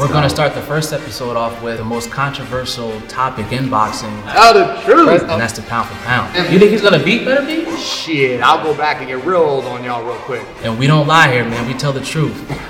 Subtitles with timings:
[0.00, 4.08] We're going to start the first episode off with the most controversial topic in boxing,
[4.22, 5.20] Tell the truth.
[5.20, 6.34] and that's the pound for pound.
[6.50, 7.76] You think he's going to beat Beterbiev?
[7.76, 10.42] Shit, I'll go back and get real old on y'all real quick.
[10.62, 11.66] And we don't lie here, man.
[11.68, 12.50] We tell the truth.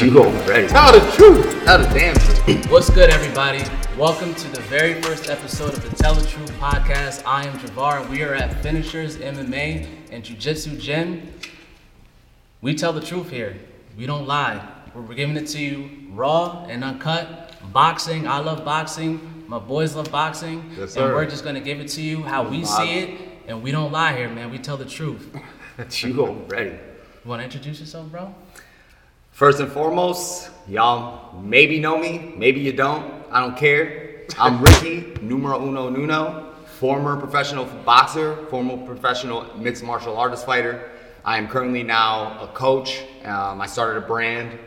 [0.00, 0.66] You already.
[0.66, 1.64] Tell the truth.
[1.64, 2.68] Tell the damn truth.
[2.70, 3.62] What's good, everybody?
[3.96, 7.22] Welcome to the very first episode of the Tell the Truth podcast.
[7.24, 11.32] I am Jevar, and we are at Finishers MMA and Jiu Jitsu Gym.
[12.60, 13.56] We tell the truth here.
[13.96, 14.60] We don't lie.
[14.94, 17.54] We're giving it to you raw and uncut.
[17.72, 19.44] Boxing, I love boxing.
[19.48, 20.70] My boys love boxing.
[20.78, 23.70] Yes, and we're just gonna give it to you how we see it, and we
[23.70, 24.50] don't lie here, man.
[24.50, 25.34] We tell the truth.
[26.02, 26.70] You already.
[26.70, 28.32] You wanna introduce yourself, bro?
[29.30, 33.24] First and foremost, y'all maybe know me, maybe you don't.
[33.30, 34.26] I don't care.
[34.38, 40.90] I'm Ricky, numero uno nuno, former professional boxer, former professional mixed martial artist fighter.
[41.24, 43.00] I am currently now a coach.
[43.24, 44.58] Um, I started a brand.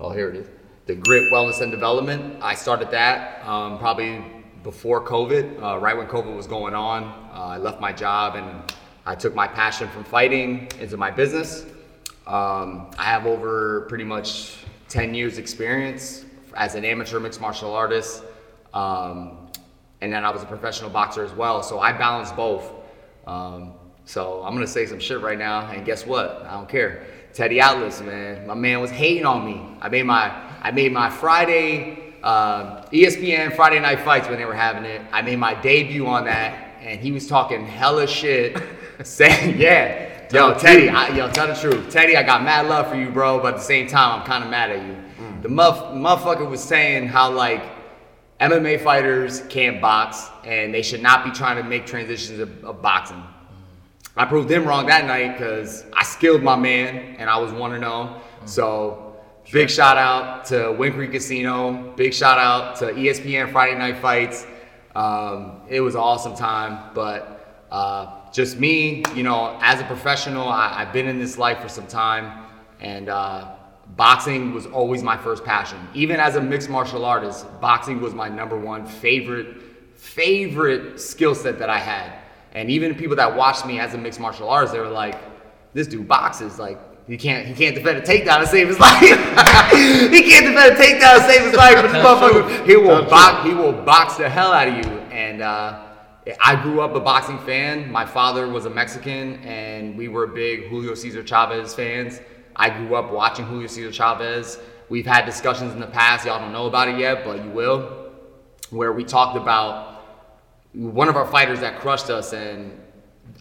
[0.00, 0.46] Well, here it is.
[0.86, 2.38] The Grit Wellness and Development.
[2.40, 4.24] I started that um, probably
[4.62, 7.04] before COVID, uh, right when COVID was going on.
[7.34, 8.72] Uh, I left my job and
[9.04, 11.66] I took my passion from fighting into my business.
[12.26, 16.24] Um, I have over pretty much 10 years experience
[16.56, 18.22] as an amateur mixed martial artist.
[18.72, 19.50] Um,
[20.00, 21.62] and then I was a professional boxer as well.
[21.62, 22.72] So I balance both.
[23.26, 23.74] Um,
[24.06, 26.42] so I'm gonna say some shit right now, and guess what?
[26.46, 27.06] I don't care.
[27.32, 29.62] Teddy Atlas, man, my man was hating on me.
[29.80, 30.30] I made my
[30.62, 35.00] I made my Friday uh, ESPN Friday Night Fights when they were having it.
[35.12, 38.60] I made my debut on that, and he was talking hella shit,
[39.02, 42.96] saying, "Yeah, yo, Teddy, I, yo, tell the truth, Teddy, I got mad love for
[42.96, 44.96] you, bro, but at the same time, I'm kind of mad at you."
[45.42, 47.62] The muff, motherfucker was saying how like
[48.40, 52.82] MMA fighters can't box and they should not be trying to make transitions of, of
[52.82, 53.22] boxing.
[54.20, 57.80] I proved them wrong that night because I skilled my man and I was 1
[57.80, 58.20] 0.
[58.44, 59.16] So,
[59.50, 61.94] big shout out to Wind Creek Casino.
[61.96, 64.46] Big shout out to ESPN Friday Night Fights.
[64.94, 70.46] Um, it was an awesome time, but uh, just me, you know, as a professional,
[70.46, 72.44] I, I've been in this life for some time
[72.78, 73.54] and uh,
[73.96, 75.78] boxing was always my first passion.
[75.94, 79.62] Even as a mixed martial artist, boxing was my number one favorite,
[79.96, 82.20] favorite skill set that I had.
[82.52, 85.16] And even people that watched me as a mixed martial artist, they were like,
[85.72, 87.44] "This dude boxes like." He can't.
[87.44, 89.00] He can't defend a takedown to save his life.
[89.00, 91.74] he can't defend a takedown to save his life.
[91.74, 93.48] But this motherfucker, he will box.
[93.48, 94.92] He will box the hell out of you.
[95.10, 95.86] And uh,
[96.40, 97.90] I grew up a boxing fan.
[97.90, 102.20] My father was a Mexican, and we were big Julio Cesar Chavez fans.
[102.54, 104.58] I grew up watching Julio Cesar Chavez.
[104.88, 106.26] We've had discussions in the past.
[106.26, 108.10] Y'all don't know about it yet, but you will,
[108.70, 109.89] where we talked about
[110.72, 112.78] one of our fighters that crushed us, and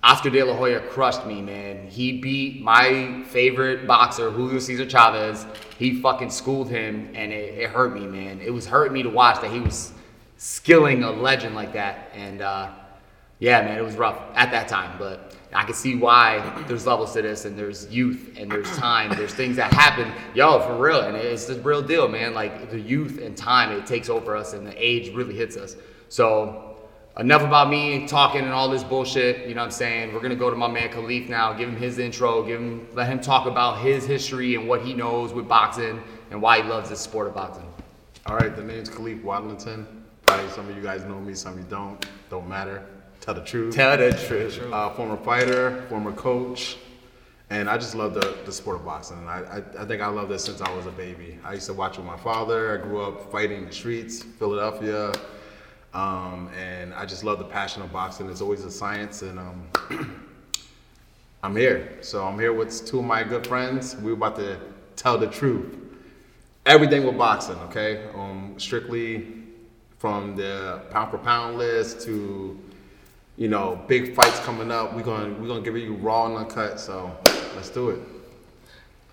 [0.03, 1.87] Oscar De La Hoya crushed me, man.
[1.87, 5.45] He beat my favorite boxer, Julio Cesar Chavez.
[5.77, 8.39] He fucking schooled him, and it, it hurt me, man.
[8.41, 9.91] It was hurting me to watch that he was
[10.37, 12.09] skilling a legend like that.
[12.15, 12.71] And uh,
[13.39, 17.13] yeah, man, it was rough at that time, but I can see why there's levels
[17.13, 21.01] to this, and there's youth, and there's time, there's things that happen, yo, for real,
[21.01, 22.33] and it's the real deal, man.
[22.33, 25.75] Like the youth and time, it takes over us, and the age really hits us.
[26.07, 26.68] So
[27.19, 29.47] enough about me talking and all this bullshit.
[29.47, 30.13] You know what I'm saying?
[30.13, 33.07] We're gonna go to my man Khalif now, give him his intro, give him, let
[33.07, 36.89] him talk about his history and what he knows with boxing and why he loves
[36.89, 37.65] this sport of boxing.
[38.25, 39.85] All right, the name's Khalif Wadlington.
[40.25, 42.05] Probably some of you guys know me, some of you don't.
[42.29, 42.85] Don't matter.
[43.19, 43.75] Tell the truth.
[43.75, 44.61] Tell the truth.
[44.71, 46.77] Uh, former fighter, former coach,
[47.49, 49.17] and I just love the, the sport of boxing.
[49.17, 49.39] And I,
[49.77, 51.37] I, I think I love this since I was a baby.
[51.43, 52.79] I used to watch with my father.
[52.79, 55.11] I grew up fighting in the streets, Philadelphia,
[55.93, 58.29] um, and I just love the passion of boxing.
[58.29, 59.67] It's always a science, and um,
[61.43, 61.97] I'm here.
[62.01, 63.95] So I'm here with two of my good friends.
[63.95, 64.59] We're about to
[64.95, 65.75] tell the truth.
[66.65, 68.07] Everything with boxing, okay?
[68.13, 69.27] Um, strictly
[69.97, 72.57] from the pound for pound list to
[73.37, 74.93] you know big fights coming up.
[74.93, 76.79] We're gonna we're gonna give you raw and uncut.
[76.79, 77.15] So
[77.55, 77.99] let's do it.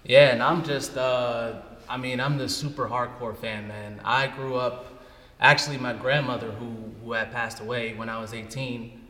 [0.08, 4.00] Yeah, and I'm just, uh, I mean, I'm the super hardcore fan, man.
[4.04, 4.95] I grew up,
[5.40, 6.74] actually, my grandmother, who,
[7.04, 9.00] who had passed away when I was 18,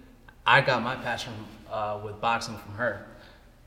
[0.46, 1.32] I got my passion
[1.70, 3.06] uh, with boxing from her.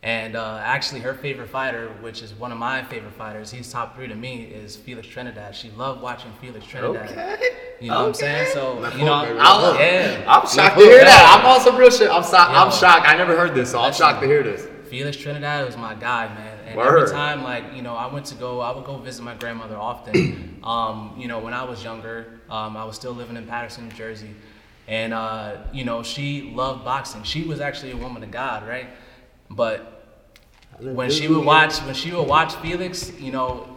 [0.01, 3.95] And uh, actually, her favorite fighter, which is one of my favorite fighters, he's top
[3.97, 5.53] three to me, is Felix Trinidad.
[5.53, 7.09] She loved watching Felix Trinidad.
[7.11, 7.50] Okay.
[7.81, 8.53] You know what I'm saying?
[8.53, 10.23] So, Left you know, baby, I'll, yeah.
[10.27, 11.38] I'm shocked to hear that.
[11.39, 12.09] I'm also real shit.
[12.09, 13.07] I'm, so- I'm shocked.
[13.07, 14.67] I never heard this, so I'm shocked to hear this.
[14.89, 16.58] Felix Trinidad was my guy, man.
[16.69, 17.00] And Word.
[17.00, 19.75] every time, like, you know, I went to go, I would go visit my grandmother
[19.75, 20.60] often.
[20.63, 23.95] um, you know, when I was younger, um, I was still living in Paterson, New
[23.95, 24.30] Jersey.
[24.88, 27.24] And, uh, you know, she loved boxing.
[27.24, 28.88] She was actually a woman of God, right?
[29.50, 30.06] But
[30.80, 33.75] when she would watch, when she would watch Felix, you know,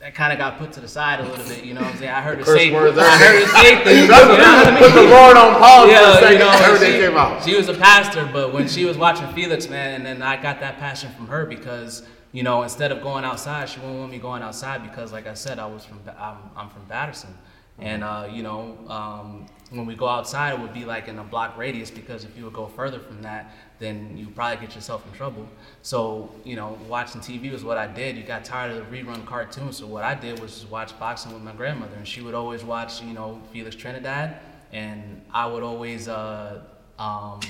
[0.00, 1.64] that kind of got put to the side a little bit.
[1.64, 2.10] You know what I'm saying?
[2.12, 4.02] I heard her say, words, I heard her say things.
[4.02, 4.78] You know what I mean?
[4.78, 6.32] Put the Lord on pause for a Yeah, second.
[6.32, 7.44] you know, Everything she, came out.
[7.44, 10.60] she was a pastor, but when she was watching Felix, man, and then I got
[10.60, 14.18] that passion from her because you know instead of going outside, she wouldn't want me
[14.18, 17.34] going outside because, like I said, I was from I'm, I'm from Paterson,
[17.78, 21.24] and uh, you know um, when we go outside, it would be like in a
[21.24, 25.04] block radius because if you would go further from that, then you probably get yourself
[25.06, 25.48] in trouble.
[25.82, 28.16] So you know, watching TV was what I did.
[28.16, 31.32] You got tired of the rerun cartoons, so what I did was just watch boxing
[31.32, 34.36] with my grandmother, and she would always watch you know Felix Trinidad,
[34.72, 36.08] and I would always.
[36.08, 36.60] Uh,
[36.98, 37.40] um,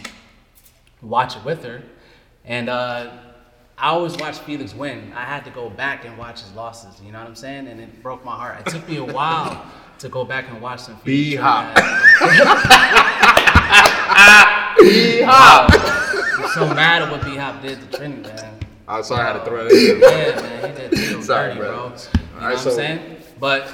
[1.02, 1.82] watch it with her.
[2.44, 3.10] And uh,
[3.78, 5.12] I always watched Felix win.
[5.14, 6.98] I had to go back and watch his losses.
[7.04, 7.68] You know what I'm saying?
[7.68, 8.66] And it broke my heart.
[8.66, 9.66] It took me a while
[9.98, 11.32] to go back and watch some Felix.
[11.36, 11.76] B-hop.
[11.76, 12.86] Trinidad.
[14.78, 15.66] Yeehaw.
[16.38, 18.60] I'm so mad at what B Hop did to Trinity, man.
[18.88, 20.00] I'm sorry I had to throw it in.
[20.00, 21.72] Yeah, man, he did real Sorry, dirty, bro.
[21.72, 21.84] bro.
[21.84, 21.96] You know
[22.36, 23.16] Alright, what I'm saying?
[23.40, 23.68] But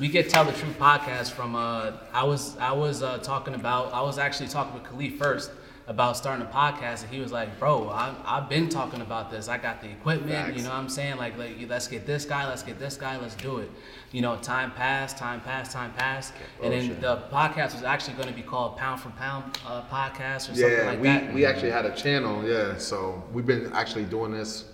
[0.00, 1.54] we get Tell the Truth podcast from.
[1.54, 3.92] Uh, I was I was uh, talking about.
[3.92, 5.50] I was actually talking with Khalif first
[5.86, 9.48] about starting a podcast, and he was like, "Bro, I, I've been talking about this.
[9.48, 10.30] I got the equipment.
[10.32, 10.56] Facts.
[10.56, 11.18] You know what I'm saying?
[11.18, 12.48] Like, like, let's get this guy.
[12.48, 13.18] Let's get this guy.
[13.18, 13.70] Let's do it.
[14.10, 16.32] You know, time passed, time passed, time passed,
[16.62, 20.50] and then the podcast was actually going to be called Pound for Pound uh, podcast
[20.50, 21.34] or something like we, that.
[21.34, 22.78] we actually had a channel, yeah.
[22.78, 24.64] So we've been actually doing this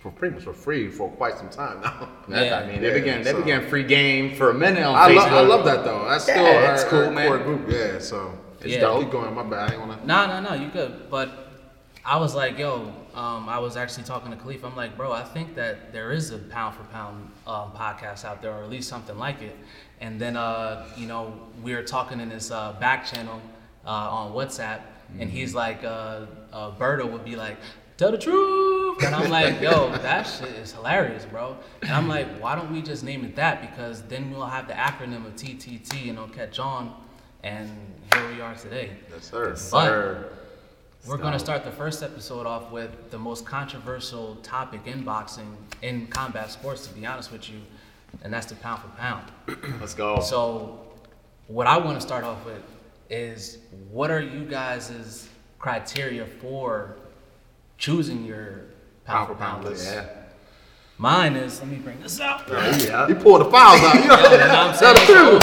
[0.00, 2.08] for pretty much for free for quite some time now.
[2.28, 2.58] Yeah.
[2.58, 5.10] I mean, they Yeah, began they so- began free game for a minute on I,
[5.10, 5.30] Facebook.
[5.30, 6.04] lo- I love that though.
[6.08, 7.28] That's still Yeah, our, cool, our man.
[7.28, 7.70] core group.
[7.70, 8.80] Yeah, so It's Yeah.
[8.80, 9.02] dope.
[9.02, 9.34] keep going.
[9.34, 9.70] My bad.
[9.70, 9.98] I ain't wanna.
[10.04, 11.10] No, no, no, you good.
[11.10, 11.30] But
[12.04, 14.64] I was like, yo, um, I was actually talking to Khalif.
[14.64, 18.40] I'm like, bro, I think that there is a pound for pound um, podcast out
[18.42, 19.56] there, or at least something like it.
[20.00, 23.40] And then, uh, you know, we were talking in this uh, back channel
[23.84, 24.80] uh, on WhatsApp,
[25.18, 26.20] and he's like, uh,
[26.52, 27.56] uh, Berto would be like,
[27.96, 29.02] tell the truth.
[29.04, 31.56] And I'm like, yo, that shit is hilarious, bro.
[31.82, 33.60] And I'm like, why don't we just name it that?
[33.60, 36.94] Because then we'll have the acronym of TTT and it'll catch on.
[37.42, 37.70] And
[38.12, 38.90] here we are today.
[39.12, 39.50] Yes, sir.
[39.50, 40.32] But Sir.
[41.06, 45.56] we're going to start the first episode off with the most controversial topic in boxing,
[45.82, 47.60] in combat sports, to be honest with you,
[48.22, 49.30] and that's the pound for pound.
[49.80, 50.20] Let's go.
[50.20, 50.80] So,
[51.46, 52.62] what I want to start off with
[53.08, 53.58] is
[53.90, 56.96] what are you guys' criteria for
[57.78, 58.64] choosing your
[59.04, 59.86] pound for pound list?
[59.86, 60.06] yeah.
[61.00, 62.42] Mine is, let me bring this out.
[62.48, 63.06] Yeah.
[63.06, 63.94] You pulled the files out.
[64.02, 64.96] You, know what I'm saying?
[64.96, 65.42] Tell the truth.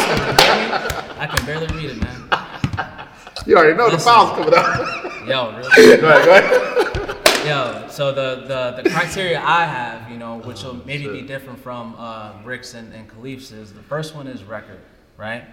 [1.18, 3.08] I can barely read it, man.
[3.46, 5.28] You already know the files coming out.
[5.28, 5.98] Yo, really?
[6.02, 7.46] Go ahead, go ahead.
[7.46, 11.60] Yo, so the, the, the criteria I have, you know, which will maybe be different
[11.60, 14.80] from uh, Rick's and, and Khalif's is the first one is record,
[15.16, 15.46] right?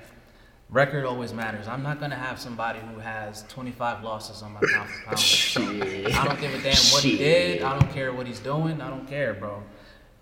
[0.70, 1.68] Record always matters.
[1.68, 5.18] I'm not gonna have somebody who has 25 losses on my pound for pound.
[5.20, 6.14] Shit.
[6.16, 7.62] I don't give a damn what he did.
[7.62, 8.80] I don't care what he's doing.
[8.80, 9.62] I don't care, bro.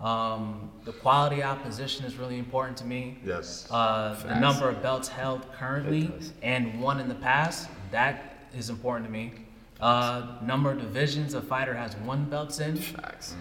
[0.01, 3.19] Um, the quality opposition is really important to me.
[3.23, 3.67] Yes.
[3.69, 6.11] Uh, the number of belts held currently
[6.41, 9.33] and one in the past, that is important to me.
[9.79, 12.77] Uh, number of divisions a fighter has one belts in.
[12.77, 13.35] Facts.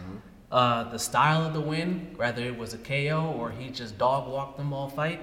[0.52, 4.28] Uh, the style of the win, whether it was a KO or he just dog
[4.30, 5.20] walked them all fight.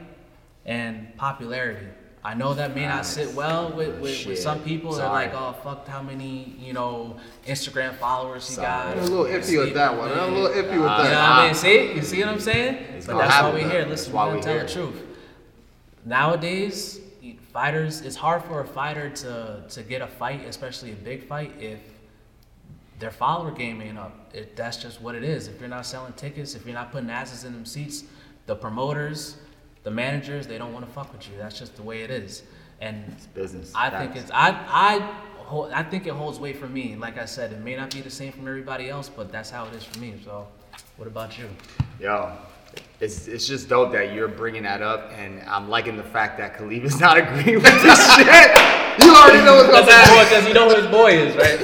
[0.65, 1.87] And popularity.
[2.23, 4.93] I know that may not sit well with, with, with some people.
[4.93, 7.15] They're like, oh, fuck how many, you know,
[7.45, 8.67] Instagram followers he Sorry.
[8.67, 8.97] got.
[8.97, 10.11] I'm a little iffy with that one.
[10.11, 10.73] I'm a little iffy with that.
[10.73, 11.39] You know what that.
[11.39, 11.55] I mean?
[11.55, 12.75] See, you see what I'm saying?
[12.95, 13.69] It's but that's why we're though.
[13.69, 13.79] here.
[13.85, 15.03] That's Listen, why we're gonna we tell the truth.
[16.05, 16.99] Nowadays,
[17.53, 21.53] fighters, it's hard for a fighter to to get a fight, especially a big fight,
[21.59, 21.79] if
[22.99, 24.31] their follower game ain't up.
[24.33, 25.47] It, that's just what it is.
[25.47, 28.03] If you're not selling tickets, if you're not putting asses in them seats,
[28.47, 29.37] the promoters,
[29.87, 31.35] the managers, they don't want to fuck with you.
[31.37, 32.43] That's just the way it is.
[32.81, 33.71] And business.
[33.73, 34.99] I think it's I I
[35.73, 36.97] I think it holds weight for me.
[36.97, 39.65] Like I said, it may not be the same from everybody else, but that's how
[39.65, 40.15] it is for me.
[40.25, 40.45] So,
[40.97, 41.47] what about you?
[42.01, 42.33] Yo,
[42.99, 46.57] it's, it's just dope that you're bringing that up, and I'm liking the fact that
[46.57, 48.57] Khalif is not agreeing with this shit.
[48.99, 50.25] You already know what's gonna happen.
[50.25, 51.59] because you know who his boy is, right?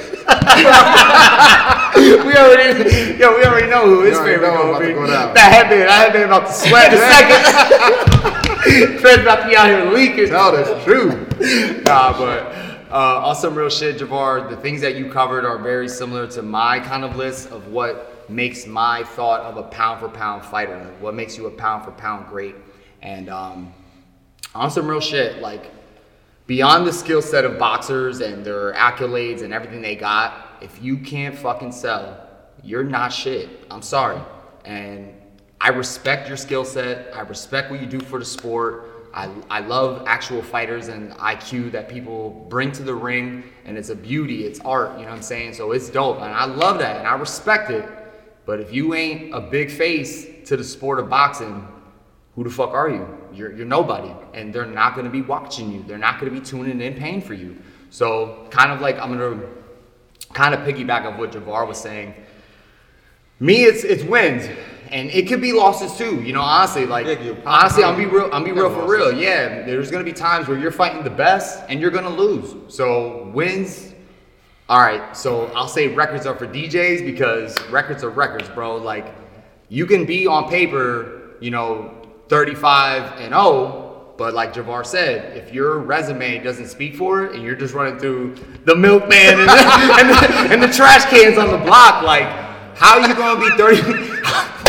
[2.26, 4.94] we already, yo, we already know who his favorite gonna be.
[4.94, 5.06] go.
[5.08, 9.00] That headband, that headband about to sweat in a second.
[9.00, 10.28] Fred's about to be out here leaking.
[10.28, 11.86] Tell the truth.
[11.86, 12.54] nah, but
[12.92, 16.42] uh, on some real shit, Jevar, the things that you covered are very similar to
[16.42, 20.80] my kind of list of what makes my thought of a pound for pound fighter,
[21.00, 22.56] what makes you a pound for pound great.
[23.02, 23.74] And um,
[24.56, 25.72] on some real shit, like
[26.48, 30.98] beyond the skill set of boxers and their accolades and everything they got, if you
[30.98, 32.28] can't fucking sell,
[32.64, 33.50] you're not shit.
[33.70, 34.22] I'm sorry.
[34.66, 35.14] And
[35.60, 37.16] I respect your skill set.
[37.16, 38.90] I respect what you do for the sport.
[39.14, 43.90] I, I love actual fighters and IQ that people bring to the ring, and it's
[43.90, 45.54] a beauty, it's art, you know what I'm saying?
[45.54, 47.88] So it's dope, and I love that, and I respect it.
[48.46, 51.68] But if you ain't a big face to the sport of boxing,
[52.36, 53.08] who the fuck are you?
[53.36, 54.12] You're, you're nobody.
[54.34, 55.84] And they're not gonna be watching you.
[55.84, 57.58] They're not gonna be tuning in paying for you.
[57.90, 59.42] So kind of like I'm gonna
[60.34, 62.14] kind of piggyback on what Jevar was saying.
[63.40, 64.48] Me, it's it's wins,
[64.92, 66.22] and it could be losses too.
[66.22, 68.30] You know, honestly, like Yeah, honestly, I'm be real.
[68.32, 69.12] I'm be real for real.
[69.12, 72.56] Yeah, there's gonna be times where you're fighting the best and you're gonna lose.
[72.74, 73.94] So wins.
[74.70, 78.78] All right, so I'll say records are for DJs because records are records, bro.
[78.78, 79.14] Like
[79.68, 82.03] you can be on paper, you know,
[82.34, 87.44] 35 and 0, but like Jevar said, if your resume doesn't speak for it and
[87.44, 88.34] you're just running through
[88.66, 89.52] the milkman and the,
[90.00, 92.24] and the, and the trash cans on the block, like
[92.76, 94.24] how you gonna be 30?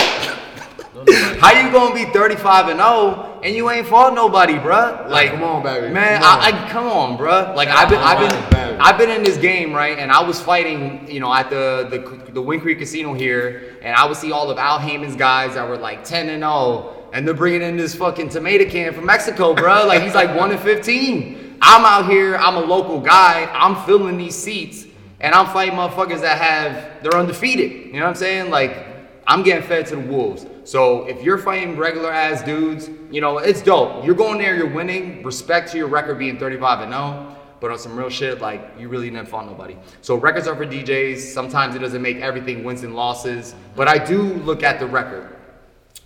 [1.39, 5.09] How you gonna be 35 and 0 and you ain't fought nobody, bruh?
[5.11, 5.93] Like, come on, baby.
[5.93, 6.55] man, Come on.
[6.55, 7.55] I, I come on, bruh.
[7.55, 8.79] Like, I've been, I've been, baby.
[8.81, 9.99] I've been in this game, right?
[9.99, 13.95] And I was fighting, you know, at the the the Wind Creek Casino here, and
[13.95, 17.27] I would see all of Al Haymon's guys that were like 10 and 0, and
[17.27, 19.87] they're bringing in this fucking tomato can from Mexico, bro.
[19.87, 21.59] Like, he's like 1 and 15.
[21.63, 24.85] I'm out here, I'm a local guy, I'm filling these seats,
[25.21, 27.87] and I'm fighting motherfuckers that have, they're undefeated.
[27.87, 28.51] You know what I'm saying?
[28.51, 28.87] Like,
[29.29, 30.45] I'm getting fed to the wolves.
[30.65, 34.05] So if you're fighting regular ass dudes, you know, it's dope.
[34.05, 35.23] You're going there, you're winning.
[35.23, 37.37] Respect to your record being 35 and 0.
[37.61, 39.77] But on some real shit, like you really didn't fought nobody.
[40.03, 41.19] So records are for DJs.
[41.19, 43.55] Sometimes it doesn't make everything wins and losses.
[43.77, 45.34] But I do look at the record.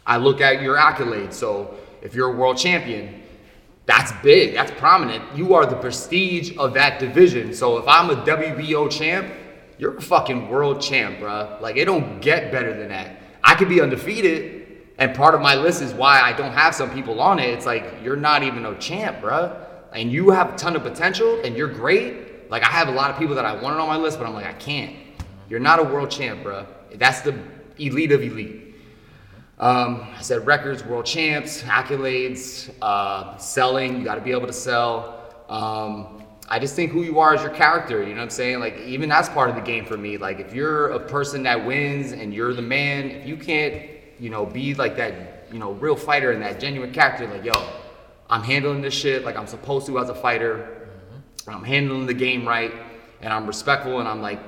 [0.09, 1.35] I look at your accolades.
[1.35, 3.23] So if you're a world champion,
[3.85, 4.55] that's big.
[4.55, 5.23] That's prominent.
[5.37, 7.55] You are the prestige of that division.
[7.55, 9.33] So if I'm a WBO champ,
[9.79, 11.61] you're a fucking world champ, bruh.
[11.61, 13.21] Like it don't get better than that.
[13.45, 14.67] I could be undefeated,
[14.99, 17.51] and part of my list is why I don't have some people on it.
[17.51, 19.65] It's like you're not even a champ, bruh.
[19.93, 22.51] And you have a ton of potential, and you're great.
[22.51, 24.35] Like I have a lot of people that I wanted on my list, but I'm
[24.35, 24.97] like I can't.
[25.49, 26.67] You're not a world champ, bruh.
[26.95, 27.39] That's the
[27.79, 28.68] elite of elite.
[29.61, 33.99] Um, I said records, world champs, accolades, uh, selling.
[33.99, 35.35] You got to be able to sell.
[35.49, 38.03] Um, I just think who you are is your character.
[38.03, 38.61] You know what I'm saying?
[38.61, 40.17] Like even that's part of the game for me.
[40.17, 43.85] Like if you're a person that wins and you're the man, if you can't,
[44.19, 47.53] you know, be like that, you know, real fighter and that genuine character, like yo,
[48.31, 50.89] I'm handling this shit like I'm supposed to as a fighter.
[51.47, 52.73] I'm handling the game right,
[53.23, 54.41] and I'm respectful, and I'm like,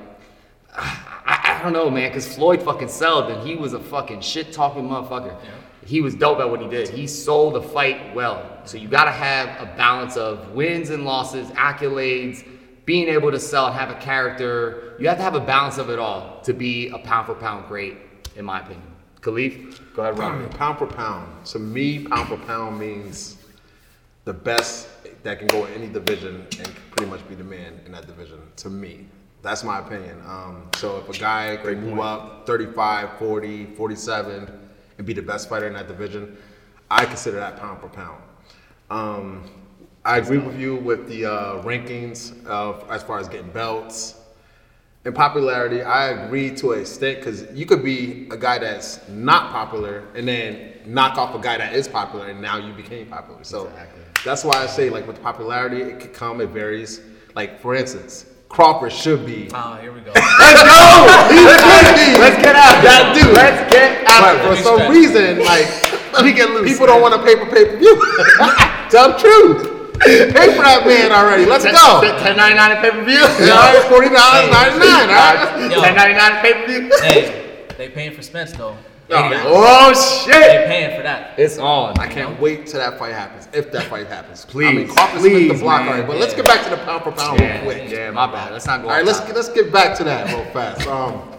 [0.75, 4.51] I, I don't know, man, because Floyd fucking sold, and he was a fucking shit
[4.51, 5.35] talking motherfucker.
[5.85, 6.89] He was dope at what he did.
[6.89, 8.61] He sold the fight well.
[8.65, 12.47] So you gotta have a balance of wins and losses, accolades,
[12.85, 14.95] being able to sell and have a character.
[14.99, 17.67] You have to have a balance of it all to be a pound for pound
[17.67, 17.97] great,
[18.35, 18.83] in my opinion.
[19.21, 20.49] Khalif, go ahead, Robert.
[20.51, 21.45] Pound for pound.
[21.47, 23.37] To me, pound for pound means
[24.25, 24.87] the best
[25.23, 28.39] that can go in any division and pretty much be the man in that division.
[28.57, 29.07] To me,
[29.41, 30.21] that's my opinion.
[30.27, 34.59] Um, so if a guy can move up 35, 40, 47
[34.97, 36.37] and be the best fighter in that division,
[36.89, 38.21] I consider that pound for pound.
[38.89, 39.49] Um,
[40.03, 44.15] I agree with you with the uh, rankings of as far as getting belts
[45.03, 49.51] and popularity, I agree to an extent because you could be a guy that's not
[49.51, 53.43] popular and then knock off a guy that is popular and now you became popular.
[53.43, 54.03] So Exactly.
[54.23, 57.01] that's why I say like with popularity, it could come, it varies.
[57.33, 59.49] Like for instance, Crawford should be.
[59.53, 60.11] Oh, here we go.
[60.11, 61.07] Let's go!
[62.19, 63.31] Let's get out That dude.
[63.33, 64.91] Let's get out But for some stretch.
[64.91, 65.67] reason, like
[66.13, 66.67] Let me get loose.
[66.67, 67.95] people don't want to pay for pay per view.
[68.91, 69.63] Tell the truth.
[70.03, 71.45] Pay for that man already.
[71.45, 72.01] Let's go.
[72.19, 73.23] Ten ninety nine in pay per view.
[73.23, 75.07] All right, forty dollars ninety nine.
[75.07, 75.71] All right.
[75.71, 75.79] Yo.
[75.81, 76.91] Ten ninety nine in pay per view.
[76.99, 78.75] hey, they paying for Spence though.
[79.11, 79.43] $80.
[79.45, 81.37] Oh They're paying for that.
[81.37, 81.97] It's on.
[81.99, 83.47] I can't wait till that fight happens.
[83.53, 85.89] If that fight happens, I Please, mean, Crawford Smith please, the block man.
[85.89, 86.07] already.
[86.07, 87.89] But let's get back to the pound for pound real quick.
[87.91, 88.51] yeah, my bad.
[88.53, 88.89] Let's not go.
[88.89, 89.35] All right, let's topic.
[89.35, 90.87] let's get back to that real fast.
[90.87, 91.31] Um,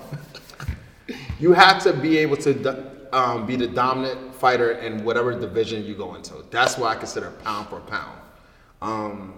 [1.40, 5.94] you have to be able to um, be the dominant fighter in whatever division you
[5.94, 6.34] go into.
[6.50, 8.18] That's what I consider pound for pound.
[8.80, 9.34] Um,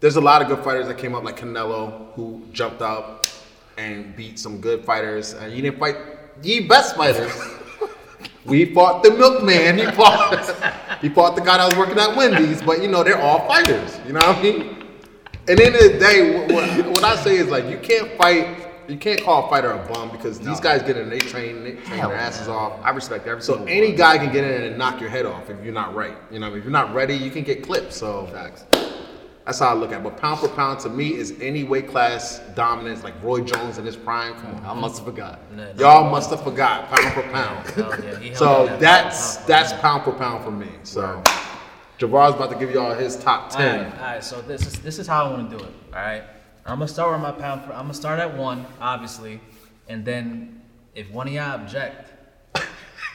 [0.00, 3.26] there's a lot of good fighters that came up, like Canelo, who jumped up
[3.78, 5.32] and beat some good fighters.
[5.32, 5.96] And he didn't fight
[6.42, 7.32] the best fighters.
[8.44, 9.78] we fought the milkman.
[9.78, 12.62] He fought he fought the guy that was working at Wendy's.
[12.62, 13.98] But you know, they're all fighters.
[14.06, 14.76] You know what I mean?
[15.46, 18.60] And in the day, what, what, what I say is like you can't fight.
[18.86, 21.70] You can't call a fighter a bum because these guys get in, they train, they
[21.72, 22.52] train Hell their asses no.
[22.52, 22.80] off.
[22.84, 23.96] I respect every So any one.
[23.96, 26.14] guy can get in and knock your head off if you're not right.
[26.30, 27.94] You know, if you're not ready, you can get clipped.
[27.94, 28.66] So Facts.
[29.44, 30.04] That's how I look at it.
[30.04, 33.84] But pound for pound to me is any weight class dominance, like Roy Jones in
[33.84, 34.34] his prime.
[34.34, 34.64] Come on.
[34.64, 34.80] I mm-hmm.
[34.80, 35.38] must have forgot.
[35.52, 35.80] No, no.
[35.80, 37.68] Y'all must have forgot pound for pound.
[37.70, 40.04] Hell oh, yeah, So that that's pound that's pound.
[40.04, 40.70] for pound for me.
[40.82, 41.22] So
[41.98, 43.92] Jevar's about to give y'all his top All right, ten.
[43.92, 44.24] all right.
[44.24, 45.72] So this is this is how I want to do it.
[45.92, 46.22] All right.
[46.64, 47.64] I'm gonna start with my pound.
[47.64, 49.40] For, I'm gonna start at one, obviously,
[49.88, 50.62] and then
[50.94, 52.13] if one of y'all object,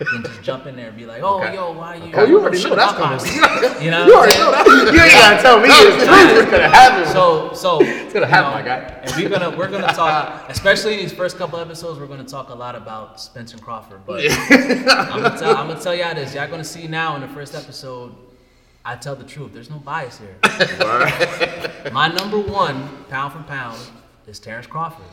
[0.06, 1.56] can just jump in there and be like, "Oh, Okay.
[1.56, 3.20] yo, why you?" Oh, you already shit know that's coming.
[3.84, 4.46] You know, You what I'm already saying?
[4.46, 4.52] know
[4.86, 4.94] that.
[4.94, 6.42] You ain't gotta tell me it's true.
[6.42, 7.06] It's gonna happen.
[7.14, 8.78] So, so it's gonna happen, my guy.
[9.04, 12.00] And we're gonna we're gonna talk, especially in these first couple episodes.
[12.00, 14.06] We're gonna talk a lot about Spencer Crawford.
[14.06, 16.34] But I'm gonna tell I'm gonna tell y'all this.
[16.36, 18.16] Y'all gonna see now in the first episode.
[18.86, 19.54] I tell the truth.
[19.54, 20.36] There's no bias here.
[21.92, 23.78] My number one, pound for pound,
[24.28, 25.06] is Terrence Crawford.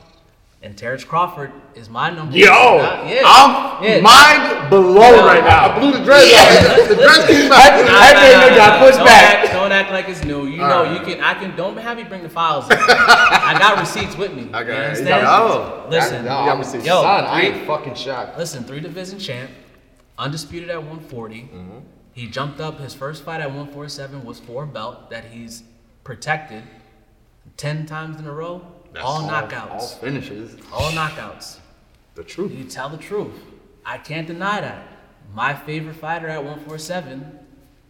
[0.62, 3.08] And Terrence Crawford is my number Yo, one.
[3.08, 3.22] Yeah.
[3.24, 4.00] I'm Yeah.
[4.00, 5.24] mind blown Yeah.
[5.26, 5.66] right now.
[5.70, 6.88] I blew the dreads off.
[6.88, 7.72] The dreads came back.
[7.74, 8.86] I, Nah, I nah, think got nah.
[8.86, 9.34] pushed don't back.
[9.44, 10.46] Act, don't act like it's new.
[10.46, 10.92] You know, Alright.
[10.98, 11.22] you can.
[11.22, 11.54] I can.
[11.56, 12.68] Don't have me bring the files.
[12.70, 12.76] in.
[12.80, 14.48] I got receipts with me.
[14.54, 15.22] I Okay, you understand?
[15.22, 18.38] got Oh, Listen, No, I'm gonna yo, Son, I ain't fucking shocked.
[18.38, 18.64] listen.
[18.64, 19.50] Three division champ,
[20.18, 21.42] undisputed at 140.
[21.42, 21.78] Mm-hmm.
[22.12, 22.80] He jumped up.
[22.80, 25.62] His first fight at 147 was for a belt that he's
[26.02, 26.62] protected
[27.58, 28.62] ten times in a row.
[29.04, 29.70] All All knockouts.
[29.70, 30.56] All finishes.
[30.72, 31.58] all knockouts.
[32.14, 32.52] The truth.
[32.52, 33.34] You tell the truth.
[33.84, 34.86] I can't deny that.
[35.34, 37.38] My favorite fighter at 147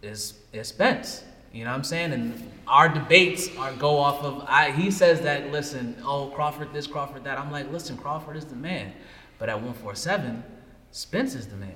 [0.03, 1.25] is is Spence.
[1.53, 2.13] You know what I'm saying?
[2.13, 6.87] And our debates are go off of I he says that listen, oh Crawford this,
[6.87, 7.39] Crawford that.
[7.39, 8.93] I'm like, listen, Crawford is the man.
[9.39, 10.43] But at 147,
[10.91, 11.75] Spence is the man.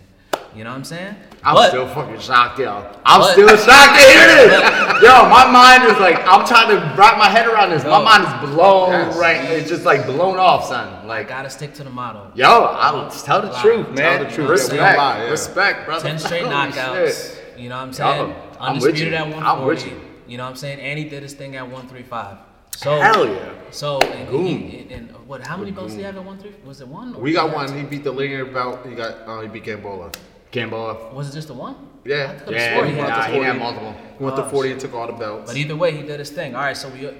[0.54, 1.14] You know what I'm saying?
[1.44, 2.84] I'm But- still fucking shocked, yo.
[3.06, 5.02] I'm But- still shocked to hear this.
[5.02, 7.84] Yo, my mind is like, I'm trying to wrap my head around this.
[7.84, 9.16] My mind is blown Yes.
[9.16, 9.36] right.
[9.50, 10.88] It's just like blown off, son.
[11.02, 12.26] I Like, gotta stick to the model.
[12.34, 13.62] yo, I'll tell the Lie.
[13.62, 13.96] truth, man.
[13.96, 14.46] Tell the truth.
[14.46, 15.30] Yeah, Respect, don't lie, yeah.
[15.30, 16.02] respect, brother.
[16.08, 17.06] Ten straight Holy knockouts.
[17.06, 17.58] shit.
[17.58, 18.16] You know what I'm saying?
[18.18, 19.14] Yo, I'm with Undisputed you.
[19.14, 19.66] at I'm 140.
[19.66, 20.00] with you.
[20.26, 20.80] You know what I'm saying?
[20.80, 22.36] And he did his thing at 135.
[22.76, 23.38] So Hell yeah.
[23.70, 25.46] So and, he, and, and what?
[25.46, 26.54] How many belts did he have at one three?
[26.64, 27.14] Was it one?
[27.14, 27.72] or We got one.
[27.76, 28.80] He beat the linear belt.
[28.88, 29.14] He got.
[29.26, 30.10] Uh, he beat Gamboa.
[30.50, 31.10] Gamboa.
[31.10, 31.16] two?
[31.16, 31.76] Was it just the one?
[32.04, 32.40] Yeah.
[32.46, 33.94] I Yeah, swore he, he nah, had he had multiple.
[34.18, 35.50] He went to Oh, 40 and took all the belts.
[35.50, 36.54] But either way, he did his thing.
[36.54, 37.10] All right, so we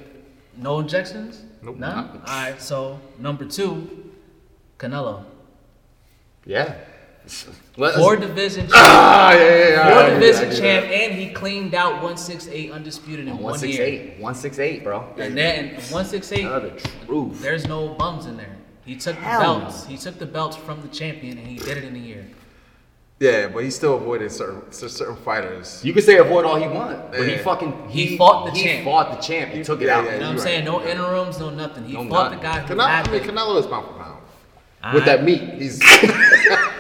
[0.57, 1.43] no injections.
[1.63, 1.77] Nope.
[1.77, 2.09] None.
[2.09, 4.13] All right, so number two,
[4.79, 5.25] Canelo,
[6.47, 6.75] Yeah.
[7.77, 9.91] Let us- four division champ, Ah, yeah, yeah, yeah.
[9.91, 13.61] four I get it, I division champ, and he cleaned out 168 undisputed in one
[13.61, 14.17] year.
[14.17, 14.21] 168.
[14.21, 15.05] 168, bro.
[15.19, 16.71] And then 168, Tell the
[17.07, 17.43] truth.
[17.43, 18.57] there's no bums in there.
[18.87, 19.61] He took the Hell no.
[19.67, 19.87] belts.
[19.87, 22.25] He took the belts from the champion, and he did it in a year.
[23.21, 25.85] Yeah, but he still avoided certain certain fighters.
[25.85, 28.65] You can say avoid all he want, but he fucking He fought the champ he
[28.73, 28.85] champ.
[28.87, 29.51] fought the champ.
[29.53, 30.05] He took it Yeah, out.
[30.07, 30.65] yeah, You know what I'm you're saying?
[30.65, 31.85] No you're interims, no nothing.
[31.85, 32.39] He No fought nothing.
[32.39, 34.95] the guy who Canelo, I mean, Canelo is pound for pound.
[34.95, 35.43] With that meat.
[35.61, 35.79] He's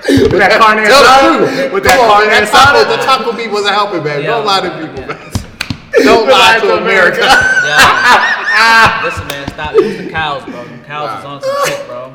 [0.08, 1.72] With that carne Tell the asada.
[1.74, 2.44] With that on, carne man.
[2.44, 4.22] That taco, the taco meat wasn't helping, man.
[4.24, 5.20] Don't lie to people, man.
[6.08, 7.20] Don't lie to America.
[7.20, 9.04] Yeah.
[9.04, 9.74] Listen, man, stop.
[9.74, 10.64] It was the cows, bro.
[10.64, 11.34] The cows was Wow.
[11.36, 12.14] on some shit, bro.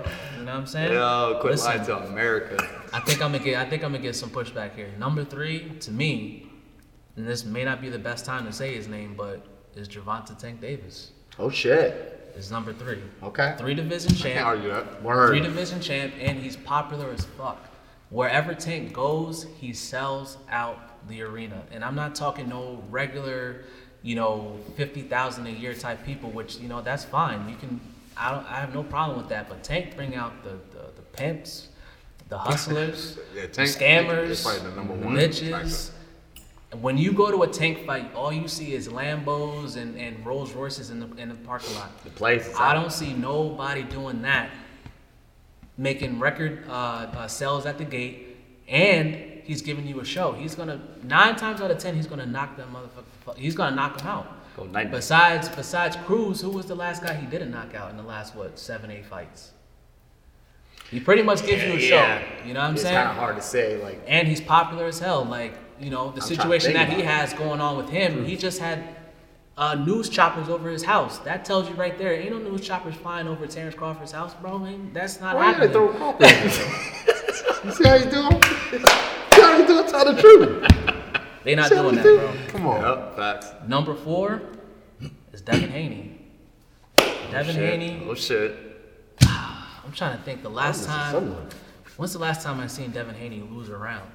[0.55, 0.93] You know what I'm saying?
[0.93, 2.69] Yo, quit Listen, lying to America.
[2.93, 3.57] I think I'm gonna get.
[3.57, 4.89] I think I'm gonna get some pushback here.
[4.97, 6.47] Number three, to me,
[7.17, 10.37] and this may not be the best time to say his name, but is Gervonta
[10.37, 11.11] Tank Davis.
[11.37, 12.31] Oh shit.
[12.37, 13.01] Is number three.
[13.21, 13.55] Okay.
[13.57, 14.35] Three division champ.
[14.35, 15.03] Can't argue that.
[15.03, 15.27] Word.
[15.27, 17.59] Three division champ, and he's popular as fuck.
[18.09, 21.63] Wherever Tank goes, he sells out the arena.
[21.73, 23.65] And I'm not talking no regular,
[24.03, 27.49] you know, fifty thousand a year type people, which you know that's fine.
[27.49, 27.81] You can,
[28.17, 29.49] I don't, I have no problem with that.
[29.49, 31.67] But Tank bring out the the, the pimps,
[32.29, 35.91] the hustlers, Yeah, the Tank- scammers, the number the bitches.
[36.81, 40.51] When you go to a tank fight, all you see is Lambos and, and Rolls
[40.53, 42.03] Royces in the in the parking lot.
[42.03, 42.53] The place.
[42.55, 42.73] I out.
[42.73, 44.49] don't see nobody doing that,
[45.77, 50.33] making record uh, uh, sales at the gate, and he's giving you a show.
[50.33, 53.37] He's gonna nine times out of ten, he's gonna knock that motherfucker.
[53.37, 54.27] He's gonna knock him out.
[54.55, 54.89] Go night.
[54.91, 58.35] Besides, besides Cruz, who was the last guy he didn't knock out in the last
[58.35, 59.51] what seven, eight fights?
[60.91, 62.21] He pretty much gives you a show.
[62.45, 62.95] You know what I'm it's saying?
[62.95, 63.81] kind of hard to say.
[63.81, 65.25] Like, and he's popular as hell.
[65.25, 67.07] Like you know, the I'm situation that he about it.
[67.07, 68.95] has going on with him, he just had
[69.57, 71.17] uh, news choppers over his house.
[71.19, 74.65] That tells you right there, ain't no news choppers flying over Terrence Crawford's house, bro.
[74.65, 75.71] Ain't, that's not Why you happening.
[75.71, 76.71] throw Crawford in there?
[77.65, 78.43] You see how you doing?
[79.33, 79.87] See how you doing?
[79.87, 80.84] Tell the truth.
[81.45, 82.33] They not doing that, bro.
[82.47, 82.81] Come on.
[82.81, 83.51] Yep, facts.
[83.67, 84.41] Number four
[85.31, 86.19] is Devin Haney.
[86.99, 87.79] Oh, Devin Shit.
[87.79, 88.07] Haney.
[88.09, 88.57] Oh shit.
[89.21, 90.41] I'm trying to think.
[90.43, 91.35] The last time.
[91.97, 94.11] When's the last time I seen Devin Haney lose a round?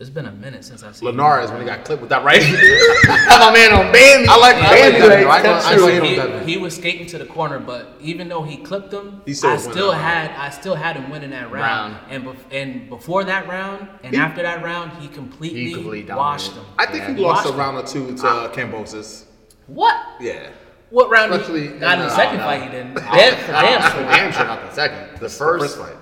[0.00, 1.08] It's been a minute since I've seen.
[1.08, 2.40] him Linares when he got clipped with that right.
[2.42, 4.28] Have my man on Bambi.
[4.28, 5.10] I like- I Bambi that, like though.
[5.10, 6.02] I ain't gonna- that's I ain't true.
[6.02, 9.34] he, him, he was skating to the corner, but even though he clipped him, He
[9.34, 11.94] still I still that had I still had him winning that round.
[11.94, 12.12] Round.
[12.12, 16.14] And bef- and before that round and He- after that round, he completely, He completely
[16.14, 16.64] washed him.
[16.78, 17.14] I think Yeah.
[17.14, 19.24] he lost a round or two to uh, Kambosos.
[19.66, 19.96] What?
[20.20, 20.50] Yeah.
[20.90, 21.32] What round?
[21.32, 22.44] did Especially he, not in the uh, second no.
[22.44, 22.94] fight, he didn't.
[22.94, 24.02] Damn, for damn For sure.
[24.04, 25.14] damn sure not the second.
[25.14, 25.76] The The first.
[25.76, 25.96] first fight.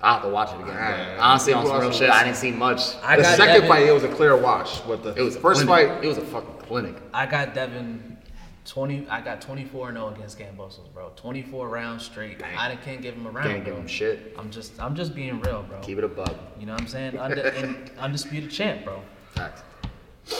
[0.00, 0.74] I have to watch it again.
[0.74, 1.18] Yeah.
[1.20, 2.94] honestly, on some real shit, I didn't see much.
[3.02, 4.80] I the got second Devin, fight, it was a clear wash.
[4.80, 5.88] But the It was first clinic.
[5.90, 6.94] fight, It was a fucking clinic.
[7.12, 8.16] I got Devin
[8.64, 9.08] 20.
[9.08, 11.10] I got 24 0 against Kambosos, bro.
[11.16, 12.38] 24 rounds straight.
[12.38, 12.56] Dang.
[12.56, 14.34] I can't give him a round, Can't give him shit.
[14.38, 15.80] I'm just, I'm just being real, bro.
[15.80, 16.36] Keep it a bug.
[16.60, 17.18] You know what I'm saying?
[17.18, 19.02] Under, in, undisputed champ, bro.
[19.34, 19.62] Facts.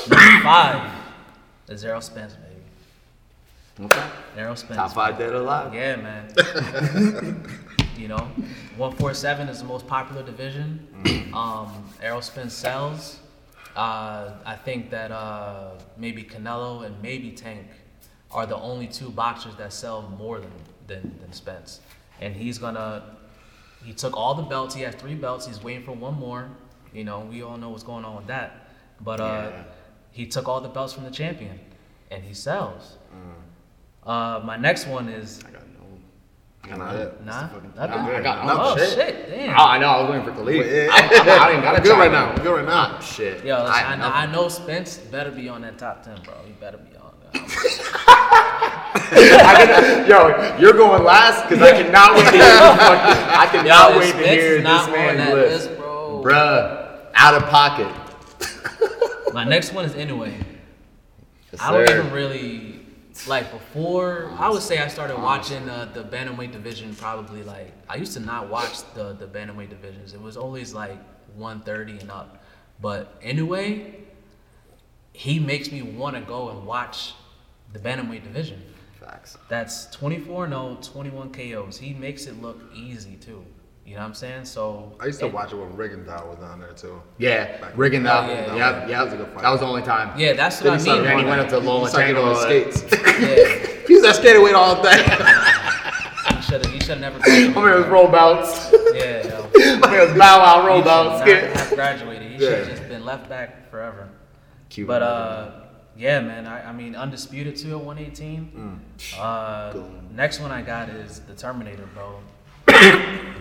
[0.08, 0.92] Number five
[1.68, 3.86] is Errol Spence, baby.
[3.86, 4.06] Okay.
[4.36, 4.76] Errol Spence.
[4.76, 5.74] Top five dead or alive.
[5.74, 7.44] Yeah, man.
[7.98, 8.18] you know,
[8.76, 10.86] 147 is the most popular division.
[11.34, 13.18] Um, Errol Spence sells.
[13.76, 17.66] Uh, I think that uh, maybe Canelo and maybe Tank
[18.30, 20.50] are the only two boxers that sell more than,
[20.86, 21.80] than, than Spence.
[22.20, 23.02] And he's gonna,
[23.84, 24.74] he took all the belts.
[24.74, 25.46] He has three belts.
[25.46, 26.48] He's waiting for one more.
[26.92, 28.68] You know, we all know what's going on with that.
[29.00, 29.62] But uh, Yeah.
[30.12, 31.58] he took all the belts from the champion,
[32.10, 32.96] and he sells.
[34.04, 35.42] Uh, my next one is
[36.64, 36.84] I got no.
[36.84, 37.72] I Nah, got Nah, nothing.
[37.76, 39.28] I got oh no shit.
[39.30, 39.50] damn.
[39.58, 39.88] Oh, I know.
[39.88, 40.58] I was waiting for Khalid.
[40.58, 42.30] Wait, I, I, I didn't got I'm good right now.
[42.30, 42.96] I'm good right now.
[42.96, 43.44] Ah, shit.
[43.44, 46.34] Yo, listen, I, I, know, I know Spence better be on that top ten, bro.
[46.44, 47.34] He better be on that.
[49.10, 52.40] I can, yo, you're going last because I cannot wait to hear.
[52.40, 52.44] the
[53.38, 56.22] I cannot Yo, wait to hear this on man's that list, list, bro.
[56.24, 57.94] Bruh, out of pocket.
[59.32, 60.34] My next one is anyway.
[61.52, 61.98] Yes, I don't sir.
[62.00, 62.77] even really
[63.26, 64.32] like before.
[64.38, 68.20] I would say I started watching uh, the bantamweight division probably like I used to
[68.20, 70.14] not watch the the bantamweight divisions.
[70.14, 70.98] It was always like
[71.34, 72.42] 130 and up.
[72.80, 73.94] But anyway,
[75.12, 77.14] he makes me want to go and watch
[77.72, 78.62] the bantamweight division.
[79.00, 79.36] Facts.
[79.48, 81.78] That's 24 0, 21 KOs.
[81.78, 83.44] He makes it look easy too.
[83.88, 84.44] You know what I'm saying?
[84.44, 87.00] So I used to and- watch it when Rigondeaux was down there too.
[87.16, 88.28] Yeah, Back- rigging that.
[88.28, 88.98] Oh, yeah, yeah.
[88.98, 89.42] That was a good fight.
[89.42, 90.18] That was the only time.
[90.18, 91.04] Yeah, that's Then what he I mean.
[91.04, 92.70] Then he went up to He Lola started getting on Tango.
[92.70, 93.02] the skates.
[93.72, 94.90] Yeah, he was at skating weight all day.
[95.02, 96.72] he should have.
[96.74, 97.18] He should have never.
[97.18, 97.54] graduated.
[97.54, 98.70] My man was roll bounce.
[98.94, 99.78] Yeah, yo.
[99.80, 101.18] My man was bow wow roll He should bounce.
[101.26, 102.30] not have graduated.
[102.32, 104.08] He should have just been left back forever.
[104.68, 105.50] Cuban But uh,
[105.96, 106.46] yeah, man.
[106.46, 108.80] I, I mean, undisputed too at 118.
[109.18, 109.82] Uh,
[110.14, 112.20] next one I got is the Terminator, bro.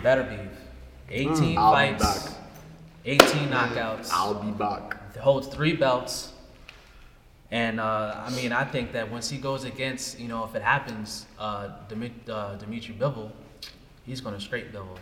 [0.02, 0.50] Beterbiev.
[1.10, 2.36] 18 I'll be fights,
[3.06, 4.10] 18 knockouts.
[4.12, 5.16] I'll be back.
[5.18, 6.34] holds three belts.
[7.50, 10.62] And uh, I mean, I think that once he goes against, you know, if it
[10.62, 13.32] happens, uh, Dimit- uh, Dimitri Bivol,
[14.06, 14.98] he's going to straight Bivol.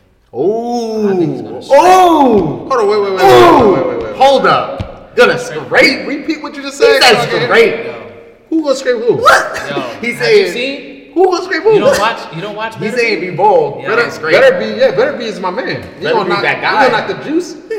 [1.11, 1.47] I think Ooh.
[1.57, 1.61] Ooh.
[1.61, 3.73] Hold on, wait, wait, wait, Ooh.
[3.73, 4.15] wait, wait, wait, wait, wait.
[4.17, 5.15] Hold up.
[5.15, 6.05] Gonna straight.
[6.05, 7.01] Repeat what you just He said.
[7.01, 8.11] said Again.
[8.49, 9.21] Who gonna scrape who?
[9.21, 10.94] yo, He have said- you seen?
[11.15, 11.73] Who gonna scrape who?
[11.73, 12.35] You don't watch.
[12.35, 12.73] You don't watch.
[12.75, 13.81] He's Better saying be bold.
[13.81, 13.87] Yeah.
[13.89, 14.31] Better Better, straight.
[14.33, 15.81] better be, yeah, better be is my man.
[15.97, 16.89] He Better gonna be knock, that he guy.
[16.89, 17.53] gonna knock the juice.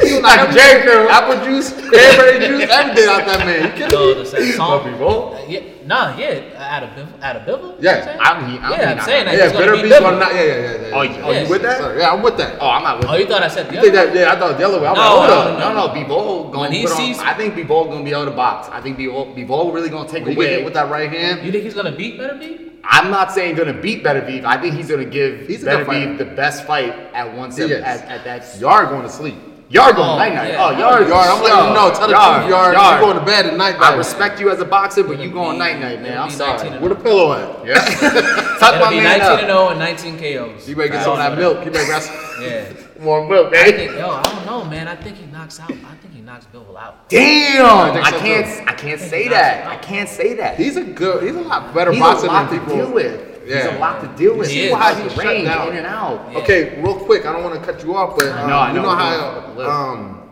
[0.00, 1.08] he gonna knock Like Jerry Curl.
[1.10, 3.62] apple juice, cranberry juice, everything out that man.
[3.64, 4.14] You kidding No, me?
[4.22, 4.84] the same song.
[4.90, 5.34] Be bold.
[5.34, 7.74] Uh, yeah, nah, yeah, out of Bivol, out of Bivol.
[7.80, 8.16] Yeah.
[8.20, 10.18] I'm- I'm- yeah, I'm not- saying that Yeah, he's better be be gonna Bivol.
[10.20, 10.32] knock.
[10.32, 10.94] Yeah, yeah, yeah, yeah.
[10.94, 11.10] Oh, yeah.
[11.16, 11.78] you- oh, you with that?
[11.78, 12.52] Sorry, Yeah, I'm with that.
[12.60, 14.14] Oh, I'm not with Oh, you thought I said the You other think that?
[14.18, 14.86] Yeah, I thought the other way.
[14.86, 15.58] I'm No, like, hold no, up.
[15.58, 16.96] No, no, Bivol When gonna he put on.
[16.96, 18.68] sees- I think Bivol gonna be able to box.
[18.72, 20.62] I think Bivol, Bivol really gonna take away.
[20.64, 22.43] with that right hand, You think he's gonna beat Beterbiev?
[22.86, 24.44] I'm not saying gonna beat Beterbiev.
[24.44, 27.56] I think he's gonna give He's a Better good the best fight at one He
[27.56, 27.82] seven is.
[27.82, 28.60] at, at that.
[28.60, 29.34] Yard going to sleep.
[29.70, 30.52] Yard going Oh, night night.
[30.52, 30.64] yeah.
[30.64, 31.90] Oh, yard, Yard, I'm letting you know.
[31.90, 32.74] Tell the truth, Yard.
[32.76, 33.76] You going to bed at night.
[33.80, 36.18] I respect you as a boxer, but you going night night, man.
[36.18, 36.58] I'm sorry.
[36.68, 37.66] 19 Where the pillow at?
[37.66, 37.74] Yeah.
[38.60, 39.58] Tuck It'll my be man 19 and up.
[39.66, 40.68] 0 and 19 KOs.
[40.68, 41.64] You better get some of that milk.
[41.64, 42.83] You better grab some.
[43.04, 43.10] Yeah.
[43.20, 43.64] More milk, I man.
[43.76, 44.88] think, yo, I don't know, man.
[44.88, 45.70] I think he knocks out.
[45.70, 47.08] I think he knocks Bivol out.
[47.08, 47.92] Damn!
[47.94, 48.68] think I so, can't.
[48.68, 49.66] I can't think say that.
[49.66, 50.56] I can't say that.
[50.58, 51.22] He's a good.
[51.22, 52.76] He's a lot better He's a lot than to people.
[52.86, 53.30] deal with.
[53.46, 53.56] Yeah.
[53.68, 54.48] He's a lot to deal with.
[54.48, 54.74] He See is.
[54.74, 55.68] how he shut range down.
[55.68, 56.32] in and out.
[56.32, 56.38] Yeah.
[56.38, 57.26] Okay, real quick.
[57.26, 58.82] I don't want to cut you off, but um, know, I you know.
[58.82, 59.70] know how go, go.
[59.70, 60.30] um,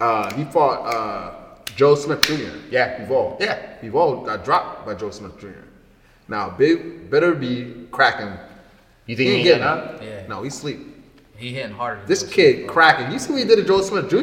[0.00, 1.34] uh, he fought uh,
[1.76, 2.56] Joe Smith Jr.
[2.70, 3.04] Yeah.
[3.06, 3.38] Bivol.
[3.38, 3.78] Yeah.
[3.82, 5.48] Bivol got dropped by Joe Smith Jr.
[6.28, 8.32] Now, big better be cracking.
[9.06, 9.94] You think He he ain't ain't getting getting up.
[9.96, 10.02] up?
[10.02, 10.26] Yeah.
[10.28, 10.91] No, he sleep.
[11.42, 11.98] He hitting harder.
[12.00, 13.10] than This Joe kid Smith, cracking.
[13.10, 14.16] You see what he did to Joe Smith Jr.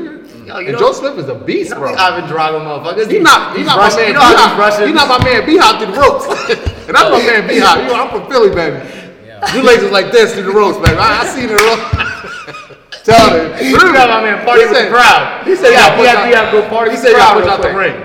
[0.48, 1.90] Yo, and know- Joe Smith is a beast, You know bro.
[1.92, 3.12] these Ivan Drago motherfuckers.
[3.12, 4.08] He's not, he these not Russian, my man.
[4.08, 4.58] You know how these B-Hop.
[4.58, 4.88] Russians.
[4.88, 5.46] He not my man.
[5.46, 6.26] B-Hop through the ropes,
[6.88, 7.78] and that's my man B-Hop.
[7.84, 8.80] You know, I'm from Philly, baby.
[9.28, 9.54] Yeah.
[9.54, 10.96] You ladies like this through the ropes, baby.
[10.98, 13.04] I, I seen the ropes.
[13.04, 13.52] Tell him.
[13.68, 15.44] You got my man party He with said- the crowd.
[15.48, 16.92] he said he yeah, got we pushed have out- go party.
[16.92, 17.96] He said he the got pushed out the ring.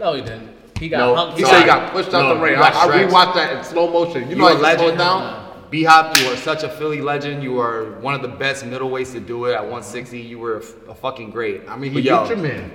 [0.00, 0.48] No, he didn't.
[0.80, 1.36] He got No, hunked.
[1.38, 2.54] He said he got pushed out the ring.
[2.56, 4.28] you I, got I rewatched that in slow motion.
[4.30, 5.41] You know You how a you slow it down?
[5.72, 7.42] B Hop, you are such a Philly legend.
[7.42, 10.20] You are one of the best middleweights to do it at 160.
[10.20, 11.62] You were a fucking great.
[11.66, 12.70] I mean, But he yo, whooped your man.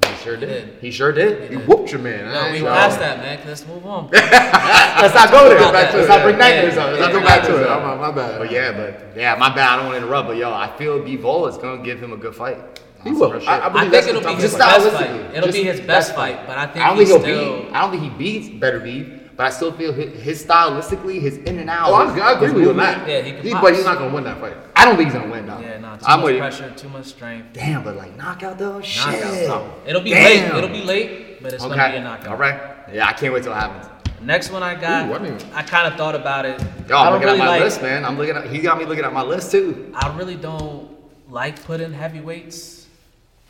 [0.00, 0.46] He sure did.
[0.46, 0.78] did.
[0.80, 1.50] He sure did.
[1.50, 2.26] He whooped your man.
[2.32, 3.40] No, I we ain't- passed that, man.
[3.44, 4.10] Let's move on.
[4.12, 5.58] Let's not go there.
[5.72, 6.38] Let's not bring Yeah.
[6.38, 6.86] nightmares up.
[6.92, 7.12] Let's not Yeah.
[7.14, 7.64] go Go back back to it.
[7.64, 8.38] to I'm, my bad.
[8.38, 9.68] But yeah, but yeah, my bad.
[9.68, 12.16] I don't want to interrupt, but yo, I feel Bivol is gonna give him a
[12.16, 12.58] good fight.
[13.02, 13.32] He will.
[13.32, 13.42] Real.
[13.48, 14.78] I- I I think it'll be his Just fight.
[14.84, 15.10] best fight.
[15.34, 17.62] It'll just be his best fight, but I think I don't he's think he'll still.
[17.64, 17.72] beat.
[17.72, 21.58] I don't think he beats Beterbiev, but I still feel his, his stylistically, his in
[21.58, 21.88] and out.
[21.90, 23.08] Oh, I, his- I agree his with you on that.
[23.08, 24.56] Yeah, he can He- but he's not gonna win that fight.
[24.74, 25.58] I don't think he's gonna win though.
[25.60, 26.40] Yeah, nah, too I'm much with you.
[26.40, 27.48] pressure, too much strength.
[27.52, 29.04] Damn, but like knockout though, shit.
[29.22, 29.48] Knockout.
[29.48, 29.74] No.
[29.86, 30.24] It'll be Damn.
[30.54, 30.58] late.
[30.64, 32.28] It'll be late, but it's gonna be a knockout.
[32.28, 32.60] All right.
[32.92, 33.90] Yeah, I can't wait till it happens.
[34.22, 36.60] Next one I got, Ooh, I didn't- I kind of thought about it.
[36.88, 38.04] Yo, I I'm don't looking really at my like, list, man.
[38.04, 38.46] I'm looking at.
[38.46, 39.92] He got me looking at my list too.
[39.94, 40.88] I really don't
[41.28, 42.85] like putting heavyweights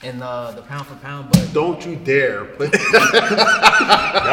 [0.03, 2.81] in the the pound for pound, but Don't you dare put Yo,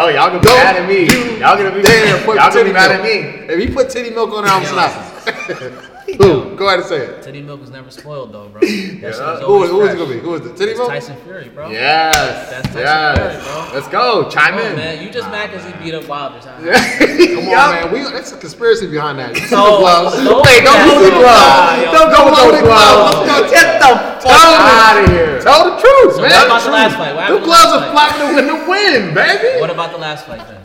[0.10, 1.04] y'all gonna be Don't mad at me.
[1.06, 3.00] you Y'all gonna be dare y'all gonna titty be mad milk.
[3.00, 3.54] at me.
[3.54, 4.70] If he put titty milk on there, I'm Yo.
[4.70, 5.13] snapping.
[6.20, 6.56] Who?
[6.56, 7.22] Go ahead and say it.
[7.24, 8.62] titty milk was never spoiled though, bro.
[8.62, 10.20] That shit was Who, always who is it gonna be?
[10.20, 10.56] Who is it?
[10.58, 10.90] Titty It's milk?
[10.92, 11.70] Tyson Fury, bro.
[11.70, 12.16] Yes.
[12.50, 13.18] That's Tyson yes.
[13.18, 13.74] Fury, bro.
[13.74, 14.30] Let's go.
[14.30, 14.76] Chime Come on, in.
[14.78, 15.04] man.
[15.04, 16.40] You just mad because he beat up Wilder.
[16.40, 16.54] Huh?
[16.60, 17.92] Come on, man.
[17.92, 19.32] We that's a conspiracy behind that.
[19.36, 20.16] You see So- the gloves.
[20.16, 21.92] so- Wait, don't Yeah, go with the gloves.
[21.92, 22.94] Don't go with those Loaded gloves.
[22.94, 23.28] gloves.
[23.28, 23.52] Let's go.
[23.52, 23.92] Get the
[24.24, 25.40] fuck out of here.
[25.42, 26.32] Tell the truth, So man.
[26.32, 27.16] what about the last fight?
[27.16, 28.12] What Them happened gloves last are fight?
[28.16, 29.60] flapping in the wind, baby.
[29.60, 30.62] What about the last fight then?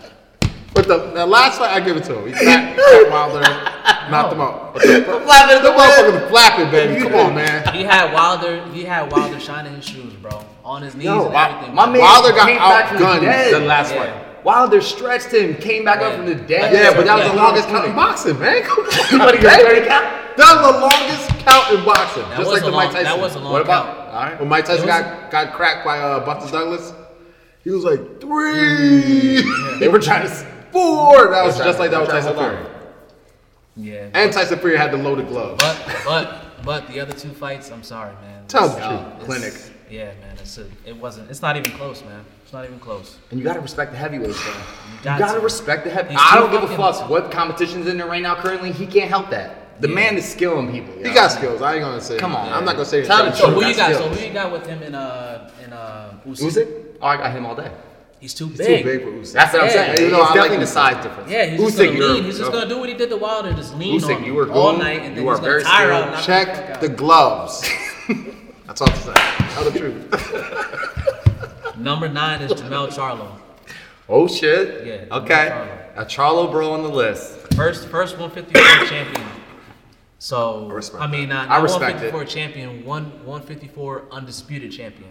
[0.88, 2.26] But the, the last fight, I give it to him.
[2.26, 3.40] He cracked, he Wilder,
[4.10, 4.72] knocked him out.
[4.74, 5.92] But the, the, Flapping in the wind.
[5.92, 7.00] motherfuckers flapping, baby.
[7.02, 7.74] Come on, man.
[7.74, 8.64] He had Wilder.
[8.72, 11.74] He had Wilder shining his shoes, bro, on his knees Yo, and my, everything.
[11.74, 13.54] my man Wilder got came back the outgunned dead.
[13.54, 14.04] the last Yeah.
[14.22, 14.44] fight.
[14.44, 16.72] Wilder stretched him, came back up from the dead.
[16.72, 18.62] Yeah, but that was Yeah, the longest count in boxing, man.
[18.62, 20.36] Come on, What, got 30 count?
[20.38, 22.84] That was the longest count in boxing, That just was like a the long.
[22.84, 23.04] Mike Tyson.
[23.04, 23.84] That was a long What about?
[23.86, 24.08] count.
[24.08, 24.40] All right.
[24.40, 26.94] when Mike Tyson It was- got, got cracked by uh, Buster Douglas?
[27.64, 29.42] He was like three,
[29.80, 30.57] They were trying to.
[30.68, 31.30] S- four.
[31.30, 32.58] That was They just tried- like that with they Tyson Fury.
[33.76, 34.08] Yeah.
[34.14, 35.62] And Tyson Fury had the loaded gloves.
[35.62, 38.44] But but but the other two fights, I'm sorry, man.
[38.48, 39.00] Tell the truth.
[39.00, 39.54] it's- Clinic.
[39.90, 40.36] Yeah, man.
[40.38, 41.30] It's a, it wasn't.
[41.30, 42.22] It's not even close, man.
[42.44, 43.16] It's not even close.
[43.30, 44.52] And you gotta respect the heavyweights, bro.
[44.52, 44.58] You,
[45.02, 45.44] got gotta to.
[45.44, 46.10] respect the heavy.
[46.10, 48.34] He's I don't give a fucking- fuck what competition's in there right now.
[48.34, 49.80] Currently, he can't help that.
[49.80, 49.94] The Yeah.
[49.94, 50.92] man is skilling people.
[51.02, 51.62] He got skills.
[51.62, 52.18] I ain't gonna say.
[52.18, 52.52] Come on.
[52.52, 53.02] I'm not gonna say.
[53.04, 53.36] Tell the it.
[53.36, 53.62] So truth.
[53.62, 53.94] who you got?
[53.94, 56.42] So who you got with him in uh in uh Usyk?
[56.50, 56.68] Usyk?
[57.00, 57.70] Oh, I got him all day.
[58.20, 58.82] He's too He's big.
[58.84, 59.32] too big for Usyk.
[59.32, 59.72] That's what I'm Yeah.
[59.72, 59.98] saying.
[60.00, 61.30] You It's know, I like definitely the size difference.
[61.30, 62.24] Yeah, he's just Usyk, gonna lean.
[62.24, 64.50] He's just gonna do what he did to Wilder, just lean Usyk, on you him
[64.50, 64.80] all goon.
[64.80, 66.00] night, and then You he's are gonna very tire out.
[66.10, 67.70] knock the fuck Check the gloves.
[68.66, 69.16] That's all I'm saying.
[69.54, 71.76] Tell the truth.
[71.78, 73.28] Number nine is Jermell Charlo.
[74.08, 74.84] Oh shit.
[74.86, 75.48] Yeah, Okay.
[75.50, 75.68] Charlo.
[75.96, 77.36] A Charlo bro on the list.
[77.54, 79.26] First, first 154 champion.
[80.20, 85.10] So I respect I mean, not, I not respect 154 champion, one 154 undisputed champion.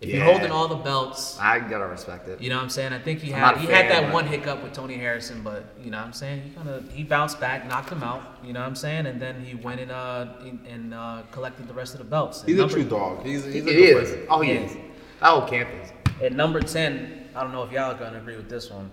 [0.00, 2.40] If you're holding all the belts, I gotta respect it.
[2.40, 2.92] you know what I'm saying.
[2.92, 4.94] I think he I'm had not a he had that but- one hiccup with Tony
[4.94, 8.04] Harrison, but you know what I'm saying he kind of he bounced back, knocked him
[8.04, 8.22] out.
[8.44, 11.66] You know what I'm saying, and then he went and uh in- and uh, collected
[11.66, 12.44] the rest of the belts.
[12.44, 13.24] He's a true dog.
[13.26, 14.10] He's, he's He a good is.
[14.10, 14.26] fighter.
[14.30, 14.60] Oh, he Yeah.
[14.60, 14.72] is.
[15.20, 15.92] That whole camp is.
[16.22, 18.92] At number ten, I don't know if y'all are gonna agree with this one.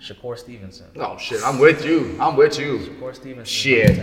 [0.00, 0.86] Shakur Stevenson.
[0.96, 2.16] Oh shit, I'm with you.
[2.20, 2.78] I'm with you.
[2.78, 3.44] Shakur Stevenson.
[3.44, 3.98] Shit.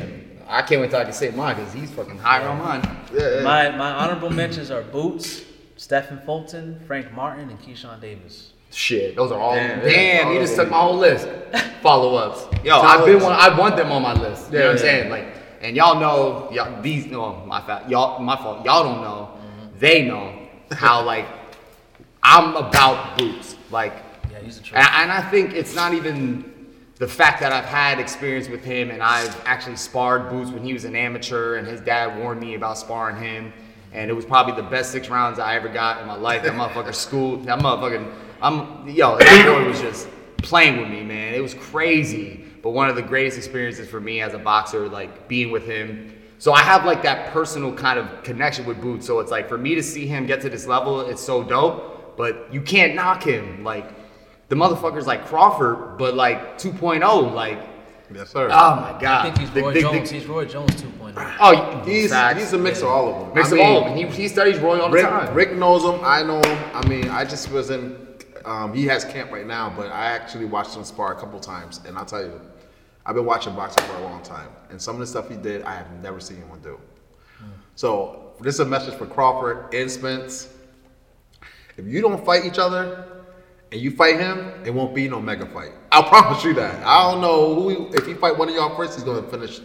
[0.48, 2.98] I can't wait till I can say mine because he's fucking higher on mine.
[3.14, 3.42] Yeah, yeah.
[3.44, 5.42] My my honorable mentions are Boots,
[5.78, 8.52] Stephen Fulton, Frank Martin, and Keyshawn Davis.
[8.72, 9.56] Shit, those are all.
[9.56, 11.28] Damn, Damn, yeah, you just took my whole list.
[11.82, 12.46] Follow ups.
[12.66, 13.34] Yo, Follow I've been one.
[13.34, 14.52] I want them on my list.
[14.52, 15.10] You know what I'm saying?
[15.10, 15.28] Like,
[15.62, 17.06] and y'all know, y'all these.
[17.06, 17.88] No, my fault.
[17.88, 18.66] Y'all, my fault.
[18.66, 19.30] Y'all don't know.
[19.38, 19.80] Mm-hmm.
[19.80, 20.38] They know
[20.72, 21.28] how like
[22.22, 23.56] I'm about boots.
[23.72, 23.94] Like,
[24.32, 26.54] Yeah, he's a and, and I think it's not even
[26.96, 30.74] the fact that I've had experience with him and I've actually sparred Boots when he
[30.74, 33.54] was an amateur and his dad warned me about sparring him.
[33.98, 36.44] And it was probably the best six rounds I ever got in my life.
[36.44, 37.46] That motherfucker schooled.
[37.46, 40.08] That motherfucking, I'm, yo, that boy was just
[40.38, 41.34] playing with me, man.
[41.34, 42.46] It was crazy.
[42.62, 46.14] But one of the greatest experiences for me as a boxer, like being with him.
[46.38, 49.08] So I have like that personal kind of connection with Boots.
[49.08, 52.16] So it's like for me to see him get to this level, it's so dope.
[52.18, 53.64] But you can't knock him.
[53.64, 53.90] Like,
[54.50, 57.77] the motherfucker's like Crawford, but like 2.0, like
[58.14, 58.48] Yes, sir.
[58.52, 59.04] oh my god.
[59.04, 60.10] I think he's Roy the- the- Jones.
[60.10, 61.36] he's Roy Jones 2.0.
[61.40, 62.40] oh, he's facts.
[62.40, 63.36] he's a mix of all of them.
[63.36, 64.12] mix I of all of mean, them.
[64.14, 65.34] He, he studies Roy all the Rick, time.
[65.34, 66.00] Rick knows him.
[66.04, 66.58] I know him.
[66.74, 67.98] I mean, I just was in.
[68.46, 71.82] Um, he has camp right now, but I actually watched him spar a couple times,
[71.86, 72.40] and I'll tell you,
[73.06, 75.64] I've been watching boxing for a long time, and some of the stuff he did,
[75.64, 76.80] I have never seen anyone do.
[77.76, 80.48] So this is a message for Crawford and Spence.
[81.76, 83.07] If you don't fight each other,
[83.78, 85.72] and you fight him, it won't be no mega fight.
[85.92, 86.84] I promise you that.
[86.84, 87.70] I don't know who.
[87.70, 89.60] He, if he fight one of y'all first, he's gonna finish.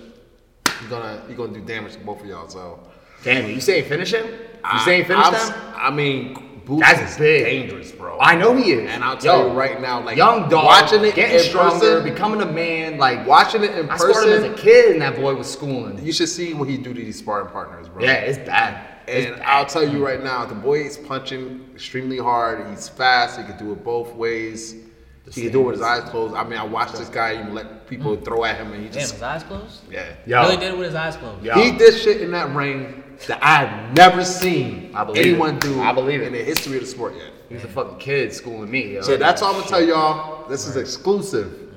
[0.78, 2.48] He's gonna he's gonna do damage to both of y'all.
[2.48, 2.78] So.
[3.24, 4.26] Damn, you saying finish him?
[4.26, 5.74] You I- saying finish I'm- them?
[5.76, 7.44] I mean, Boots That's big.
[7.44, 8.18] dangerous, bro.
[8.20, 8.88] I know he is.
[8.88, 11.80] And I'll tell Yo, you right now, like young dog, watching it getting in stronger,
[11.80, 12.98] person, becoming a man.
[12.98, 15.98] Like watching it in I sparred him as a kid, and that boy was schooling.
[16.04, 18.04] you should see what he do to these sparring partners, bro.
[18.04, 18.91] Yeah, it's bad.
[19.06, 19.42] It's And.
[19.42, 22.66] I'll tell you right now, the boy is punching extremely hard.
[22.70, 23.38] He's fast.
[23.38, 24.76] He can do it both ways.
[25.30, 26.34] He can do it with his eyes closed.
[26.34, 28.24] I mean, I watched this guy even let people hmm.
[28.24, 29.80] throw at him, and he Damn, just his eyes closed?
[29.90, 30.04] yeah.
[30.26, 30.42] yeah.
[30.42, 31.44] Really did it with his eyes closed.
[31.44, 31.54] Yo.
[31.54, 35.60] He did shit in that ring that I have never seen I anyone it.
[35.60, 36.26] do I believe it.
[36.26, 37.30] in the history of the sport yet.
[37.48, 38.94] He was a fucking kid schooling me.
[38.94, 39.02] Yo.
[39.02, 40.48] So that's all I'm gonna tell y'all.
[40.48, 41.70] This is exclusive,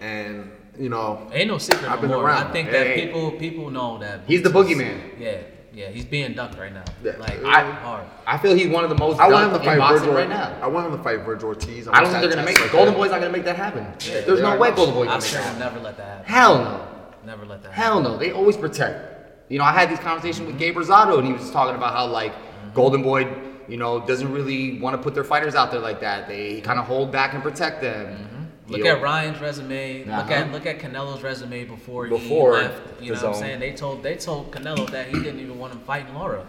[0.00, 2.24] and you know, Ain't no secret I've no been more.
[2.26, 2.48] around.
[2.48, 3.06] I think Hey, that hey.
[3.06, 5.00] people people know that He's the Boots is- boogeyman.
[5.20, 5.38] Yeah,
[5.78, 6.82] Yeah, he's being ducked right now.
[7.04, 7.12] Yeah.
[7.18, 8.04] Like I- hard.
[8.26, 9.20] I feel he's one of the most.
[9.20, 10.58] I want him to in fight Vergil right now.
[10.60, 11.86] I want him to fight Vergil Ortiz.
[11.86, 12.72] I don't think they're gonna make it.
[12.72, 13.86] Golden Boy's not gonna make that happen.
[14.00, 14.76] There's no way not.
[14.76, 15.74] Golden Boy's I gonna make sure that will happen.
[15.74, 16.24] never let that happen.
[16.26, 16.88] Hell no.
[17.24, 17.92] Never let that Happen.
[17.92, 18.16] Hell no.
[18.16, 19.50] They always protect.
[19.50, 22.06] You know, I had this conversation with Gabe Rosado, and he was talking about how
[22.06, 22.74] like mm-hmm.
[22.74, 23.32] Golden Boy,
[23.68, 26.26] you know, doesn't really want to put their fighters out there like that.
[26.26, 28.16] They kind of hold back and protect them.
[28.16, 28.37] Mm-hmm.
[28.68, 30.00] Look You at Ryan's resume.
[30.04, 30.32] Look Uh-huh.
[30.32, 32.80] at look at Canelo's resume before, Before he left.
[33.00, 33.40] You know his what I'm own.
[33.40, 33.60] saying?
[33.60, 36.46] They told they told Canelo that he didn't even want to fight Lara.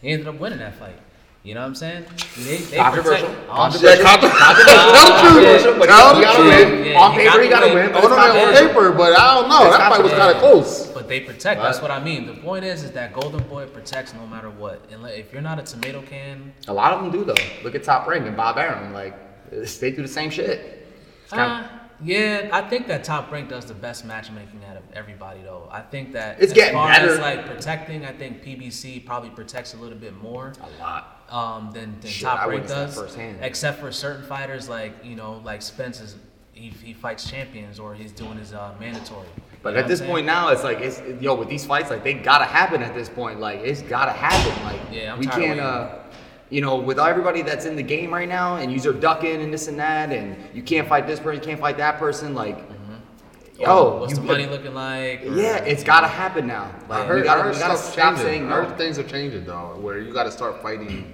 [0.00, 0.96] He ended up winning that fight.
[1.42, 2.04] You know what I'm saying?
[2.38, 3.28] They, they Controversial.
[3.28, 4.04] protect- Controversial.
[4.06, 6.70] Yeah, Controversial, but Tell he the gotta truth.
[6.70, 6.84] win.
[6.86, 7.84] Yeah, On he paper, he gotta gotta win.
[7.84, 8.68] win, but Oh, it's no, no, on controversial.
[8.68, 9.66] paper, but I don't know.
[9.68, 10.58] It's That fight was kind controversial.
[10.58, 10.86] of close.
[10.88, 11.62] But they protect.
[11.62, 12.26] That's what I mean.
[12.26, 14.80] The point is, is that Golden Boy protects no matter what.
[14.90, 17.34] And if you're not a tomato can, A lot of them do though.
[17.62, 18.92] Look at Top Rank and Bob Arum.
[18.92, 19.14] Like
[19.80, 20.75] they do the same shit.
[21.26, 24.82] It's kinda- Uh, yeah, I think that Top Rank does the best matchmaking out of
[24.94, 25.68] everybody, though.
[25.72, 27.08] I think that It's as getting far better.
[27.14, 31.12] as like protecting, I think PBC probably protects a little bit more a lot.
[31.30, 32.94] um, than, than Shit, Top Rank witnessed that does.
[32.96, 33.38] firsthand.
[33.42, 36.16] Except for certain fighters, like you know, like Spence is
[36.52, 39.26] he, he fights champions or he's doing his uh, mandatory.
[39.62, 42.04] But You know at this point now, it's like it's yo with these fights, like
[42.04, 43.40] they gotta happen at this point.
[43.40, 44.64] Like it's gotta happen.
[44.64, 45.64] Like Yeah, I'm we tired can't, waiting.
[45.64, 46.02] uh,
[46.50, 49.68] you know, with everybody that's in the game right now, and you're ducking and this
[49.68, 52.34] and that, and you can't fight this person, you can't fight that person.
[52.34, 53.64] Like, mm-hmm.
[53.66, 55.22] oh, what's you, the money looking like?
[55.22, 56.72] or- Yeah, it's gotta happen now.
[56.88, 58.24] Like I we heard, gotta, heard we gotta stop changing.
[58.24, 61.12] saying I heard things are changing though, where you got to start fighting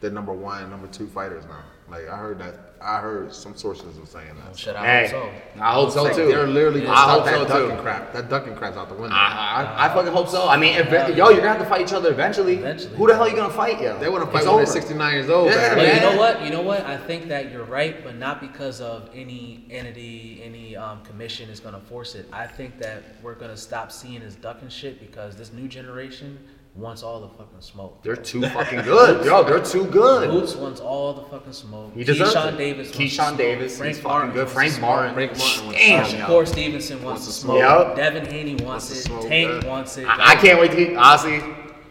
[0.00, 1.64] the number one, number two fighters now.
[1.88, 2.73] Like I heard that.
[2.84, 4.58] I heard some sources were saying that.
[4.58, 5.62] Shit, I Hey, hope so.
[5.62, 6.26] I hope so Like, too.
[6.26, 7.82] They're literally gonna I stop hope that so ducking too.
[7.82, 8.12] crap.
[8.12, 9.16] That ducking crap's out the window.
[9.16, 10.46] I, I, I fucking hope so.
[10.48, 12.56] I mean, if, yo, you're gonna have to fight each other eventually.
[12.56, 12.94] Eventually.
[12.96, 13.98] Who the hell are you gonna fight, yo?
[13.98, 14.66] they want to It's fight when they're over.
[14.66, 15.48] 69 years old.
[15.50, 15.76] Yeah, man.
[15.76, 16.42] But you know what?
[16.44, 16.84] You know what?
[16.84, 21.60] I think that you're right, but not because of any entity, any um, commission is
[21.60, 22.28] gonna force it.
[22.32, 26.38] I think that we're gonna stop seeing this ducking shit because this new generation
[26.74, 28.02] wants all the fucking smoke.
[28.02, 29.44] They're too fucking good, yo.
[29.44, 30.30] They're too good.
[30.30, 31.92] Boots wants all the fucking smoke.
[31.94, 32.58] He deserves Keyshawn it.
[32.58, 32.88] Davis.
[32.88, 33.38] wants Keyshawn smoke.
[33.38, 34.48] Davis, Frank he's fucking Martin good.
[34.48, 35.14] Frank Martin.
[35.14, 36.26] Frank Martin wants Damn, yo.
[36.26, 37.58] Shakur Stevenson wants, the smoke.
[37.60, 37.96] smoke.
[37.96, 38.94] Devin Haney wants, Wants it.
[39.02, 39.68] smoke, Tank yeah.
[39.70, 40.06] wants it.
[40.08, 41.40] I, I can't wait to keep, honestly.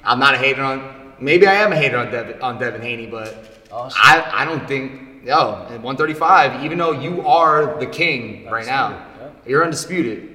[0.03, 1.13] I'm not a hater on.
[1.19, 3.97] Maybe I am a hater on Devin on Devin Haney, but Oh, shit.
[3.97, 6.63] I I don't think yo at 135.
[6.65, 10.29] Even though you are the king right now, Undisputed, you're undisputed.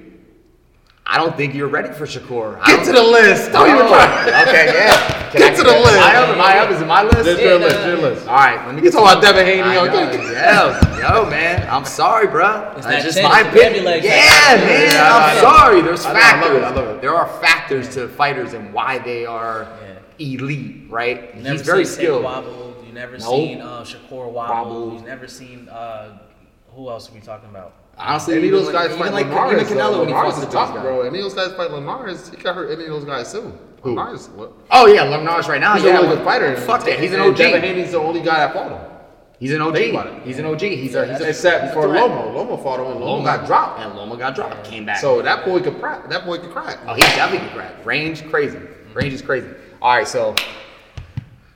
[1.11, 2.59] I don't think you're ready for Shakur.
[2.61, 3.51] I Get to the list.
[3.51, 4.43] Don't even Oh, try.
[4.47, 5.29] Okay, yeah.
[5.31, 5.95] Can Get I to the list.
[5.97, 6.29] My up?
[6.29, 6.69] Am I up?
[6.71, 7.23] Is it my list?
[7.23, 7.85] This Yeah, your no, list.
[7.87, 8.01] Your no.
[8.09, 8.27] list.
[8.27, 9.61] All right, let me You get talking about Devin Haney?
[9.61, 9.83] I yo,
[10.31, 12.73] yeah, yo, man, I'm sorry, bro.
[12.77, 13.85] It's That's that just my opinion.
[13.85, 14.05] baby.
[14.07, 15.41] Yeah, Yeah, man, yeah, I I'm know.
[15.41, 15.81] sorry.
[15.81, 17.01] There's I know, I love it, I love it.
[17.01, 19.67] There are factors to fighters and why they are
[20.19, 21.33] elite, right?
[21.35, 22.23] You He's very seen Tank skilled.
[22.23, 22.75] Wobble.
[22.85, 23.21] You never Nope.
[23.29, 24.35] seen uh, Shakur Wobble.
[24.35, 24.93] Wobble.
[24.93, 26.19] You've never seen uh,
[26.75, 27.73] who else are we talking about?
[27.99, 29.99] Honestly, Any of even those like- guys even fight like Linares, even Canelo though.
[29.99, 30.81] when he Linares fought is the tough, guy.
[30.81, 31.01] bro.
[31.01, 33.53] Any of those guys fight Linares, he got hurt any of those guys too.
[33.81, 33.89] Who?
[33.95, 34.53] Linares, what?
[34.71, 35.75] Oh yeah, Linares right now.
[35.75, 36.55] He's yeah, a really good fighter.
[36.55, 36.99] Fuck that.
[36.99, 37.35] He's an OG.
[37.37, 38.79] Devin Haney's the only guy that fought him.
[39.39, 39.73] He's an OG.
[39.75, 40.23] Think about it.
[40.23, 40.59] He's an OG.
[40.61, 41.87] He's a he's a Except he's for.
[41.87, 42.25] Loma.
[42.35, 43.79] Loma fought him and Loma got dropped.
[43.79, 44.65] And Loma got dropped.
[44.65, 44.97] Came back.
[44.99, 46.09] So that boy could crack.
[46.09, 46.77] That boy could crack.
[46.87, 47.85] Oh, he definitely could crack.
[47.85, 48.59] Range crazy.
[48.93, 49.47] Range is crazy.
[49.81, 50.35] All right, so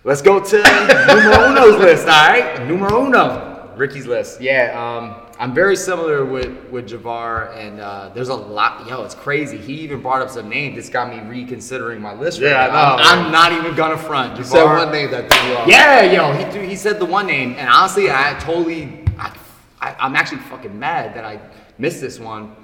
[0.03, 0.57] let's go to
[1.07, 2.07] numero uno's list.
[2.07, 4.39] All right, numero uno, Ricky's list.
[4.39, 8.87] Yeah, um, I'm very similar with with Jevar, and uh, there's a lot.
[8.87, 9.57] Yo, it's crazy.
[9.57, 10.77] He even brought up some names.
[10.77, 12.39] This got me reconsidering my list.
[12.39, 12.95] Yeah, I now.
[12.95, 14.37] I'm, I'm not even gonna front.
[14.37, 15.67] You Jevar, said one name that threw you off.
[15.67, 19.37] yeah, yo, he threw- he said the one name, and honestly, I totally, I,
[19.81, 21.41] I, I'm actually fucking mad that I
[21.77, 22.55] missed this one.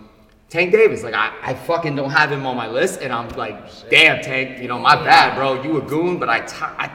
[0.47, 3.89] Tank Davis, like I, I fucking don't have him on my list, and I'm like,
[3.89, 5.61] damn, Tank, you know, my bad, bro.
[5.63, 6.89] You a goon, but I, t- I,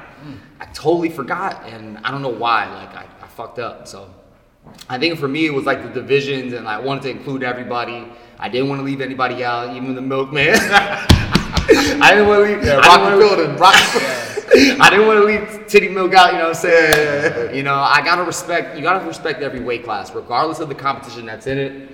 [0.60, 2.72] I totally forgot, and I don't know why.
[2.72, 3.86] Like I, I fucked up.
[3.86, 4.08] So
[4.88, 8.06] I think for me, it was like the divisions, and I wanted to include everybody.
[8.38, 10.54] I didn't want to leave anybody out, even the milkman.
[10.60, 12.64] I didn't want to leave.
[12.64, 14.20] Yeah, I didn't wanna- Rocky Fielding.
[14.56, 17.56] Rocky I didn't want to leave Titty Milk out, you know what I'm saying?
[17.56, 21.26] You know, I gotta respect, you gotta respect every weight class, regardless of the competition
[21.26, 21.88] that's in it.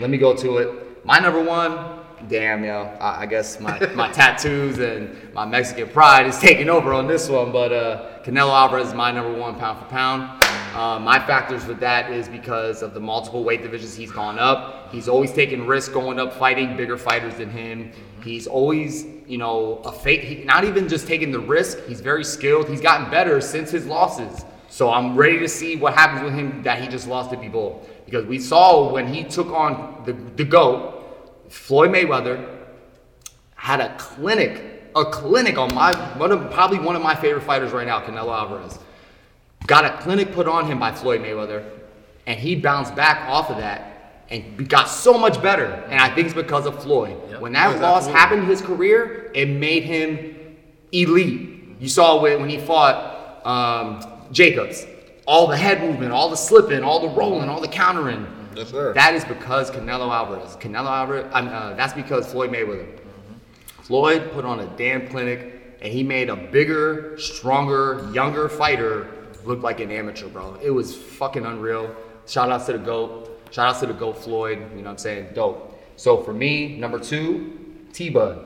[0.00, 1.04] Let me go to it.
[1.04, 6.26] My number one, damn, yo, I, I guess my, my tattoos and my Mexican pride
[6.26, 9.78] is taking over on this one, but uh, Canelo Alvarez is my number one pound
[9.80, 10.42] for pound.
[10.76, 14.92] Uh, my factors with that is because of the multiple weight divisions he's gone up.
[14.92, 17.92] He's always taking risks going up, fighting bigger fighters than him.
[18.22, 20.20] He's always, you know, a fake.
[20.20, 21.82] He, not even just taking the risk.
[21.86, 22.68] He's very skilled.
[22.68, 24.44] He's gotten better since his losses.
[24.68, 27.80] So I'm ready to see what happens with him that he just lost to Bivol.
[28.04, 32.54] Because we saw when he took on the the goat, Floyd Mayweather,
[33.54, 37.72] had a clinic, a clinic on my one of probably one of my favorite fighters
[37.72, 38.78] right now, Canelo Alvarez.
[39.66, 41.68] Got a clinic put on him by Floyd Mayweather,
[42.26, 45.66] and he bounced back off of that and got so much better.
[45.88, 47.16] And I think it's because of Floyd.
[47.30, 47.40] Yep.
[47.40, 50.56] When that Yes, loss happened in his career, it made him
[50.92, 51.76] elite.
[51.80, 54.86] You saw it when he fought um, Jacobs.
[55.26, 58.26] All the head movement, all the slipping, all the rolling, all the countering.
[58.54, 58.92] Yes, sir.
[58.94, 60.56] That is because Canelo Alvarez.
[60.56, 61.30] Canelo Alvarez.
[61.32, 62.86] Um, uh, that's because Floyd Mayweather.
[63.82, 69.08] Floyd put on a damn clinic, and he made a bigger, stronger, younger fighter
[69.46, 70.58] look like an amateur, bro.
[70.62, 71.94] It was fucking unreal.
[72.26, 73.30] Shout outs to the GOAT.
[73.50, 74.58] Shout outs to the GOAT Floyd.
[74.58, 75.28] You know what I'm saying?
[75.34, 75.80] Dope.
[75.96, 78.44] So for me, number two, T Bud.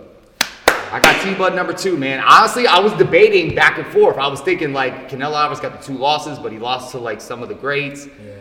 [0.92, 2.22] I got T Bud number two, man.
[2.24, 4.18] Honestly, I was debating back and forth.
[4.18, 7.20] I was thinking like Canelo Alvarez got the two losses, but he lost to like
[7.20, 8.06] some of the greats.
[8.06, 8.34] Yeah.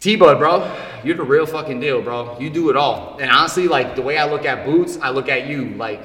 [0.00, 2.38] T Bud, bro, you're the real fucking deal, bro.
[2.38, 3.16] You do it all.
[3.18, 5.70] And honestly, like the way I look at Boots, I look at you.
[5.70, 6.02] Like,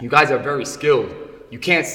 [0.00, 1.14] you guys are very skilled.
[1.50, 1.86] You can't.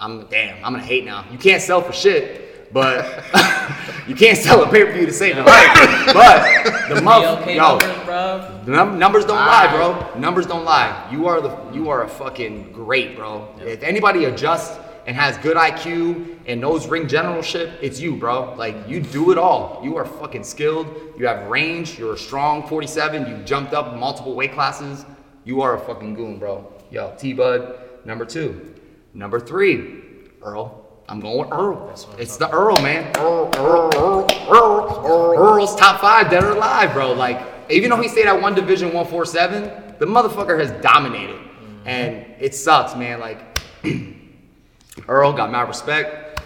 [0.00, 0.56] S- I'm damn.
[0.64, 1.24] I'm gonna hate now.
[1.30, 3.04] You can't sell for shit, but
[4.08, 5.68] you can't sell a pay per view to save your life.
[6.12, 8.60] But the month, BLK yo, numbers, bro.
[8.64, 10.18] the num- numbers don't lie, bro.
[10.20, 11.08] Numbers don't lie.
[11.10, 13.48] You are the you are a fucking great, bro.
[13.60, 18.54] If anybody adjusts and has good IQ and knows ring generalship, it's you, bro.
[18.54, 19.80] Like you do it all.
[19.82, 20.86] You are fucking skilled.
[21.18, 21.98] You have range.
[21.98, 23.26] You're a strong 47.
[23.28, 25.04] You jumped up multiple weight classes.
[25.44, 26.70] You are a fucking goon, bro.
[26.90, 28.74] Yo, T Bud, number two.
[29.14, 30.02] Number three,
[30.42, 30.86] Earl.
[31.08, 31.92] I'm going with Earl.
[32.18, 33.10] It's the Earl, man.
[33.16, 35.38] Earl, Earl, Earl, Earl, Earl.
[35.38, 37.12] Earl's top five dead or alive, bro.
[37.12, 41.40] Like, even though he stayed at one division 147, the motherfucker has dominated.
[41.84, 43.18] And it sucks, man.
[43.18, 43.40] Like,
[45.08, 46.40] Earl got my respect.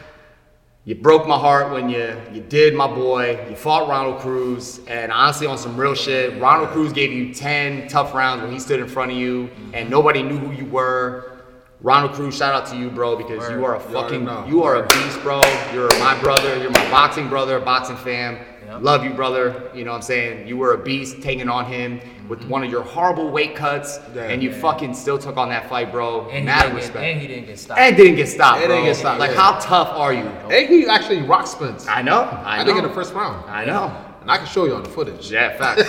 [0.87, 3.47] You broke my heart when you you did my boy.
[3.49, 7.89] You fought Ronald Cruz, and honestly, on some real shit, Ronald Cruz gave you ten
[7.89, 11.34] tough rounds when he stood in front of you, and nobody knew who you were.
[11.85, 14.47] Ronald Cruz, shout out to you, bro, because you are a fucking, know.
[14.49, 15.43] you are a beast, bro.
[15.75, 16.57] You're my brother.
[16.57, 18.39] You're my boxing brother, boxing fam.
[18.65, 18.81] Yep.
[18.81, 19.71] Love you, brother.
[19.75, 20.49] You know what I'm saying?
[20.49, 22.49] You were a beast taking on him with mm-hmm.
[22.49, 24.23] one of your horrible weight cuts, Yeah.
[24.23, 26.27] and you fucking still took on that fight, bro.
[26.31, 27.05] And Mad didn't get, respect.
[27.05, 27.79] and he didn't get stopped.
[27.79, 28.77] And didn't get stopped, And bro.
[28.77, 29.37] didn't get stopped, like, yeah.
[29.37, 30.25] how tough are you?
[30.25, 31.87] And he actually rock Spence.
[31.87, 32.23] I know.
[32.23, 32.65] I, I, know.
[32.65, 33.45] think in the first round.
[33.51, 33.95] I know.
[34.23, 35.31] And I can show you on the footage.
[35.31, 35.83] Yeah, facts.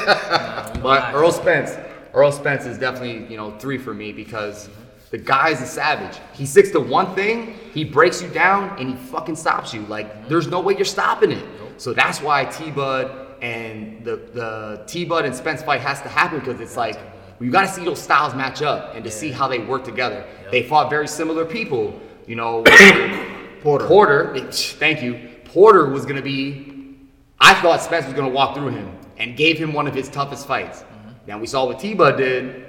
[0.73, 1.13] Don't but.
[1.15, 1.71] Earl Spence,
[2.13, 4.67] Earl Spence is definitely you know three for me because
[5.11, 6.19] the guy's a savage.
[6.33, 9.81] He sticks to one thing, he breaks you down, and he fucking stops you.
[9.87, 11.45] Like there's no way you're stopping it.
[11.77, 16.09] So that's why T Bud and the the T Bud and Spence fight has to
[16.09, 16.97] happen because it's like
[17.39, 20.25] you got to see those styles match up and to see how they work together.
[20.51, 21.99] They fought very similar people.
[22.27, 22.63] You know,
[23.61, 23.87] Porter.
[23.87, 25.29] Porter, thank you.
[25.45, 26.97] Porter was gonna be.
[27.39, 30.47] I thought Spence was gonna walk through him and gave him one of his toughest
[30.47, 30.81] fights.
[30.81, 31.09] Mm-hmm.
[31.27, 32.64] Now we saw what T-Bud did.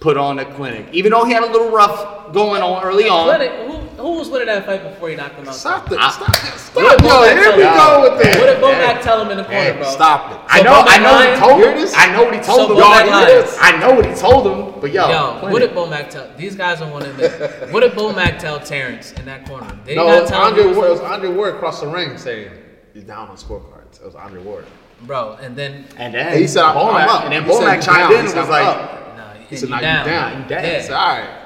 [0.00, 3.24] Put on a clinic, even though he had a little rough going on early on.
[3.26, 5.54] Clinic, who, who was winning that fight before he knocked him out?
[5.56, 5.94] Stop it.
[5.98, 6.36] Stop it.
[6.56, 7.02] Stop it!
[7.02, 8.12] Yo, Bomac here we go him?
[8.14, 8.36] with this.
[8.38, 9.00] What did Bomac Yeah.
[9.00, 9.90] tell him in the corner, Hey, bro?
[9.90, 10.38] stop it.
[10.46, 11.76] I So know, Bomac I know what he told him.
[11.80, 11.94] this?
[11.96, 12.76] I know what he told So him.
[12.80, 13.58] Bomac Y'all hear this?
[13.60, 15.52] I know what he told him, but yo, Yo, clinic.
[15.52, 16.30] what did Bomac tell?
[16.36, 17.72] These guys don't want to admit.
[17.72, 19.66] What did Bomac tell Terrence in that corner?
[19.84, 20.42] Did he No, it not was tell?
[20.42, 20.88] Andre he was- Ward.
[20.90, 22.50] It was Andre Ward across the ring saying
[22.94, 24.00] he's down on scorecards.
[24.00, 24.64] It was Andre Ward.
[25.02, 27.24] Bro, and then and then He said, I'm Bomac, up.
[27.24, 29.07] and then He said, Bomac chimed in and said, was like,
[29.48, 30.04] up." nah, He said, you down.
[30.06, 30.64] you down." You down.
[30.64, 30.96] Yeah.
[30.96, 31.44] I all right.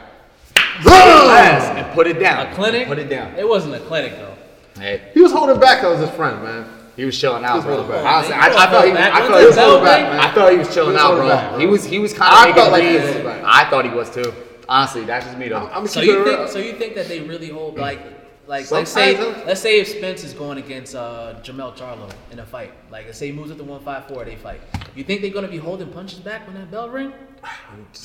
[0.85, 2.47] "Yes," and put it down.
[2.47, 2.87] A clinic?
[2.89, 3.35] Put it down.
[3.37, 4.35] It wasn't a clinic though.
[4.81, 5.83] Hey, He was holding back.
[5.83, 6.65] That was his friend, man.
[6.97, 7.75] he was chilling out, He was bro.
[7.77, 8.05] holding back.
[8.15, 10.01] Honestly, I, I man, thought he, you I was thought he was holding holding back,
[10.01, 10.11] back.
[10.11, 10.21] man.
[10.21, 11.29] I thought he was chilling He was out, bro.
[11.29, 11.59] back, bro.
[11.59, 13.43] He was he was kind of I making felt like he was holding back.
[13.45, 14.33] I thought he was too.
[14.69, 15.69] Honestly, that's just me though.
[15.73, 16.39] I'm So you think?
[16.39, 16.49] real.
[16.49, 18.01] So you think that they really hold like,
[18.47, 19.45] like let's say, Sometimes, huh?
[19.47, 23.19] let's say if Spence is going against uh, Jermell Charlo in a fight, like let's
[23.19, 24.61] say he moves up to one five four, they fight.
[24.95, 27.13] You think they're gonna be holding punches back when that bell ring?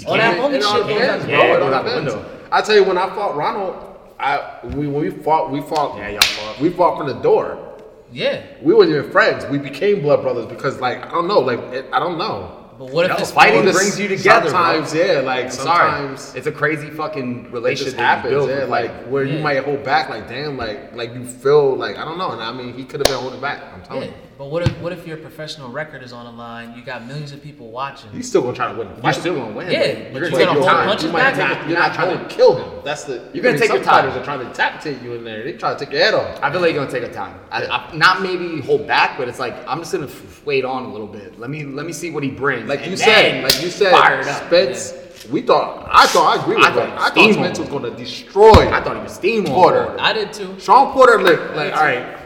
[0.08, 1.30] Oh, that It holy shit goes depends, out.
[1.30, 1.54] Yeah, bro.
[1.54, 2.16] it It all depends.
[2.52, 5.98] I tell you, when I fought Ronald, I we when we fought, we fought.
[5.98, 6.60] Yeah, y'all fought.
[6.60, 7.64] We fought from the door.
[8.10, 9.46] Yeah, We weren't even friends.
[9.48, 12.66] We became blood brothers because, like, I don't know, like, it, I don't know.
[12.78, 14.52] But what if No, this fighting sport- brings you together, bro.
[14.52, 15.92] Sometimes, yeah, like I'm sorry.
[15.92, 18.32] sometimes It's a crazy fucking relationship that happens.
[18.34, 18.50] build.
[18.50, 19.12] Yeah, like fighting.
[19.12, 22.32] where you might hold back, like damn, like like you feel like I don't know.
[22.32, 23.62] And I mean, he could have been holding back.
[23.74, 26.32] I'm telling Yeah, you, but what if what if your professional record is on the
[26.32, 26.78] line?
[26.78, 28.12] You got millions of people watching.
[28.12, 29.72] he's still gonna try to win the you're still gonna win.
[29.72, 30.14] Yeah, man.
[30.14, 31.38] but you're you're gonna take gonna hold punches You back.
[31.38, 32.82] not, you're not trying to kill him.
[32.84, 33.14] That's the.
[33.34, 34.04] You're gonna I mean, take some your time.
[34.06, 35.44] fighters are trying to decapitate you in there.
[35.44, 36.40] They try to take your head off.
[36.44, 37.40] I feel like you're gonna take a time.
[37.52, 40.86] I, I, not maybe hold back, but it's like I'm just gonna f- wait on
[40.86, 41.40] a little bit.
[41.40, 42.70] Let me let me see what he brings.
[42.70, 44.46] Like and you then said, like you said, fire it up.
[44.48, 44.94] Spence.
[45.32, 45.90] We thought.
[45.92, 46.38] I thought.
[46.38, 47.18] I agree with I I thought that.
[47.18, 47.44] he I was thought.
[47.56, 48.72] Spence was gonna destroy.
[48.72, 49.96] I thought he was steam Porter.
[50.00, 50.58] I did too.
[50.60, 52.16] Sean Porter looked like all right.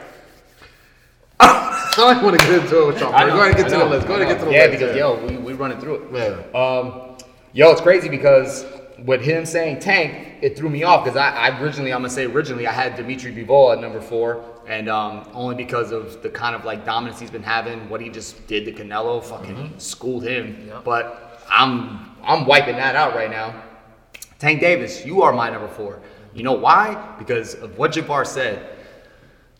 [1.93, 3.27] I don't want to get into it with Porter.
[3.27, 4.07] know, Go ahead and get to know, the list.
[4.07, 4.79] Go ahead and get to the yeah, list.
[4.79, 6.51] because yo, we we running through it.
[6.53, 6.59] Yeah.
[6.59, 7.17] Um,
[7.53, 8.65] yo, it's crazy because
[9.05, 12.25] with him saying Tank, it threw me off because I, I originally, I'm gonna say
[12.25, 16.55] originally, I had Dimitri Bivol at number four, and um, only because of the kind
[16.55, 20.67] of like dominance he's been having, what he just did to Canelo, fucking schooled him.
[20.67, 20.83] Yep.
[20.83, 23.63] But I'm I'm wiping that out right now.
[24.39, 26.01] Tank Davis, you are my number four.
[26.33, 27.15] You know why?
[27.19, 28.77] Because of what Jevar said.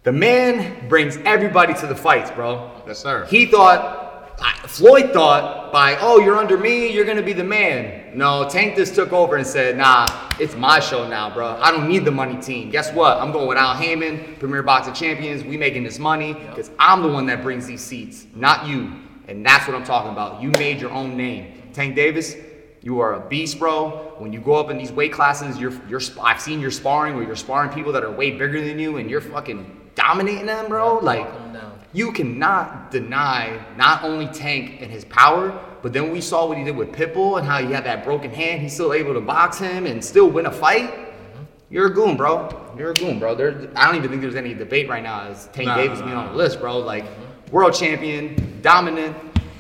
[0.04, 2.72] The man brings everybody to the fights, bro.
[2.88, 3.26] Yes, sir.
[3.26, 8.18] He thought, Floyd thought by, oh, you're under me, you're gonna be the man.
[8.18, 10.08] No, Tank just took over and said, nah,
[10.40, 11.50] it's my show now, bro.
[11.62, 12.72] I don't need the money team.
[12.72, 13.18] Guess what?
[13.18, 15.44] I'm going with Al Haymon, Premier Boxing Champions.
[15.44, 18.92] We making this money because I'm the one that brings these seats, not you.
[19.28, 20.42] And that's what I'm talking about.
[20.42, 21.62] You made your own name.
[21.74, 22.36] Tank Davis,
[22.82, 24.16] you are a beast, bro.
[24.18, 26.02] When you go up in these weight classes, you're you're.
[26.20, 29.08] I've seen your sparring where you're sparring people that are way bigger than you, and
[29.08, 30.98] you're fucking dominating them, bro.
[31.00, 31.80] Like Knocking them down.
[31.94, 36.64] you cannot deny not only Tank and his power, but then we saw what he
[36.64, 38.62] did with Pitbull and how he had that broken hand.
[38.62, 40.90] He's still able to box him and still win a fight.
[40.92, 41.44] Mm-hmm.
[41.70, 42.74] You're a goon, bro.
[42.78, 43.36] You're a goon, bro.
[43.36, 46.06] There, I don't even think there's any debate right now as Tank Nah, Davis nah,
[46.06, 46.80] being on the list, bro.
[46.80, 47.52] Like mm-hmm.
[47.52, 49.16] world champion, dominant.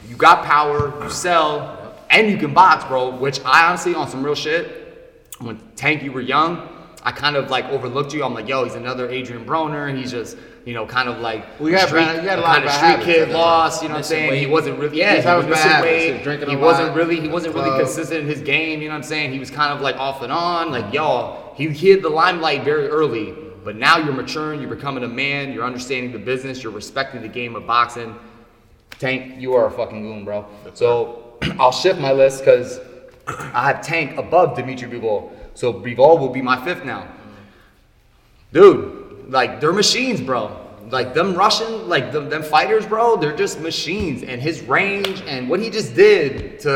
[0.10, 1.04] You got power.
[1.04, 3.16] You sell, and you can box, bro.
[3.16, 6.68] Which I honestly, on some real shit, when Tank, you were young,
[7.04, 8.24] I kind of like overlooked you.
[8.24, 9.90] I'm like, yo, he's another Adrian Broner.
[9.90, 12.56] And he's just, you know, kind of like We had street, bad- had a lot
[12.58, 13.82] kind of of bad street kid that lost.
[13.82, 14.40] You know what I'm Missing saying?
[14.40, 15.92] He wasn't really, yeah, He's he was bad missing habits.
[15.92, 16.24] weight.
[16.24, 16.98] Drinking He a wasn't lot.
[16.98, 17.82] really, he wasn't really Club.
[17.82, 18.82] consistent in his game.
[18.82, 19.32] You know what I'm saying?
[19.34, 20.72] He was kind of like off and on.
[20.72, 23.34] Like, yo, he hit the limelight very early.
[23.64, 24.60] But now you're maturing.
[24.62, 25.54] You're becoming a man.
[25.54, 26.64] You're understanding the business.
[26.64, 28.16] You're respecting the game of boxing.
[29.00, 30.46] Tank, you are a fucking goon, bro.
[30.76, 32.80] So I'll shift my list because
[33.28, 35.32] I have Tank above Dimitri Bivol.
[35.62, 37.08] So Bivol will be my fifth now.
[38.52, 40.58] Dude, like they're machines, bro.
[40.90, 44.24] Like them Russian, like them, them fighters, bro, they're just machines.
[44.24, 46.70] And his range and what he just did to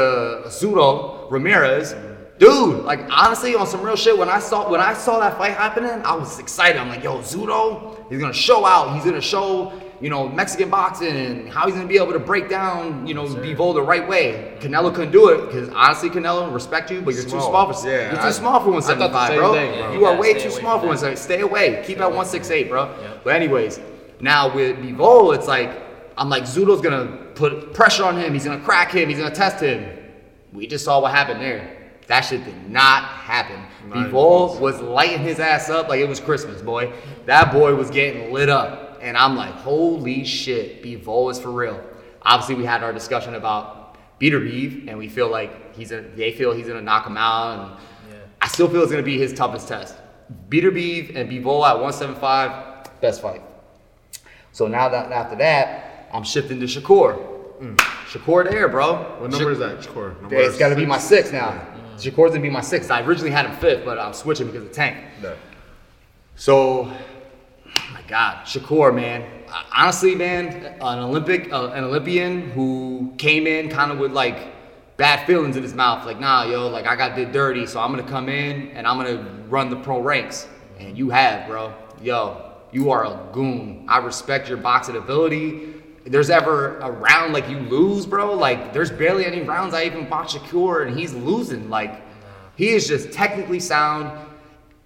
[0.49, 1.95] Zurdo Ramirez,
[2.37, 5.53] dude, like honestly, on some real shit, when I saw when I saw that fight
[5.53, 6.79] happening, I was excited.
[6.79, 8.93] I'm like, yo, Zurdo, he's gonna show out.
[8.93, 12.49] He's gonna show, you know, Mexican boxing and how he's gonna be able to break
[12.49, 14.57] down, you know, Bivol the right way.
[14.59, 17.49] Canelo couldn't do it because honestly, Canelo, respect you, but you're too Small.
[17.49, 19.53] small for Yeah, you're too I- small for I thought the 175, bro.
[19.53, 19.93] thing, bro.
[19.93, 21.01] You are way too small for that.
[21.01, 21.17] 175.
[21.19, 21.83] Stay away.
[21.85, 22.85] Keep at 168, bro.
[23.01, 23.21] Yep.
[23.23, 23.79] But anyways,
[24.19, 25.71] now with Bivol, it's like
[26.17, 28.33] I'm like Zurdo's gonna put pressure on him.
[28.33, 29.09] He's gonna crack him.
[29.09, 29.85] He's gonna test him.
[30.53, 31.71] We just saw what happened there.
[32.07, 33.59] That shit did not happen.
[33.89, 36.93] Not even Bivol was lighting his ass up like it was Christmas, boy.
[37.25, 41.81] That boy was getting lit up, and I'm like, holy shit, Bivol is for real.
[42.23, 46.53] Obviously, we had our discussion about Beterbiev, and we feel like he's in, they feel
[46.53, 47.71] he's gonna knock him out, and
[48.11, 48.17] Yeah.
[48.41, 49.95] I still feel it's gonna be his toughest test.
[50.49, 53.41] Beterbiev and Bivol at 175, best fight.
[54.51, 57.17] So now that after that, I'm shifting to Shakur.
[57.61, 57.77] Mm.
[57.77, 58.95] Shakur there, bro.
[59.19, 60.19] What number is that, Shakur?
[60.21, 60.89] Number It's got to be six?
[60.89, 61.61] my sixth now.
[61.97, 62.89] Shakur's gonna be my sixth.
[62.89, 64.97] I originally had him fifth, but I'm switching because of Tank.
[65.21, 65.33] Yeah.
[66.35, 66.93] So, my
[68.07, 69.23] God, Shakur, man.
[69.47, 74.53] Uh, Honestly, man, an Olympic, uh, an Olympian who came in kind of with like
[74.97, 77.91] bad feelings in his mouth, like, nah, yo, like I got did dirty, so I'm
[77.91, 80.47] gonna come in and I'm gonna run the pro ranks,
[80.79, 81.73] and you have, bro.
[82.01, 83.85] Yo, you are a goon.
[83.87, 85.73] I respect your boxing ability.
[86.05, 90.07] There's ever a round like you lose, bro, like there's barely any rounds I even
[90.07, 91.69] watch Shakur and he's losing.
[91.69, 92.01] Like
[92.55, 94.11] he is just technically sound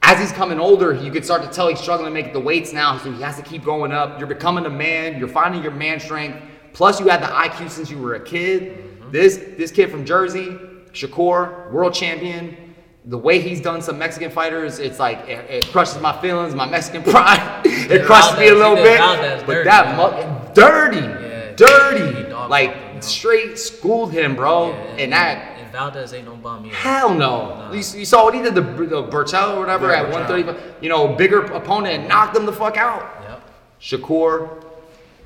[0.09, 2.73] as he's coming older, you can start to tell he's struggling to make the weights
[2.73, 4.17] now, so he has to keep going up.
[4.17, 5.19] You're becoming a man.
[5.19, 6.37] You're finding your man strength.
[6.73, 9.11] Plus, you had the IQ since you were a kid.
[9.11, 10.47] This this kid from Jersey,
[10.93, 12.75] Shakur, world champion.
[13.05, 16.67] The way he's done some Mexican fighters, it's like it, it crushes my feelings, my
[16.67, 17.61] Mexican pride.
[17.65, 18.99] it crushes me a little bit.
[19.45, 22.99] But dirty, that mu- dirty, Yeah, dirty, like him, you know.
[23.01, 24.69] straight schooled him, bro.
[24.69, 26.75] Yeah, and that and Valdez ain't no bum either.
[26.75, 27.69] Hell no.
[27.71, 30.45] You, you saw what he did to the Berchelt or whatever Yeah, at Berchelt.
[30.45, 30.83] 135.
[30.83, 33.07] You know, bigger opponent and knocked him the fuck out.
[33.21, 33.41] Yep.
[33.79, 34.63] Shakur,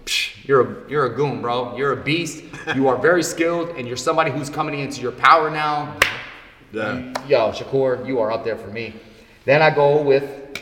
[0.06, 1.76] psh, you're a, you're a goon, bro.
[1.78, 2.44] You're a beast.
[2.76, 5.98] You are very skilled, and you're somebody who's coming into your power now.
[6.72, 7.14] Yeah.
[7.28, 8.94] Yo, Shakur, you are up there for me.
[9.44, 10.60] Then I go with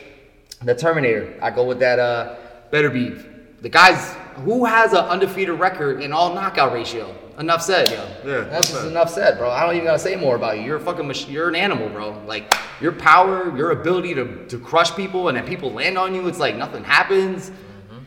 [0.64, 1.38] the Terminator.
[1.44, 2.38] I go with that uh,
[2.72, 3.62] Beterbiev.
[3.62, 7.16] The guys who has an undefeated record in all knockout ratio.
[7.40, 8.30] Enough said, yo.
[8.30, 9.50] Yeah, that's just enough said, bro.
[9.50, 10.66] I don't even gotta say more about you.
[10.66, 12.22] You're a fucking mach- you're an animal, bro.
[12.26, 16.28] Like your power, your ability to, to crush people, and then people land on you.
[16.28, 17.52] It's like nothing happens.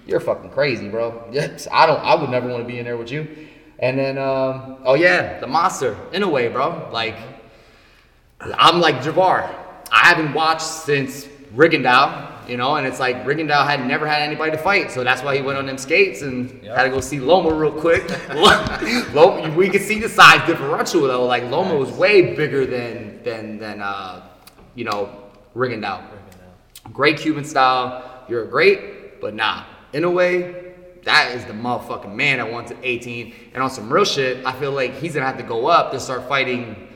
[0.07, 1.25] You're fucking crazy, bro.
[1.33, 1.99] Yes, I don't.
[2.01, 3.49] I would never want to be in there with you.
[3.79, 5.97] And then, um, oh yeah, the monster.
[6.12, 6.89] In a way, bro.
[6.93, 7.16] Like
[8.41, 9.55] I'm like Jevar.
[9.91, 14.51] I haven't watched since Rigondeaux, you know, and it's like Rigondeaux had never had anybody
[14.53, 16.76] to fight, so that's why he went on them skates and Yep.
[16.76, 18.05] had to go see Loma real quick.
[19.14, 21.24] Loma, we could see the size differential though.
[21.26, 24.22] Like Loma was way bigger than than than uh,
[24.74, 25.11] you know
[25.55, 26.01] Rigondeaux.
[26.92, 28.24] Great Cuban style.
[28.28, 29.64] You're great, but nah.
[29.92, 30.74] In a way,
[31.05, 33.34] that is the motherfucking man at 1 to 18.
[33.55, 36.01] And on some real shit, I feel like he's gonna have to go up to
[36.01, 36.88] start fighting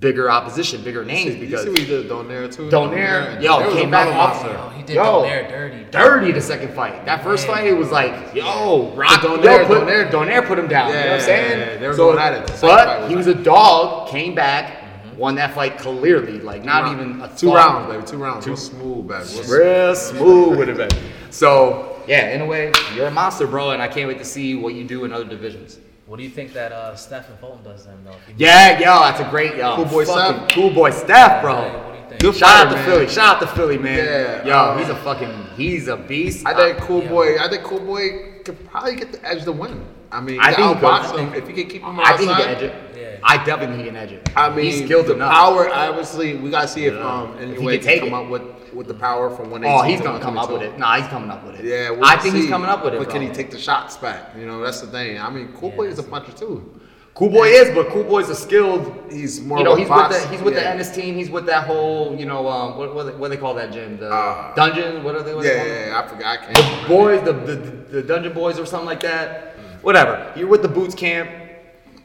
[0.00, 2.68] bigger opposition, bigger names You because see what he did, Donaire too.
[2.68, 5.02] Donaire, Donaire yo, was came back another off- Yo, he did Yo.
[5.22, 5.86] Donaire dirty.
[5.90, 7.04] dirty the second fight.
[7.06, 7.56] That first Man.
[7.56, 10.88] fight, it was like, yo, Rock Donaire- yo, put, Donaire- Donaire put him down.
[10.88, 11.58] you know what I'm saying?
[11.58, 12.46] yeah, yeah, they were going at it.
[12.46, 14.66] The fight But was he was like- a dog, came back,
[15.06, 15.16] mm-hmm.
[15.16, 17.56] won that fight clearly, like not Round- even a two thought.
[17.56, 18.06] rounds, baby.
[18.06, 18.46] Two rounds.
[18.46, 19.24] Real smooth, baby.
[19.48, 20.90] Real Real smooth would have been.
[21.30, 24.54] So yeah, in a way, you're a monster, bro, and I can't wait to see
[24.54, 25.78] what you do in other divisions.
[26.08, 28.12] What do you think that uh, Stephen Fulton does then, though?
[28.12, 29.76] If he- Yeah, yo, that's a great yo.
[29.76, 30.48] Cool boy fucking Steph.
[30.52, 31.54] Cool boy Steph, bro.
[31.56, 32.20] Hey, what do you think?
[32.22, 32.84] Good Shout out to man.
[32.86, 33.08] Philly.
[33.08, 33.98] Shout out to Philly, man.
[33.98, 36.46] Yeah, Yo, um, he's a fucking he's a beast.
[36.46, 37.08] I think Cool yeah.
[37.10, 37.38] Boy.
[37.38, 39.84] I think Cool Boy could probably get the edge to win.
[40.10, 41.20] I mean, I I think he outbox could.
[41.20, 42.44] him if he can keep him I think he outside.
[42.46, 42.87] can edge it.
[43.18, 43.24] Yeah.
[43.24, 44.28] I definitely think he can edge it.
[44.36, 45.32] I mean, he's skilled the enough.
[45.32, 45.68] power.
[45.70, 47.00] Obviously, we gotta see if Yeah.
[47.08, 48.14] um If he can take come it.
[48.14, 48.42] up with
[48.74, 50.78] with the power from when Oh, he's gonna come up with it.
[50.78, 51.64] Nah, he's coming up with it.
[51.64, 52.98] Yeah, we'll I think he's coming up with it.
[52.98, 54.34] But can he take the shots back?
[54.38, 55.18] You know, that's the thing.
[55.20, 56.74] I mean, Cool Boy is a puncher too.
[57.14, 58.94] Cool boy is, but Cool boy's a skilled.
[59.10, 59.58] He's more.
[59.58, 60.64] You know, he's box- with the he's with the.
[60.64, 61.16] Ennis team.
[61.16, 63.96] He's with that whole you know um what what, they- what they call that gym
[63.98, 65.02] the Uh, dungeon.
[65.02, 65.34] What are they?
[65.34, 66.38] What Yeah, they yeah, yeah, I forgot.
[66.48, 66.52] I.
[66.52, 67.54] The boys, the, the
[67.96, 69.56] the dungeon boys or something like that.
[69.82, 70.30] Whatever.
[70.36, 71.28] You're with the boots camp.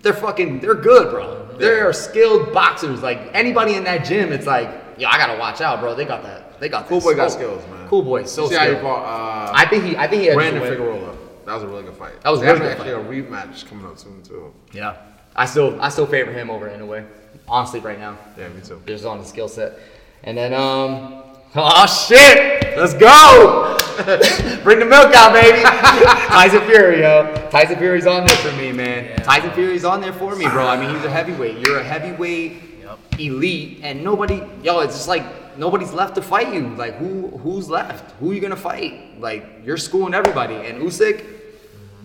[0.04, 0.60] They're fucking.
[0.60, 1.48] They're good, bro.
[1.58, 3.02] They're skilled boxers.
[3.02, 5.96] Like anybody in that gym, it's like, yo, I gotta watch out, bro.
[5.96, 6.60] They got that.
[6.60, 7.42] They got Cool that Boy got smoke.
[7.62, 7.88] skills, man.
[7.88, 8.82] Cool boy, so see how he skilled.
[8.84, 9.98] fought uh, I think he.
[9.98, 10.62] I think he had Brandon.
[10.62, 11.16] Figueroa.
[11.46, 12.22] That was a really good fight.
[12.22, 14.54] That was a They really have good actually a rematch coming up soon too.
[14.72, 14.98] Yeah.
[15.36, 17.06] I still I still favor him over Inoue.
[17.48, 18.18] Honestly, right now.
[18.38, 18.82] Yeah, me too.
[18.86, 19.80] Just on the skill set.
[20.24, 21.23] And then um
[21.56, 22.76] Oh shit!
[22.78, 23.78] Let's go!
[24.64, 25.62] Bring the milk out, baby!
[25.64, 27.48] Tyson Fury, yo.
[27.52, 29.06] Tyson Fury's on there for me, man.
[29.06, 29.16] Yeah.
[29.18, 30.66] Tyson Fury's on there for me, bro.
[30.66, 31.60] I mean, he's a heavyweight.
[31.60, 33.00] You're a heavyweight Yep.
[33.20, 35.24] elite, and nobody, yo, it's just like
[35.58, 36.70] nobody's left to fight you.
[36.76, 38.12] Like, who, who's left?
[38.20, 39.22] Who are you gonna fight?
[39.22, 40.56] Like, you're schooling everybody.
[40.56, 41.24] And Usyk,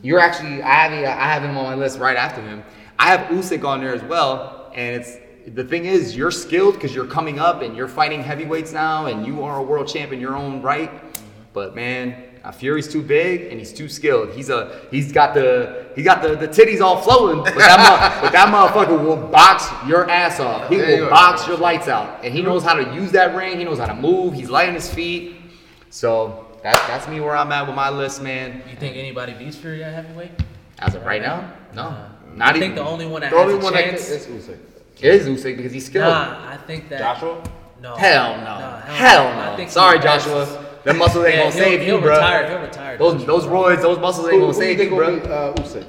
[0.03, 2.62] you're actually, I have, I have him on my list right after him.
[2.99, 5.16] I have Usyk on there as well, and it's
[5.55, 9.26] the thing is, you're skilled because you're coming up and you're fighting heavyweights now, and
[9.26, 10.90] you are a world champ in your own right.
[11.53, 14.30] But man, uh, Fury's too big and he's too skilled.
[14.30, 18.20] He's a he's got the he got the, the titties all flowing, but that, mo-
[18.22, 20.68] but that motherfucker will box your ass off.
[20.68, 23.34] He Yeah, you will box your lights out, and he knows how to use that
[23.34, 23.59] ring.
[23.59, 24.34] He knows how to move.
[24.34, 25.36] He's light on his feet.
[25.90, 28.62] So that, that's me where I'm at with my list, man.
[28.70, 30.30] You think anybody beats Fury at heavyweight?
[30.80, 32.09] As of right now, no, Nah.
[32.36, 32.61] not I even.
[32.61, 34.09] think the only one that The has a one that chance.
[34.11, 34.59] is Usyk.
[35.01, 36.07] It is Usyk because he's skilled.
[36.12, 37.42] Nah, I think that Joshua?
[37.80, 37.94] No.
[37.94, 38.44] Hell no.
[38.44, 39.40] Nah, hell no.
[39.40, 39.57] I no.
[39.57, 40.64] think Sorry, he- Joshua.
[40.84, 42.14] Them muscles ain't Yeah, gonna he'll- save he'll you, bro.
[42.14, 43.26] retire, he'll retire, Those Joshua.
[43.26, 45.14] those roids, those muscles ain't Who, gonna who save you, bro.
[45.20, 45.84] beat uh, Usyk?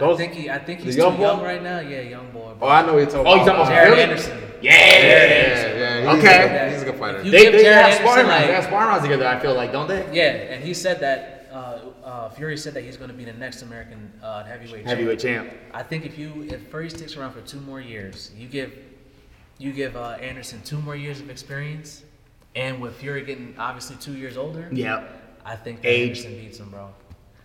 [0.00, 1.22] I think he, I think he's young too boy?
[1.24, 1.78] young right now.
[1.80, 2.52] Yeah, young boy.
[2.60, 4.02] Oh, I know you're talking Oh, you talking about Jared Philly?
[4.02, 4.38] Anderson.
[4.60, 4.72] Yeah.
[4.72, 6.12] Yeah, yeah.
[6.14, 6.44] He's Okay.
[6.44, 7.22] A good, he's a good fighter.
[7.22, 8.28] You They, they have sparring rounds.
[8.28, 9.26] like- They have sparring rounds together.
[9.26, 10.06] I feel like, don't they?
[10.12, 13.32] Yeah, and he said that uh, uh, Fury said that he's going to be the
[13.32, 14.84] next American uh, heavyweight.
[14.84, 14.88] champ.
[14.88, 15.50] Heavyweight champ.
[15.72, 18.72] I think if you if Fury sticks around for two more years, you give
[19.58, 22.02] you give uh, Anderson two more years of experience,
[22.56, 25.04] and with Fury getting obviously two years older, Yeah.
[25.46, 26.08] I think that Age.
[26.24, 26.88] Anderson beats him, bro.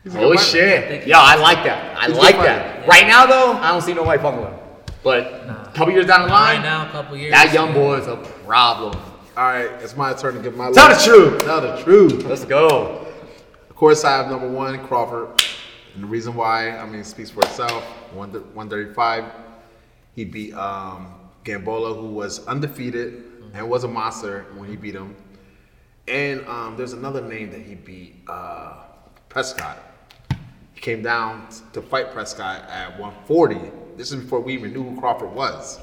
[0.04, 0.50] He's Holy fighter.
[0.50, 0.88] shit.
[0.88, 1.98] think Yo, I like that.
[1.98, 2.78] I He's like that.
[2.78, 2.88] fighter.
[2.90, 4.60] Right now, though, I don't see no fucking with him.
[5.04, 5.64] But Nah.
[5.70, 7.32] a couple years down the line, Right now, a couple years.
[7.32, 8.96] that young boy is a problem.
[9.38, 11.44] All right, it's my turn to give my Tell the truth.
[11.44, 12.24] Tell the truth.
[12.26, 13.06] Let's go.
[13.80, 15.42] Of course, I have number one, Crawford.
[15.94, 17.82] And the reason why, I mean, speaks for itself.
[18.14, 19.24] One 135.
[20.14, 21.14] He beat um,
[21.46, 23.24] Gamboa, who was undefeated
[23.54, 25.16] and was a monster when he beat him.
[26.10, 28.74] And um, there's another name that he beat, uh,
[29.30, 29.78] Prescott.
[30.74, 33.72] He came down to fight Prescott at 140.
[33.96, 35.80] This is before we even knew who Crawford was.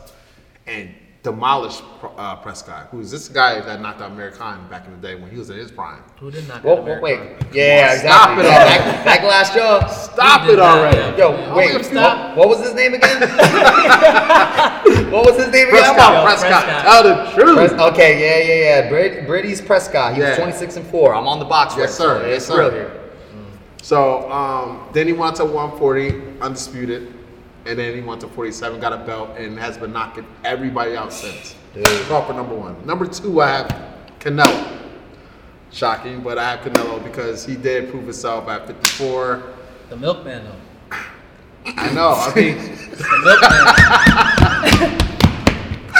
[0.66, 0.94] And
[1.26, 1.82] demolished
[2.16, 5.28] uh, Prescott, who's this guy that knocked out Amir Khan back in the day when
[5.28, 6.00] he was in his prime.
[6.20, 6.62] Who did not?
[6.62, 7.02] Whoa, got whoa, American?
[7.02, 7.54] wait.
[7.54, 8.44] Yeah, Stop exactly.
[8.44, 8.78] it Yeah, already.
[8.84, 9.86] That, that glass jaw.
[9.88, 10.96] Stop it already.
[10.96, 11.16] yeah.
[11.16, 11.84] Yo, Only wait.
[11.84, 12.36] stop.
[12.36, 13.20] What, what was his name again?
[15.10, 15.82] what was his name again?
[15.82, 16.82] Prescott, Yo, Prescott, Prescott.
[16.84, 17.56] tell the truth.
[17.70, 18.88] Pres- okay, yeah, yeah, yeah.
[18.88, 20.14] Brady, Breidis Prescott.
[20.14, 21.14] He was 26 and 4.
[21.14, 22.20] I'm on the box Yes, right, sir.
[22.22, 22.58] so Yes, sir.
[22.60, 22.92] real here.
[23.82, 27.14] So um, then he went to 140, undisputed,
[27.66, 31.12] and then he went to 47, got a belt, and has been knocking everybody out
[31.12, 31.54] since.
[31.74, 31.86] Dude.
[32.06, 32.86] Crawford number one.
[32.86, 34.72] Number two, I have Canelo.
[35.72, 39.42] Shocking, but I have Canelo because he did prove himself at 54.
[39.90, 40.96] The milkman though.
[41.76, 42.14] I know.
[42.16, 42.56] I mean,
[42.96, 44.98] The milkman.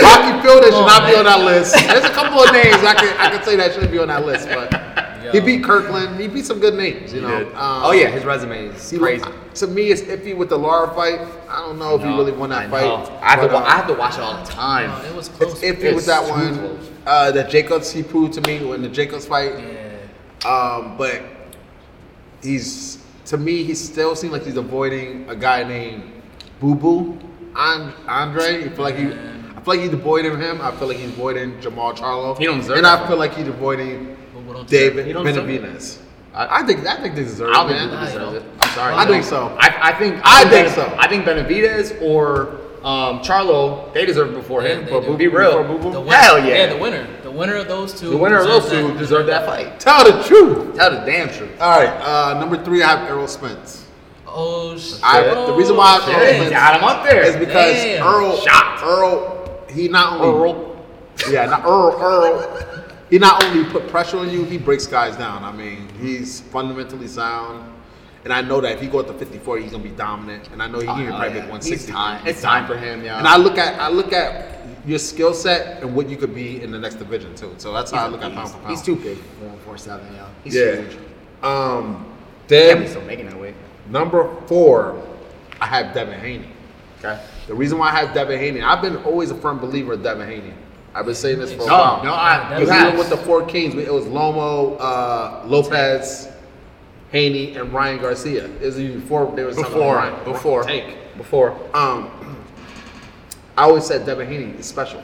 [0.07, 1.75] Rocky Fielding should on, not be on that list.
[1.75, 4.25] There's a couple of names I can I can say that should be on that
[4.25, 6.21] list, but he beat Kirkland.
[6.21, 7.47] He beat some good names, you He know.
[7.49, 8.09] Um, oh, yeah.
[8.09, 9.25] His resume is he- crazy.
[9.55, 11.21] To me, it's iffy with the Lara fight.
[11.49, 12.85] I don't know if he really won that I fight.
[13.23, 14.91] I have, to, but, wa- uh, I have to watch it all the time.
[14.91, 15.61] No, it was It's close.
[15.63, 16.59] iffy It's with that one.
[16.59, 16.91] close.
[17.07, 19.53] Uh, that Jacobs he proved to me when the Jacobs fight.
[19.59, 20.49] Yeah.
[20.49, 21.23] Um, but
[22.43, 26.05] he's to me he still seems like he's avoiding a guy named
[26.61, 27.19] Boo Boo
[27.57, 28.65] An- Andre.
[28.65, 29.36] I feel like he, I
[29.67, 30.61] feel feel like he's avoiding him.
[30.61, 32.39] I feel like he's avoiding Jermall Charlo.
[32.39, 32.87] He don't deserve And.
[32.87, 34.17] I feel like he's avoiding
[34.67, 35.99] David He Benavidez.
[36.35, 38.01] I, I think I think they deserve I it, don't think man.
[38.01, 38.43] he deserves it.
[38.61, 38.95] I'm sorry.
[38.95, 39.57] I think so.
[39.59, 40.97] I, I think I think think so.
[40.99, 44.85] I think Benavidez or um, Charlo, they deserve it before Yeah, him.
[44.85, 45.17] they But do.
[45.17, 45.63] be real.
[45.63, 45.93] Before Boo Boo?
[45.93, 46.67] The winner, Hell yeah.
[46.73, 47.07] the winner.
[47.23, 48.11] The winner of those two.
[48.11, 49.81] The winner of those deserves two deserve that fight.
[49.81, 50.77] Tell the truth.
[50.77, 51.51] Tell the damn truth.
[51.61, 53.85] All right, uh, number three, I have Errol Spence.
[54.29, 55.01] Oh shit.
[55.03, 56.35] I, the reason why I have Errol.
[56.35, 57.23] Spence Got him up there.
[57.25, 58.07] is because Damn.
[58.07, 58.83] Earl, Shocked.
[58.85, 59.36] Earl,
[59.77, 60.87] he not only Earl.
[61.31, 62.85] yeah, not Earl, Earl.
[63.11, 65.45] He not only put pressure on you, he breaks guys down.
[65.45, 67.73] I mean, he's fundamentally sound,
[68.25, 70.49] and I know that if he goes to 54, he's gonna be dominant.
[70.53, 71.35] And I know he can Oh, probably yeah.
[71.35, 71.75] make 160.
[71.75, 72.27] It's time.
[72.27, 73.19] It's time for him, yeah.
[73.19, 76.61] And I look at I look at your skill set and what you could be
[76.63, 77.55] in the next division too.
[77.59, 78.71] So that's how I look at pound for pound.
[78.71, 80.29] He's too big for 147, yeah.
[80.43, 80.77] He's yeah.
[80.77, 80.97] huge.
[81.43, 82.07] Um,
[82.49, 83.55] then he's still making that weight.
[83.89, 85.01] number four,
[85.61, 86.49] I have Devin Haney.
[86.99, 87.21] Okay.
[87.47, 90.27] The reason why I have Devin Haney, I've been always a firm believer of Devin
[90.29, 90.55] Haney.
[90.95, 92.05] I've been saying this for a No, while.
[92.05, 96.29] no, I, Because even with the four kings, it was Loma, uh, Lopez,
[97.13, 98.47] Haney, and Ryan Garcia.
[98.47, 100.97] It was even before they was before, Ryan, before, Tank.
[101.19, 101.51] before.
[101.75, 102.11] Um,
[103.59, 105.03] I always said Devin Haney is special.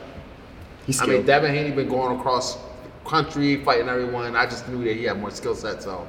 [0.87, 2.59] He's I mean, Devin Haney been going across
[3.05, 4.35] country fighting everyone.
[4.35, 5.83] I just knew that he had more skill set.
[5.83, 6.07] So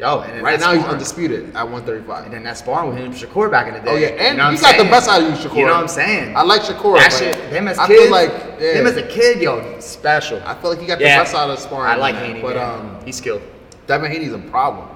[0.00, 2.24] Yo, and then right that now he's undisputed at 135.
[2.24, 3.86] And then that sparring with him, and Shakur back in the day.
[3.90, 5.56] Oh yeah, and you know he got I'm the best out of you, Shakur.
[5.58, 6.34] You know what I'm saying?
[6.34, 6.96] I like Shakur.
[6.96, 9.78] that but shit, him as I kids, feel like yeah, him as a kid, yo,
[9.78, 10.40] special.
[10.46, 11.18] I feel like he got Yeah.
[11.18, 11.90] the best out of sparring.
[11.92, 12.24] I like man.
[12.26, 12.80] Haney, but man.
[12.80, 13.42] um, he's skilled.
[13.86, 14.88] Devin Haney's a problem,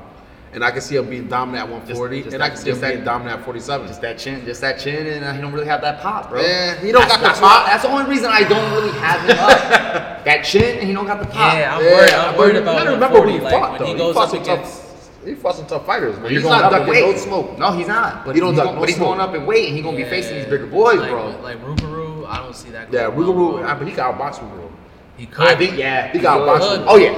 [0.55, 2.81] and I can see him being dominant at 140, just and I can see him
[2.81, 3.87] that- being dominant at 47.
[3.89, 6.41] Just that chin, just that chin, and uh, he don't really have that pop, bro.
[6.41, 7.65] Yeah, he don't That's- got the pop.
[7.67, 10.25] why- That's the only reason I don't really have him up.
[10.25, 11.53] that chin, and he don't got the pop.
[11.53, 12.11] Yeah, I'm Yeah, worried.
[12.13, 13.33] I'm but worried you about gotta remember 140.
[13.33, 13.87] who he Like fought, when though.
[13.87, 14.84] he He goes up against.
[15.25, 16.25] Tough- He fought some tough fighters, man.
[16.31, 17.19] You're He's not up ducking no weight.
[17.19, 17.59] smoke.
[17.59, 18.25] No, he's not.
[18.25, 19.85] But He don't he's duck going, no But he's going up in weight, and he's
[19.85, 21.35] gonna be Yeah, facing these bigger boys, like, bro.
[21.43, 22.93] Like Rougarou, I don't see that.
[22.93, 23.65] Yeah, going on, Rougarou.
[23.67, 24.71] I- but he got outboxed Rougarou.
[25.17, 25.47] He could.
[25.47, 26.85] I think, yeah, He got could.
[26.89, 27.17] Oh yeah,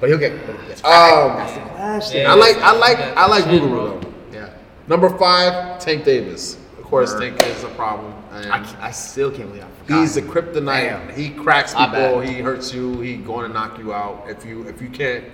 [0.00, 0.46] but he'll get.
[0.46, 2.20] But he gets Um, That's the question.
[2.22, 2.32] Yeah.
[2.32, 4.00] I like, I like, I like chin, though.
[4.32, 4.50] Yeah.
[4.86, 6.58] Number five, Tank Davis.
[6.78, 7.36] Of course, Word.
[7.38, 8.14] Tank is a problem.
[8.32, 10.00] I, I still can't believe I forgot.
[10.00, 10.28] he's a him.
[10.30, 10.64] kryptonite.
[11.06, 11.08] Damn.
[11.14, 12.20] He cracks My people.
[12.20, 13.00] He hurts you.
[13.00, 14.24] He going to knock you out.
[14.28, 15.24] If you, if you can't,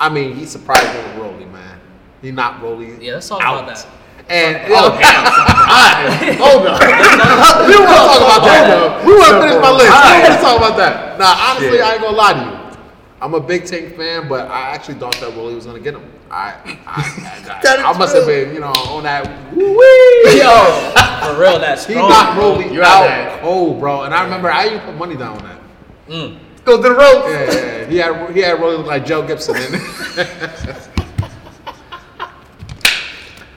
[0.00, 1.80] I mean, he surprised me with Rolly, man.
[2.22, 2.96] He knocked Rolly.
[3.04, 3.54] Yeah, let's talk out.
[3.64, 3.86] about that.
[4.26, 5.26] And Oh damn!
[5.26, 6.80] Alright, hold up.
[6.80, 8.64] we don't want to talk about that.
[8.68, 9.06] though.
[9.06, 9.92] We want to finish my list.
[9.92, 11.18] We don't want to talk about that.
[11.18, 11.82] Now, honestly, Shit.
[11.84, 12.78] I ain't gonna lie to you.
[13.20, 16.10] I'm a big Tank fan, but I actually thought that Rolly was gonna get him.
[16.30, 16.54] I,
[16.86, 19.28] I, That I, I must have been, you know, on that.
[19.54, 20.40] Woo-wee.
[20.40, 20.92] Yo,
[21.34, 22.08] For real, that's He strong.
[22.08, 22.52] knocked bro.
[22.52, 24.02] Rolly You out cold, bro.
[24.02, 25.60] And I remember I even put money down on that.
[26.08, 26.38] Mm.
[26.64, 27.28] Go to the ropes.
[27.28, 27.86] Yeah, yeah, yeah.
[27.86, 29.56] He had he had Rolly look like Joe Gibson.
[29.56, 29.74] In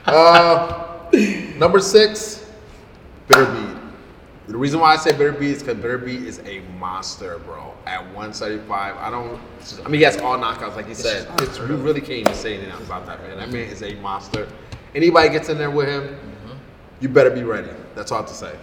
[0.05, 1.10] uh,
[1.58, 2.49] number six,
[3.30, 3.76] Beterbiev.
[4.47, 7.74] The reason why I say Beterbiev is because Beterbiev is a monster, bro.
[7.86, 9.39] At 175, I don't.
[9.86, 11.28] I mean, he has all knockouts, like you said.
[11.41, 13.38] It's, you really can't even say anything about that man.
[13.38, 14.47] That man is a monster.
[14.95, 16.18] Anybody gets in there with him,
[16.99, 17.70] you better be ready.
[17.95, 18.55] That's all I have to say.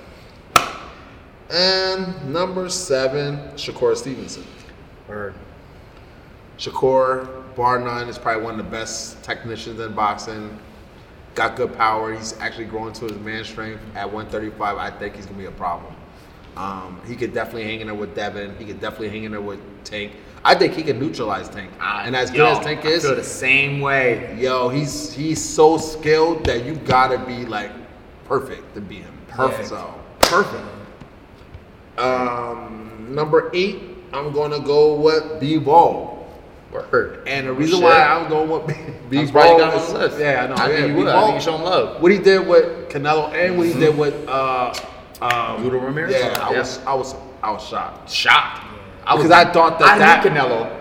[1.54, 4.44] And number seven, Shakur Stevenson.
[5.06, 5.34] Word.
[6.58, 10.58] Shakur, bar none, is probably one of the best technicians in boxing.
[11.36, 12.12] Got good power.
[12.12, 14.76] He's actually growing to his man strength at 135.
[14.76, 15.94] I think he's gonna be a problem.
[16.56, 18.56] Um, he could definitely hang in there with Devin.
[18.58, 20.12] He could definitely hang in there with Tank.
[20.44, 21.70] I think he can neutralize Tank.
[21.80, 24.36] and as good as Tank I is, the same way.
[24.40, 27.70] yo, he's he's so skilled that you gotta be like
[28.24, 29.18] perfect to beat him.
[29.28, 29.68] Perfect.
[29.68, 30.64] So Perfect.
[31.98, 33.82] Um, number eight,
[34.12, 36.12] I'm gonna go with Bivol.
[36.72, 37.22] Word.
[37.28, 37.84] And the reason Shit.
[37.84, 38.74] why I'm going with B-
[39.08, 40.54] B I'm surprised you Ball is yeah, I know.
[40.54, 41.06] I yeah, think you would.
[41.08, 42.02] I think you show him love.
[42.02, 44.74] What he did with Canelo and what he did with uh,
[45.22, 46.12] um, Zurdo Ramirez?
[46.14, 47.14] Yeah, I was, I was,
[47.44, 48.10] I was shocked.
[48.10, 48.62] Shocked.
[49.02, 50.80] Because I thought that I that- knew Canelo.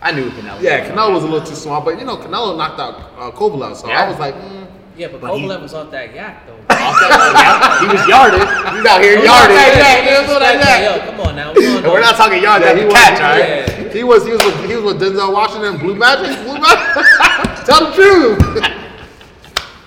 [0.00, 0.60] I knew Canelo.
[0.60, 3.74] Yeah, Canelo was a little too small, but you know, Canelo knocked out uh, Kovalev,
[3.74, 4.04] so Yeah.
[4.04, 4.63] I was like, mm,
[4.96, 6.54] Yeah, but, But he- Kovalev was off that yak though.
[6.74, 8.40] Off that- yeah, he was yarded.
[8.40, 9.56] He was out here He was yarded.
[9.56, 10.00] that yak.
[10.04, 11.52] He that yo, come on now.
[11.52, 13.38] We don't And we're not talking yards Yeah, at he was- catch, all right?
[13.40, 13.92] Yeah.
[13.92, 17.64] He was he was with, he was with Denzel Washington, Blue Magic, Blue Magic.
[17.66, 18.38] Tell the truth.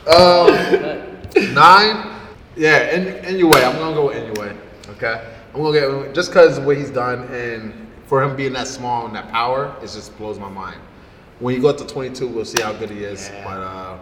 [0.08, 2.14] um, nine.
[2.56, 4.56] Yeah, and anyway, I'm gonna go with Inoue.
[4.92, 5.24] Okay.
[5.54, 9.16] I'm gonna get just because what he's done and for him being that small and
[9.16, 10.80] that power, it just blows my mind.
[11.40, 13.30] When you go up to 22, we'll see how good he is.
[13.30, 13.44] Yeah.
[13.44, 13.98] But uh,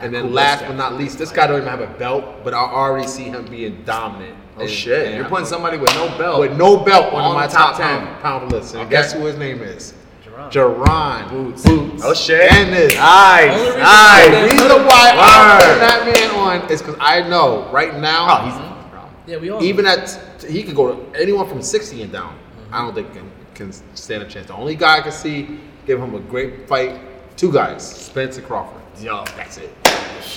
[0.00, 0.68] and then cool last guy.
[0.68, 3.44] but not least, this guy don't even have a belt, but I already see him
[3.46, 4.36] being dominant.
[4.56, 5.06] Oh And- shit!
[5.08, 6.40] and You're putting somebody with no belt.
[6.40, 8.16] with no belt on, On my top, top 10 10.
[8.22, 8.74] pound list.
[8.74, 8.90] And Okay.
[8.90, 9.94] guess who his name is?
[10.24, 10.50] Jaron.
[10.50, 11.62] Jaron Boots.
[11.64, 12.02] Boots.
[12.04, 12.50] Oh shit!
[12.50, 12.94] Dennis.
[12.96, 14.30] Nice, Only reason nice.
[14.30, 15.64] The reason why I'm Word.
[15.64, 16.30] putting that man
[16.62, 19.00] on is because I know right now Oh, he's bro.
[19.26, 19.92] Yeah, we all Even know.
[19.92, 22.36] at he could go to anyone from 60 and down.
[22.72, 24.48] I don't think can, can stand a chance.
[24.48, 26.98] The only guy I can see give him a great fight,
[27.36, 28.80] two guys, Spence and Crawford.
[29.00, 29.70] Yo, that's it.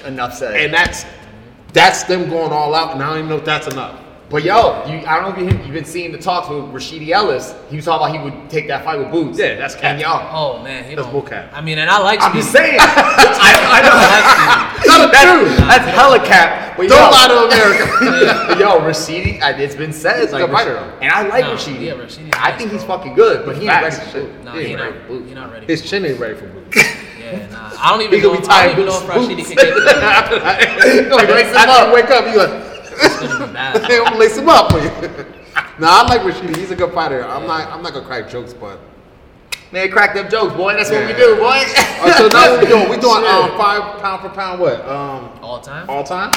[0.06, 0.56] Enough said.
[0.60, 1.06] And that's
[1.74, 4.02] that's them going all out, and I don't even know if that's enough.
[4.30, 7.10] But yo, you, I don't know if you, you've been seeing the talks with Rashidi
[7.12, 7.56] Ellis.
[7.70, 9.40] He was talking about he would take that fight with Boots.
[9.40, 10.08] Yeah, that's and yo.
[10.10, 11.26] Oh man, he That's don't.
[11.26, 11.50] bullcrap.
[11.54, 12.22] I mean, and I like.
[12.22, 12.68] I'm just Speedy.
[12.68, 12.80] saying.
[12.82, 13.92] I, I know.
[13.94, 15.66] I Not That's, true.
[15.68, 16.76] that's hella cap.
[16.78, 18.46] But Don't yo, lie to America.
[18.50, 20.22] But yo, Rashidi, it's been said.
[20.24, 21.00] it's like, a fighter, Rash- though.
[21.06, 21.82] And I like No, Rashidi.
[21.86, 22.98] yeah, Rashidi's I nice, think he's bro.
[22.98, 24.44] fucking good, but he ain't ready for boot.
[24.44, 24.92] Nah, He he ain't not.
[24.92, 25.66] ready for He not ready.
[25.68, 26.78] His chin ain't ready for boots.
[27.32, 27.72] Yeah, nah.
[27.80, 28.32] I don't even know.
[28.34, 29.08] be If, I don't even know if.
[29.08, 31.94] Rashidi can get the no, he lace him up.
[31.94, 32.50] wake up, you like,
[33.04, 33.86] It's gonna be bad.
[33.86, 34.90] hey, I'm gonna lace him up for you.
[35.80, 36.56] nah, I like Rashidi.
[36.58, 37.24] He's a good fighter.
[37.26, 37.68] I'm not.
[37.72, 38.80] I'm not gonna crack jokes, but.
[39.72, 40.74] Man, crack them jokes, boy.
[40.76, 41.62] That's what we do, boy.
[42.00, 42.90] Uh, so now what we doing?
[42.90, 44.62] We doing um, five pound for pound.
[44.62, 44.80] What?
[44.88, 45.90] Um, All time.
[45.90, 46.32] all time?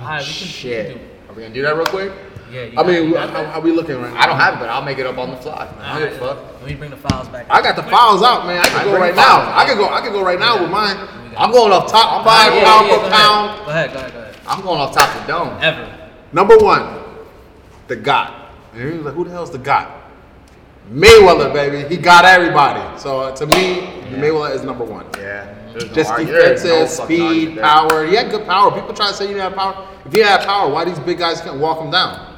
[0.00, 0.88] We can, Shit.
[0.88, 2.12] We can Are we gonna do that real quick?
[2.54, 2.80] Do, yeah.
[2.80, 4.20] I mean, you how, how we looking right now?
[4.20, 5.68] I don't have it, but I'll make it up on the fly.
[5.80, 6.60] I don't give a fuck.
[6.60, 7.46] Let me bring the files back.
[7.50, 8.60] I got the files out, man.
[8.60, 9.46] I can I go right files.
[9.46, 9.58] now.
[9.58, 9.88] I can go.
[9.88, 10.96] I can go right now with mine.
[11.36, 12.20] I'm going off top.
[12.20, 13.48] I'm Five buying Yeah, pound yeah, per go pound.
[13.50, 13.64] Ahead.
[13.64, 13.92] Go ahead.
[13.92, 14.12] Go ahead.
[14.12, 14.36] Go ahead.
[14.46, 15.58] I'm going off top the dome.
[15.62, 16.10] Ever.
[16.32, 17.02] Number one,
[17.88, 18.48] the God.
[18.72, 20.02] And he was like, who the hell's the God?
[20.90, 21.88] Mayweather, baby.
[21.88, 22.98] He got everybody.
[23.00, 25.06] So uh, to me, Mayweather is number one.
[25.18, 25.54] Yeah.
[25.72, 28.06] There's no Just argu- there's defensive, no speed, power.
[28.06, 28.70] He had good power.
[28.70, 29.88] People try to say you didn't have power.
[30.04, 32.33] If he had power, why these big guys can't walk him down?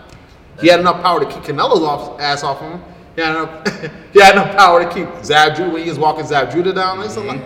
[0.61, 2.83] He had enough power to keep Canelo's off, ass off him.
[3.15, 3.93] He had enough.
[4.13, 7.01] he had enough power to keep Zab Judah when he was walking Zab Judah down.
[7.03, 7.29] It's mm-hmm.
[7.29, 7.41] lot.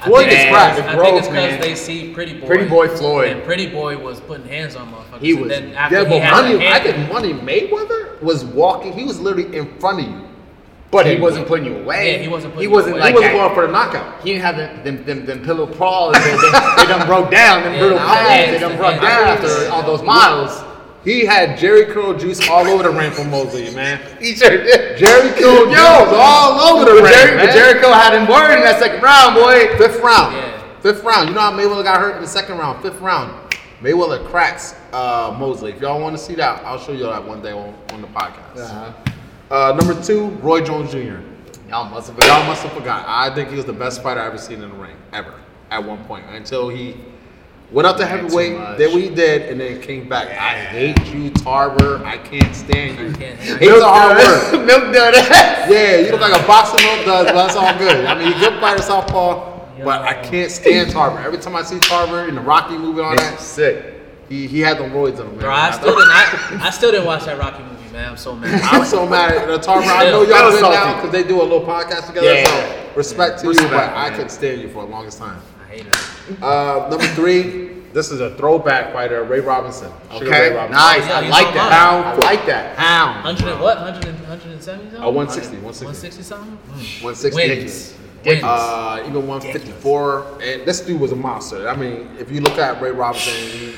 [0.00, 0.80] I Floyd is it's- cracked.
[0.80, 2.46] I think it's because they see Pretty Boy.
[2.46, 3.28] Pretty Boy Floyd.
[3.32, 5.20] And Pretty Boy was putting hands on motherfuckers.
[5.20, 6.68] He and was- Then after Yeah, he but had money.
[6.68, 8.92] I think Money Mayweather was walking.
[8.92, 10.24] He was literally in front of you.
[10.90, 12.12] But he wasn't putting you away.
[12.12, 14.22] Yeah, he wasn't He putting wasn't like he wasn't going for the knockout.
[14.22, 16.14] He didn't have them, them, them, them pillow prawls.
[16.14, 17.62] They, they, they done broke down.
[17.62, 18.28] Them Yeah, palms.
[18.30, 20.64] yeah, They done broke down after all those miles.
[21.08, 23.98] He had Jheri curl juice all over the ring for Mosley, man.
[24.20, 24.98] He sure did.
[24.98, 27.46] Jheri curl juice all over the But, ring, Jerry, man.
[27.46, 29.74] but Jericho had him worried in that second round, boy.
[29.78, 30.36] Fifth round.
[30.36, 30.80] Yeah.
[30.80, 31.30] Fifth round.
[31.30, 32.82] You know how Mayweather got hurt in the second round?
[32.82, 33.32] Fifth round.
[33.80, 35.72] Mayweather cracks uh, Mosley.
[35.72, 38.08] If y'all want to see that, I'll show y'all that one day on, on the
[38.08, 38.58] podcast.
[38.58, 38.92] Uh-huh.
[39.50, 41.20] Uh, number two, Roy Jones Jr.
[41.70, 43.06] Y'all must have y'all must have forgot.
[43.08, 45.32] I think he was the best fighter I ever seen in the ring, ever,
[45.70, 46.26] at one point.
[46.28, 46.96] Until he
[47.70, 48.78] went up to Had too heavyweight, much.
[48.78, 50.28] did what he did, and then came back.
[50.28, 52.02] I hate you, Tarver.
[52.04, 53.12] I can't stand you.
[53.14, 54.66] can't- Hate's a hard word.
[54.66, 55.14] Milk dud.
[55.70, 58.06] Yeah, you look like a boxer milk does, but that's all good.
[58.06, 61.18] I mean, you're a good fighter, southpaw, but I can't stand Tarver.
[61.18, 63.94] Every time I see Tarver in the Rocky movie and all that, Sick.
[64.30, 65.30] he, he had the roids on him.
[65.32, 65.38] Man.
[65.40, 66.08] Bro, I still didn't.
[66.10, 68.10] I, I still didn't watch that Rocky movie, man.
[68.12, 68.62] I'm so mad.
[68.64, 69.86] I'm so mad at the Tarver.
[69.90, 70.94] I know y'all still good now salty.
[70.96, 72.32] because they do a little podcast together.
[72.32, 72.44] Yeah.
[72.46, 74.12] So respect to you, Respect, but I man.
[74.12, 75.38] couldn't stand you for the longest time.
[75.62, 75.96] I hate it.
[76.42, 79.90] Uh, number three, this is a throwback fighter, Ray Robinson.
[80.12, 80.54] Sugar Ray Okay.
[80.54, 80.72] Robinson.
[80.72, 81.06] Nice.
[81.08, 81.70] Yeah, I like that.
[81.70, 82.14] mine.
[82.24, 82.76] I like that.
[82.76, 83.24] Pound.
[83.24, 83.76] 100 and what?
[83.78, 85.00] 100 and 170 something?
[85.02, 85.84] Uh, 160, 160.
[85.86, 86.58] 160 something?
[86.68, 87.02] Mm.
[87.02, 87.36] 160.
[87.36, 87.94] Wins.
[88.26, 88.42] Wins.
[88.44, 90.42] Uh, even 154.
[90.42, 91.68] And this dude was a monster.
[91.68, 93.74] I mean, if you look at Ray Robinson, he,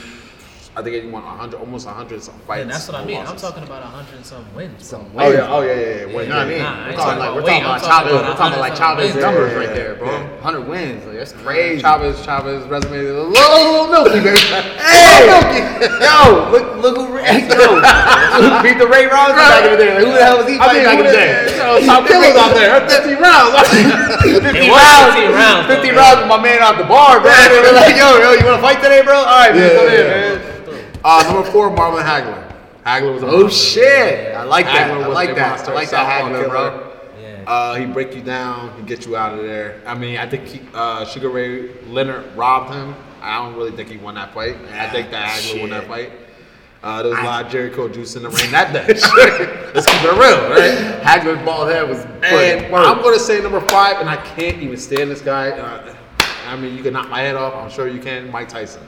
[0.77, 2.63] I think he won 100, almost 100 something fights.
[2.63, 3.19] and that's what I no mean.
[3.27, 4.89] I'm talking about 100 and some wins.
[4.89, 5.03] Bro.
[5.03, 6.15] Some Oh yeah, oh yeah, yeah, yeah.
[6.15, 6.63] Wait, You know what I mean?
[6.63, 8.13] Nah, we're talking talking like about we're talking about Chavez.
[8.23, 10.07] We're talking about like Chavez numbers Yeah, right there, bro.
[10.15, 10.47] yeah.
[10.47, 11.03] 100 wins.
[11.11, 11.83] Like, that's crazy.
[11.83, 14.39] Chavez, Chavez resume is a little, little milky, baby.
[14.79, 15.27] Hey,
[15.99, 19.91] yo, look, look who, yo, beat the Ray Robinson back in the day.
[19.99, 21.83] Like, who the hell was he I fighting mean, back in who the the- day?
[21.83, 23.59] you top killers out there, 50 rounds.
[24.23, 27.29] 50 rounds, 50 rounds, 50 rounds with my man out the bar, bro.
[27.51, 29.19] They were like, yo, yo, you want to fight today, bro?
[29.19, 30.30] All right, man, Yeah, come yeah, in, man.
[31.05, 32.47] Uh, number four, Marvin Hagler.
[32.85, 34.91] Hagler was a Oh shit, I like that.
[34.91, 35.51] Hagler I like that.
[35.51, 36.93] monster, I like that Hagler, bro.
[37.21, 37.45] Yeah.
[37.47, 39.81] Uh, he break you down, he get you out of there.
[39.87, 42.95] I mean, I think he, uh, Sugar Ray Leonard robbed him.
[43.21, 44.57] I don't really think he won that fight.
[44.73, 46.13] I think that Hagler won that fight.
[46.83, 48.87] Uh, there was a lot of Jericho juice in the ring that day.
[49.75, 51.03] Let's keep it real, right?
[51.03, 52.75] Hagler's bald head was And.
[52.75, 55.51] I'm gonna say number five, and I can't even stand this guy.
[55.51, 55.95] Uh,
[56.47, 57.55] I mean, you can knock my head off.
[57.55, 58.31] I'm sure you can.
[58.31, 58.83] Mike Tyson.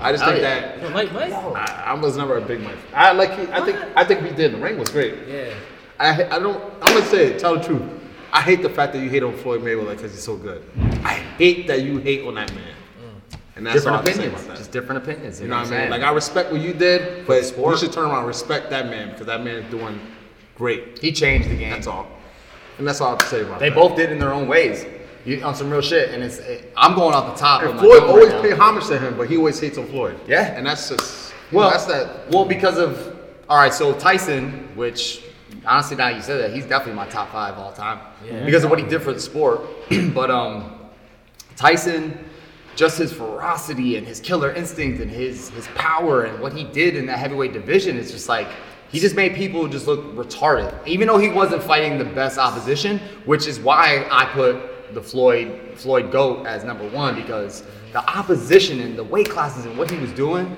[0.00, 0.60] I just Oh, think yeah.
[0.78, 1.32] that Yo, Mike, Mike?
[1.32, 2.76] I, I was never a big Mike.
[2.94, 3.32] I like.
[3.38, 3.78] He, I think.
[3.96, 4.52] I think we did.
[4.52, 5.14] The ring was great.
[5.28, 5.54] Yeah.
[5.98, 6.24] I.
[6.24, 6.62] I don't.
[6.82, 7.38] I'm gonna say it.
[7.38, 7.82] Tell the truth.
[8.32, 10.62] I hate the fact that you hate on Floyd Mayweather because he's so good.
[11.02, 12.62] I hate that you hate on that man.
[13.00, 13.38] Mm.
[13.56, 14.42] And that's different have to say opinions.
[14.44, 14.58] about that.
[14.58, 15.40] Just different opinions.
[15.40, 15.78] You, You know what I mean?
[15.80, 15.90] saying?
[15.90, 17.72] Like I respect what you did, but sport.
[17.74, 19.98] you should turn around and respect that man because that man is doing
[20.56, 20.98] great.
[20.98, 21.70] he changed the game.
[21.70, 22.06] That's all.
[22.76, 23.74] And that's all I have to say about They that.
[23.74, 24.84] both did in their own ways.
[25.28, 26.38] You, on some real shit, and it's.
[26.38, 27.62] It, I'm going off the top.
[27.62, 29.86] And with Floyd dome always right pay homage to him, but he always hates on
[29.88, 30.18] Floyd.
[30.26, 30.54] Yeah.
[30.56, 32.30] and that's just Well, well, that's that.
[32.30, 33.18] Well, because of
[33.48, 35.22] all right, so Tyson, which
[35.66, 38.44] honestly now you said that he's definitely my top five all time Yeah.
[38.44, 39.60] because of what he did for the sport.
[40.14, 40.78] but um,
[41.56, 42.24] Tyson
[42.76, 46.94] just his ferocity and his killer instinct and his his power and what he did
[46.96, 48.46] in that heavyweight division is just like
[48.90, 50.74] he just made people just look retarded.
[50.86, 55.60] Even though he wasn't fighting the best opposition, which is why I put the Floyd
[55.76, 57.62] Floyd Goat as number one because
[57.92, 60.56] the opposition and the weight classes and what he was doing,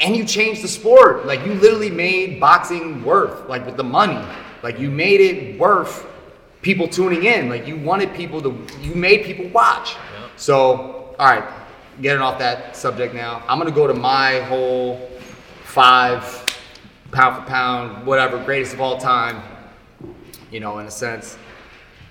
[0.00, 1.26] and you changed the sport.
[1.26, 4.20] Like you literally made boxing worth, like with the money.
[4.62, 6.06] Like you made it worth
[6.62, 7.48] people tuning in.
[7.48, 9.96] Like you wanted people to, you made people watch.
[10.36, 11.44] So, all right,
[12.00, 15.10] getting off that subject now, I'm gonna go to my whole
[15.64, 16.44] five
[17.10, 19.42] pound for pound, whatever, greatest of all time.
[20.50, 21.36] You know, in a sense.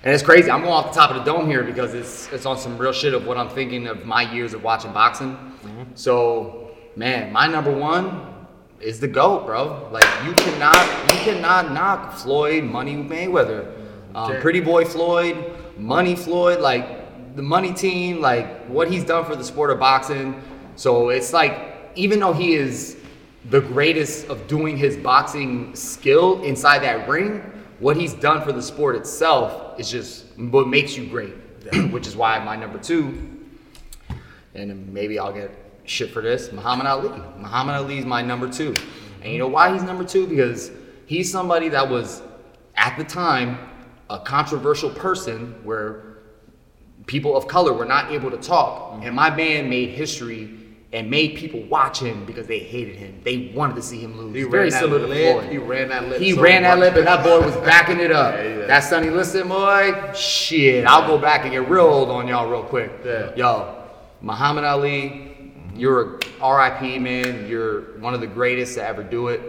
[0.04, 0.50] And it's crazy.
[0.50, 2.92] I'm going off the top of the dome here because it's it's on some real
[2.92, 5.36] shit of what I'm thinking of my years of watching boxing.
[5.94, 8.46] So, man, my number one
[8.80, 9.88] is the GOAT, bro.
[9.90, 10.76] Like you cannot
[11.12, 13.72] you cannot knock Floyd Money Mayweather.
[14.14, 14.40] Um, Okay.
[14.40, 15.36] Pretty Boy Floyd,
[15.76, 20.40] Money Floyd, like the money team, like what he's done for the sport of boxing.
[20.76, 22.96] So it's like even though he is
[23.50, 27.42] the greatest of doing his boxing skill inside that ring,
[27.78, 31.34] what he's done for the sport itself is just what makes you great,
[31.90, 33.38] which is why my number two,
[34.54, 35.50] and maybe I'll get
[35.84, 37.08] shit for this, Muhammad Ali.
[37.38, 38.74] Muhammad Ali is my number two.
[39.22, 40.26] And you know why he's number two?
[40.26, 40.70] Because
[41.06, 42.22] he's somebody that was,
[42.76, 43.58] at the time,
[44.10, 46.18] a controversial person where
[47.06, 49.00] people of color were not able to talk.
[49.02, 50.57] And my man made history
[50.92, 53.20] and made people watch him because they hated him.
[53.22, 54.34] They wanted to see him lose.
[54.34, 55.40] He Very ran that similar to lip.
[55.40, 55.52] Floyd.
[55.52, 58.10] He ran that lip He so ran that lip, and that boy was backing it
[58.10, 58.34] up.
[58.38, 58.66] Yeah, yeah.
[58.66, 60.86] That Sonny Liston boy, shit.
[60.86, 62.90] I'll go back and get real old on y'all real quick.
[63.04, 63.34] Yeah.
[63.34, 63.84] Yo,
[64.20, 67.46] Muhammad Ali, you're a RIP man.
[67.48, 69.40] You're one of the greatest to ever do it.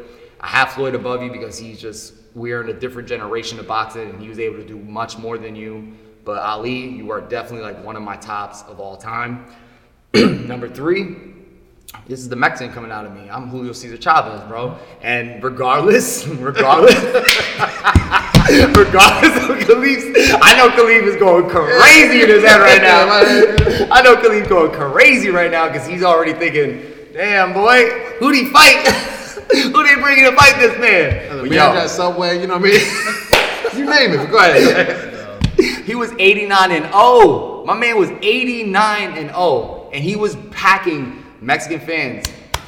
[0.42, 4.10] I have Floyd above you because he's just we're in a different generation of boxing,
[4.10, 5.94] and he was able to do much more than you.
[6.26, 9.46] But Ali, you are definitely like one of my tops of all time.
[10.14, 11.16] Number three,
[12.08, 13.30] this is the Mexican coming out of me.
[13.30, 14.76] I'm Julio Cesar Chavez, bro.
[15.02, 16.96] And regardless, regardless,
[18.76, 20.06] regardless of Khalife's,
[20.42, 23.08] I know Khalife is going crazy in his head right now.
[23.92, 26.82] I know Khalife's going crazy right now because he's already thinking,
[27.14, 27.90] damn, boy,
[28.20, 28.88] who'd he fight?
[29.52, 31.30] Who do they bringing to fight this man?
[31.38, 33.80] The But man yo, at Subway, you know what I mean?
[33.80, 35.44] you name it, go ahead.
[35.86, 37.66] he was 89 and 0.
[37.66, 39.79] My man was 89 and 0.
[39.94, 42.26] And he was packing Mexican fans.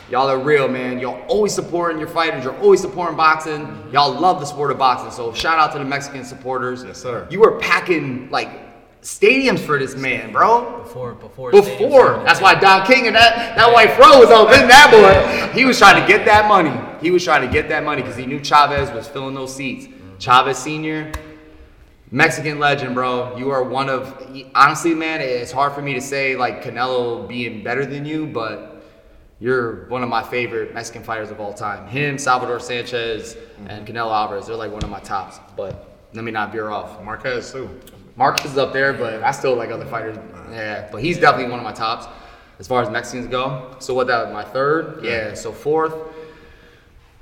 [0.10, 1.00] Y'all are real, man.
[1.00, 2.44] Y'all always supporting your fighters.
[2.44, 3.62] You're always supporting boxing.
[3.94, 5.12] Y'all love the sport of boxing.
[5.12, 6.84] So shout out to the Mexican supporters.
[6.84, 7.28] Yes, sir.
[7.32, 8.50] You were packing like
[9.02, 10.80] stadiums for this man, bro.
[10.84, 12.22] Before, before, Before.
[12.26, 15.58] That's why Don King and that, that white fro was up in that boy.
[15.58, 16.74] He was trying to get that money.
[17.02, 19.88] He was trying to get that money because he knew Chavez was filling those seats.
[20.20, 21.12] Chavez Sr.,
[22.14, 23.38] Mexican legend, bro.
[23.38, 24.22] You are one of,
[24.54, 28.84] honestly, man, it's hard for me to say like Canelo being better than you, but
[29.40, 31.88] you're one of my favorite Mexican fighters of all time.
[31.88, 33.38] Him, Salvador Sanchez,
[33.68, 35.40] and Canelo Alvarez, they're like one of my tops.
[35.56, 37.02] But let me not veer off.
[37.02, 37.70] Marquez too.
[38.18, 40.18] Marquez is up there, but I still like other fighters.
[40.52, 42.08] Yeah, but he's definitely one of my tops
[42.60, 43.74] as far as Mexicans go.
[43.80, 45.02] So what that my third?
[45.02, 45.34] Yeah.
[45.34, 45.96] So fourth,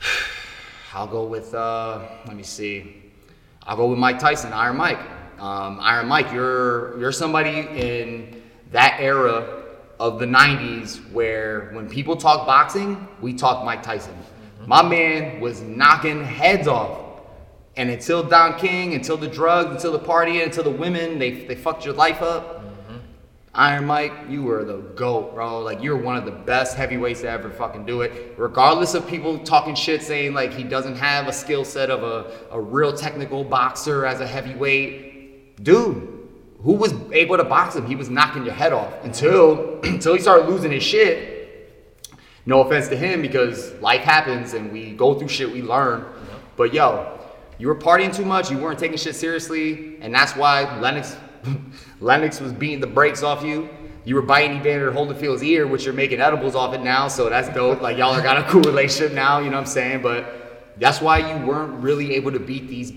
[0.95, 1.53] I'll go with.
[1.53, 2.98] uh Let me see.
[3.69, 4.97] I'll go with Mike Tyson, Iron Mike.
[5.37, 8.41] Um, Iron Mike, you're you're somebody in
[8.71, 9.63] that era
[9.99, 14.15] of the '90s where when people talk boxing, we talk Mike Tyson.
[14.65, 17.21] My man was knocking heads off.
[17.77, 21.53] And until Don King, until the drugs, until the party, until the women, they, they
[21.53, 22.58] fucked your life up.
[23.59, 25.59] Iron Mike, you were the GOAT, bro.
[25.59, 28.35] Like, you're one of the best heavyweights to ever fucking do it.
[28.37, 32.55] Regardless of people talking shit, saying like he doesn't have a skill set of a,
[32.55, 35.61] a real technical boxer as a heavyweight.
[35.61, 36.29] Dude,
[36.63, 37.85] who was able to box him?
[37.85, 41.75] He was knocking your head off until until he started losing his shit.
[42.45, 46.05] No offense to him because life happens and we go through shit, we learn.
[46.55, 47.19] But yo,
[47.57, 51.17] you were partying too much, you weren't taking shit seriously, and that's why Lennox
[51.99, 53.69] Lennox was beating the brakes off you.
[54.05, 57.49] You were biting Evander Holyfield's ear, which you're making edibles off it now, so that's
[57.49, 57.81] dope.
[57.81, 60.01] Like y'all are got a cool relationship now, you know what I'm saying?
[60.01, 62.93] But that's why you weren't really able to beat these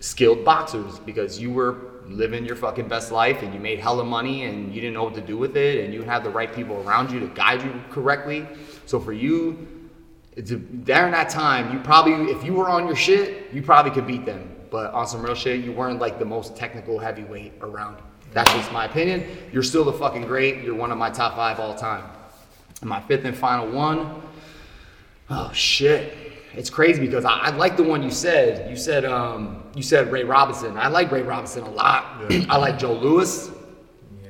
[0.00, 4.44] skilled boxers because you were living your fucking best life and you made hella money
[4.44, 6.76] and you didn't know what to do with it and you had the right people
[6.86, 8.46] around you to guide you correctly.
[8.86, 9.66] So for you,
[10.34, 14.26] during that time, you probably, if you were on your shit, you probably could beat
[14.26, 14.49] them.
[14.70, 17.98] But on some real shit, you weren't like the most technical heavyweight around.
[18.32, 19.26] That's just my opinion.
[19.52, 20.62] You're still the fucking great.
[20.62, 22.04] You're one of my top five all time.
[22.82, 24.22] My fifth and final one,
[25.28, 26.14] oh shit.
[26.54, 28.70] It's crazy because I, I like the one you said.
[28.70, 30.76] You said um, you said Ray Robinson.
[30.78, 32.22] I like Ray Robinson a lot.
[32.48, 33.50] I like Joe Louis.
[34.22, 34.28] Yeah.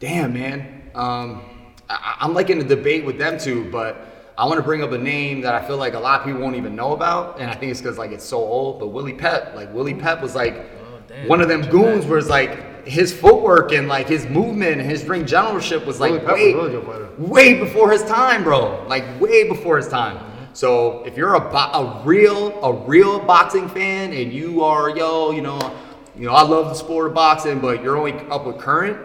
[0.00, 0.90] Damn, man.
[0.94, 1.42] Um,
[1.88, 4.90] I, I'm like in a debate with them two, but I want to bring up
[4.92, 7.50] a name that I feel like a lot of people won't even know about, and
[7.50, 8.80] I think it's because like it's so old.
[8.80, 12.30] But Willie Pep, like Willie Pep was like Oh, one of them goons where it's
[12.30, 16.54] like his footwork and like his movement and his ring generalship was like was way,
[16.54, 16.78] really
[17.18, 18.86] way before his time, bro.
[18.86, 20.18] Like way before his time.
[20.54, 25.32] So if you're a bo- a real a real boxing fan and you are yo,
[25.32, 25.60] you know,
[26.16, 28.96] you know I love the sport of boxing, but you're only up with current.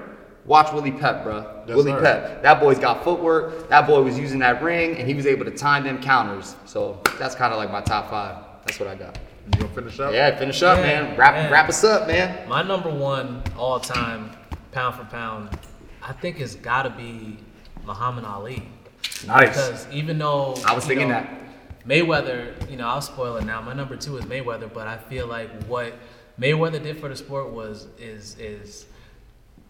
[0.45, 1.63] Watch Willie Pep, bro.
[1.67, 2.01] Yes, Willie sir.
[2.01, 2.43] Pep.
[2.43, 3.67] That boy's got footwork.
[3.69, 6.55] That boy was using that ring, and he was able to time them counters.
[6.65, 8.43] So that's kind of like my top five.
[8.65, 9.17] That's what I got.
[9.45, 10.13] You gonna finish up?
[10.13, 11.17] Yeah, finish up, Yeah, man.
[11.17, 11.51] Wrap man.
[11.51, 12.47] wrap us up, man.
[12.47, 14.31] My number one all time,
[14.71, 15.49] pound for pound,
[16.03, 17.37] I think it's got to be
[17.85, 18.67] Muhammad Ali.
[19.25, 19.49] Nice.
[19.49, 21.41] Because even though I was thinking know, that.
[21.87, 23.61] Mayweather, you know, I'll spoil it now.
[23.61, 25.93] My number two is Mayweather, but I feel like what
[26.39, 28.85] Mayweather did for the sport was is is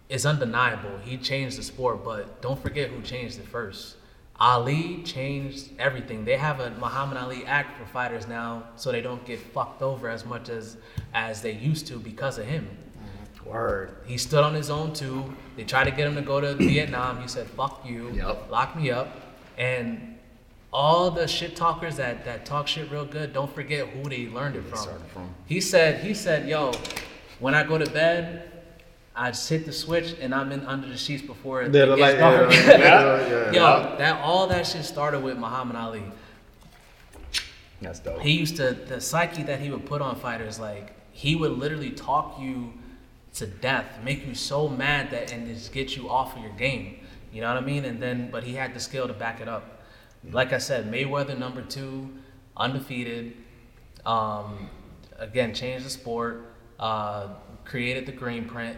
[0.10, 0.98] is undeniable.
[1.04, 3.96] He changed the sport, but don't forget who changed it first.
[4.40, 6.26] Ali changed everything.
[6.26, 10.10] They have a Muhammad Ali Act for fighters now, so they don't get fucked over
[10.10, 10.78] as much as
[11.14, 12.68] as they used to because of him.
[12.68, 13.50] Mm-hmm.
[13.50, 13.96] Word.
[14.06, 15.34] He stood on his own too.
[15.56, 17.22] They tried to get him to go to Vietnam.
[17.22, 18.52] He said, "Fuck you, Yep.
[18.52, 19.08] lock me up."
[19.58, 20.18] And
[20.74, 24.58] all the shit talkers that that talk shit real good, don't forget who they learned
[24.58, 25.00] it from.
[25.14, 25.34] from.
[25.46, 26.74] He said, he said, "Yo,
[27.40, 28.52] when I go to bed,
[29.18, 31.96] I just hit the switch and I'm in under the sheets before it Yeah, the
[31.96, 33.52] gets light- dark." yeah, yeah, yeah, yeah.
[33.92, 36.04] Yo, that all that shit started with Muhammad Ali.
[37.82, 38.22] That's dope.
[38.22, 41.92] He used to the psyche that he would put on fighters, like he would literally
[41.92, 42.74] talk you
[43.36, 47.00] to death, make you so mad that and just get you off of your game.
[47.34, 47.84] You know what I mean?
[47.86, 49.82] And then but he had the skill to back it up.
[50.32, 52.10] Like I said, Mayweather number two,
[52.58, 53.34] undefeated.
[54.06, 54.70] Um,
[55.18, 56.46] again, changed the sport.
[56.80, 57.28] Uh,
[57.66, 58.78] created the green print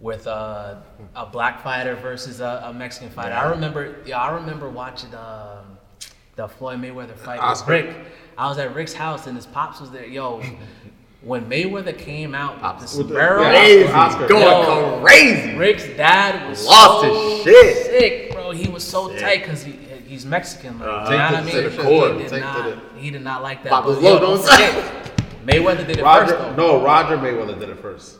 [0.00, 0.76] with uh,
[1.16, 3.34] a black fighter versus a, a Mexican fighter.
[3.34, 5.76] I remember, yeah, I remember watching um,
[6.36, 7.70] the Floyd Mayweather fight with Oscar.
[7.72, 7.96] Rick.
[8.36, 10.06] I was at Rick's house and his pops was there.
[10.06, 10.40] Yo,
[11.22, 13.50] when Mayweather came out with the With the- sombrero, yeah.
[13.50, 13.92] Crazy.
[13.92, 14.28] Oscar.
[14.28, 15.00] Going Yo.
[15.04, 15.54] crazy.
[15.56, 17.76] Rick's dad was Lost so his shit.
[17.86, 18.52] sick, bro.
[18.52, 19.72] He was so tight because he
[20.06, 20.78] he's Mexican.
[20.78, 21.10] Like, Uh-huh.
[21.12, 21.54] you know what I mean?
[21.54, 23.70] to the He did Take not- the- he did not like that.
[23.70, 26.78] Pop But his yo, don't forget, Mayweather did it Roger, first though.
[26.78, 28.18] no, Roger Mayweather did it first.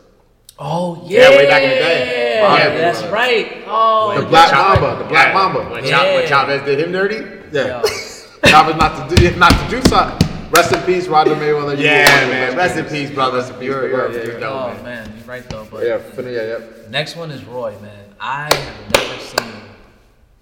[0.59, 2.35] Oh yeah, Yeah, way back in the day.
[2.41, 3.13] Yeah, Roger that's Mayweather.
[3.13, 3.65] right.
[3.67, 4.29] Oh, The yeah.
[4.29, 5.71] Black Mamba, the Black Mamba.
[5.71, 6.15] When, Yeah.
[6.17, 7.25] When Chavez did him dirty?
[7.53, 7.83] Yeah.
[7.83, 7.83] Yo.
[8.47, 10.29] Chavez not to do not to do something.
[10.51, 11.77] Rest in peace, Roger Mayweather.
[11.77, 12.57] You Yeah, were one of the man.
[12.57, 13.39] best Rest in peace, brother.
[13.39, 14.13] Rest in peace, You're, brother.
[14.15, 14.47] you're, Yeah, you're yeah.
[14.49, 15.05] Oh dope, man.
[15.07, 15.67] man, you're right though.
[15.71, 16.59] But Yeah, fin- yeah, yeah.
[16.91, 18.15] Next one is Roy, man.
[18.21, 19.53] I have never seen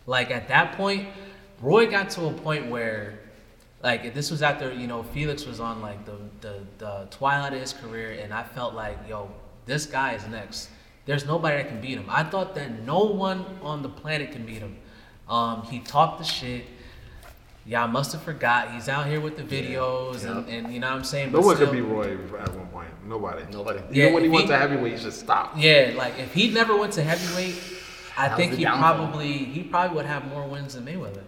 [0.07, 1.09] like at that point,
[1.61, 3.19] Roy got to a point where
[3.83, 7.61] like this was after, you know, Felix was on like the, the the twilight of
[7.61, 9.31] his career and I felt like, yo,
[9.67, 10.71] this guy is next.
[11.05, 12.07] There's nobody that can beat him.
[12.09, 14.77] I thought that no one on the planet can beat him.
[15.29, 16.64] Um, he talked the shit.
[17.64, 18.71] Y'all must have forgot.
[18.73, 21.33] He's out here with the videos and, and you know what I'm saying?
[21.33, 22.89] No But one could still- beat Roy at one point.
[23.07, 23.43] Nobody.
[23.53, 23.81] Nobody.
[23.81, 25.57] Even Yeah, when he if went he- to heavyweight, he just stopped.
[25.59, 27.57] Yeah, like if he never went to heavyweight,
[28.17, 29.09] I That think he the downfall.
[29.09, 31.25] probably he probably would have more wins than Mayweather.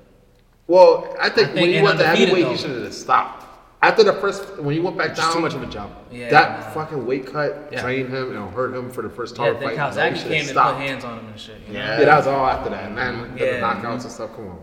[0.69, 2.51] Well, I think, I think when he went to heavyweight, though.
[2.53, 3.45] he should have stopped.
[3.81, 5.93] After the first, when he went back Just down, too much of a jump.
[6.11, 6.71] Yeah, that nah.
[6.73, 7.81] fucking weight cut Yeah.
[7.83, 9.79] drained him and hurt him for the first Yeah, title then fight.
[9.95, 10.79] Kawasaki He came and stopped.
[10.79, 11.61] put hands on him and shit.
[11.69, 11.79] You know?
[11.79, 11.99] Yeah.
[12.01, 13.37] Yeah, that was all after that, man.
[13.37, 13.61] The Yeah.
[13.61, 14.35] knockouts and stuff.
[14.35, 14.59] Come on.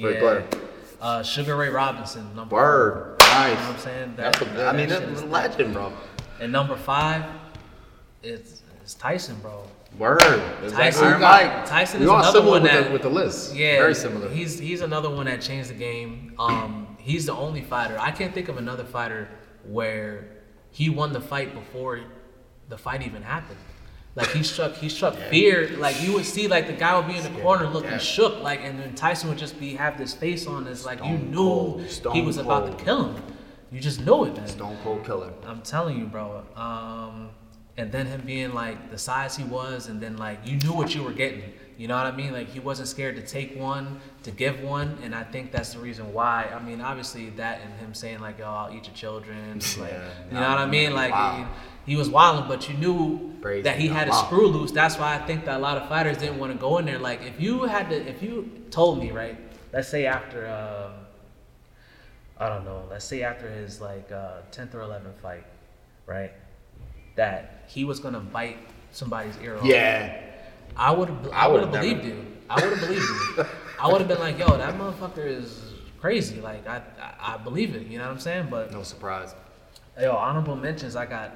[0.00, 0.20] But Yeah.
[0.20, 0.42] go.
[1.02, 3.16] Uh, Sugar Ray Robinson, number Word.
[3.20, 3.28] four.
[3.28, 3.48] Nice.
[3.48, 4.14] You know what I'm saying?
[4.16, 5.92] That's That- a, I mean, that that's a legend, bro.
[6.40, 7.24] And number five,
[8.22, 9.62] it's, it's Tyson, bro.
[9.98, 10.20] Word.
[10.20, 11.06] Tyson, Exactly.
[11.08, 11.66] Iron Mike.
[11.66, 13.54] Tyson is another similar one with that the, with the list.
[13.54, 14.28] Yeah, Very similar.
[14.28, 16.32] He's he's another one that changed the game.
[16.38, 17.96] Um, he's the only fighter.
[17.98, 19.28] I can't think of another fighter
[19.64, 20.28] where
[20.70, 22.00] he won the fight before
[22.68, 23.58] the fight even happened.
[24.16, 25.68] Like he struck, he struck fear.
[25.76, 27.98] Like you would see, like the guy would be in the corner looking Yeah.
[27.98, 31.16] shook, like, and then Tyson would just be have this face on, this like you
[31.18, 33.22] knew cold, he stone was about to kill him.
[33.70, 34.48] You just knew it, man.
[34.48, 35.32] Stone Cold Killer.
[35.46, 36.42] I'm telling you, bro.
[36.56, 37.30] Um,
[37.76, 40.92] and then him being like the size he was, and then like you knew what
[40.94, 41.52] you were getting.
[41.80, 42.34] You know what I mean?
[42.34, 45.78] Like he wasn't scared to take one, to give one, and I think that's the
[45.78, 46.44] reason why.
[46.54, 50.10] I mean, obviously that and him saying like, "Oh, I'll eat your children," like, Yeah,
[50.28, 50.92] you know what I mean?
[50.92, 51.48] Like wow.
[51.86, 54.24] he, he was wilding, but you knew that he had Wow.
[54.26, 54.72] screw loose.
[54.72, 56.98] That's why I think that a lot of fighters didn't want to go in there.
[56.98, 59.38] Like if you had to, if you told me, right?
[59.72, 60.48] Let's say after.
[60.48, 61.06] Um,
[62.36, 62.84] I don't know.
[62.90, 65.46] Let's say after his like uh, 10th or 11th fight,
[66.04, 66.32] right?
[67.14, 68.58] That he was gonna bite
[68.92, 69.64] somebody's ear off.
[69.64, 70.29] Yeah.
[70.76, 71.28] I would have.
[71.28, 72.26] I I would have believed you.
[72.48, 73.02] I would have believed
[73.36, 73.44] you.
[73.80, 76.40] I would have been like, yo, that motherfucker is crazy.
[76.40, 77.86] Like I, I, I believe it.
[77.86, 78.48] You know what I'm saying?
[78.50, 79.34] But No surprise.
[80.00, 80.96] yo, honorable mentions.
[80.96, 81.32] I got.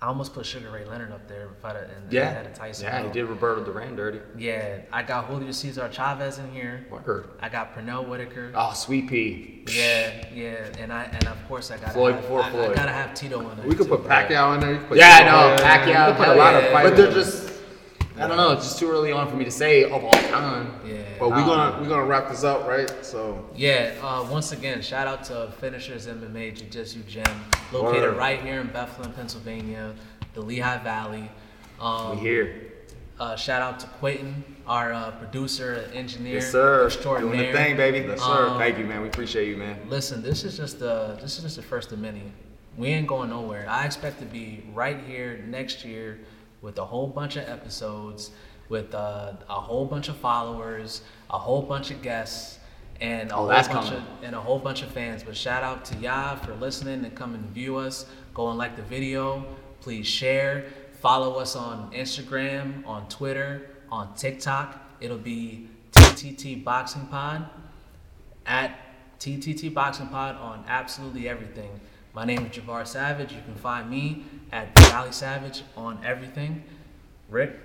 [0.00, 2.26] I almost put Sugar Ray Leonard up there if I'd and, Yeah.
[2.26, 2.86] and had a Tyson.
[2.86, 3.12] Yeah, you Hill.
[3.12, 4.18] did Roberto Duran dirty.
[4.36, 6.84] Yeah, I got Julio Cesar Chavez in here.
[6.90, 7.28] Word.
[7.40, 8.50] I got Pernell Whitaker.
[8.52, 9.62] Oh, Sweet Pea.
[9.68, 12.74] Yeah, yeah, and I and of course I got Floyd have, before I, I Floyd.
[12.74, 13.64] gotta have Tito in there.
[13.68, 13.96] We could too.
[13.96, 14.78] put Pacquiao in there.
[14.88, 15.50] put Yeah, I Tito know.
[15.52, 15.66] in there.
[15.68, 16.08] Pacquiao.
[16.08, 16.58] You could put a lot yeah.
[16.58, 16.90] of fighters.
[16.90, 17.51] But they're just,
[18.22, 20.70] I don't know, it's just too early on for me to say of all time.
[20.86, 20.96] Yeah.
[21.18, 22.90] But we're Um, gonna we're gonna wrap this up, right?
[23.04, 27.24] So Yeah, uh, once again, shout out to Finishers MMA Jiu Jitsu Gym,
[27.72, 28.16] located Word.
[28.16, 29.94] right here in Bethlehem, Pennsylvania,
[30.34, 31.30] the Lehigh Valley.
[31.80, 32.54] Um, We here.
[33.20, 36.88] Uh, shout out to Quentin, our uh, producer, engineer, Yes, sir.
[36.90, 37.98] Doing the thing, baby.
[38.00, 38.48] Yes, sir.
[38.48, 39.02] Um, Thank you, man.
[39.02, 39.78] We appreciate you, man.
[39.88, 42.22] Listen, this is just the this is just the first of many.
[42.76, 43.66] We ain't going nowhere.
[43.68, 46.18] I expect to be right here next year
[46.62, 48.30] with a whole bunch of episodes,
[48.68, 52.58] with uh, a whole bunch of followers, a whole bunch of guests,
[53.00, 55.22] and a Oh, whole bunch of and a whole bunch of fans.
[55.24, 58.06] But shout out to y'all for listening and coming to view us.
[58.32, 59.44] Go and like the video.
[59.80, 60.66] Please share.
[61.00, 64.80] Follow us on Instagram, on Twitter, on TikTok.
[65.00, 67.48] It'll be TTT Boxing Pod
[68.46, 68.78] at
[69.18, 71.80] TTT Boxing Pod on absolutely everything.
[72.14, 73.32] My name is Jevar Savage.
[73.32, 76.62] You can find me at Valley Savage on everything.
[77.30, 77.58] Rick,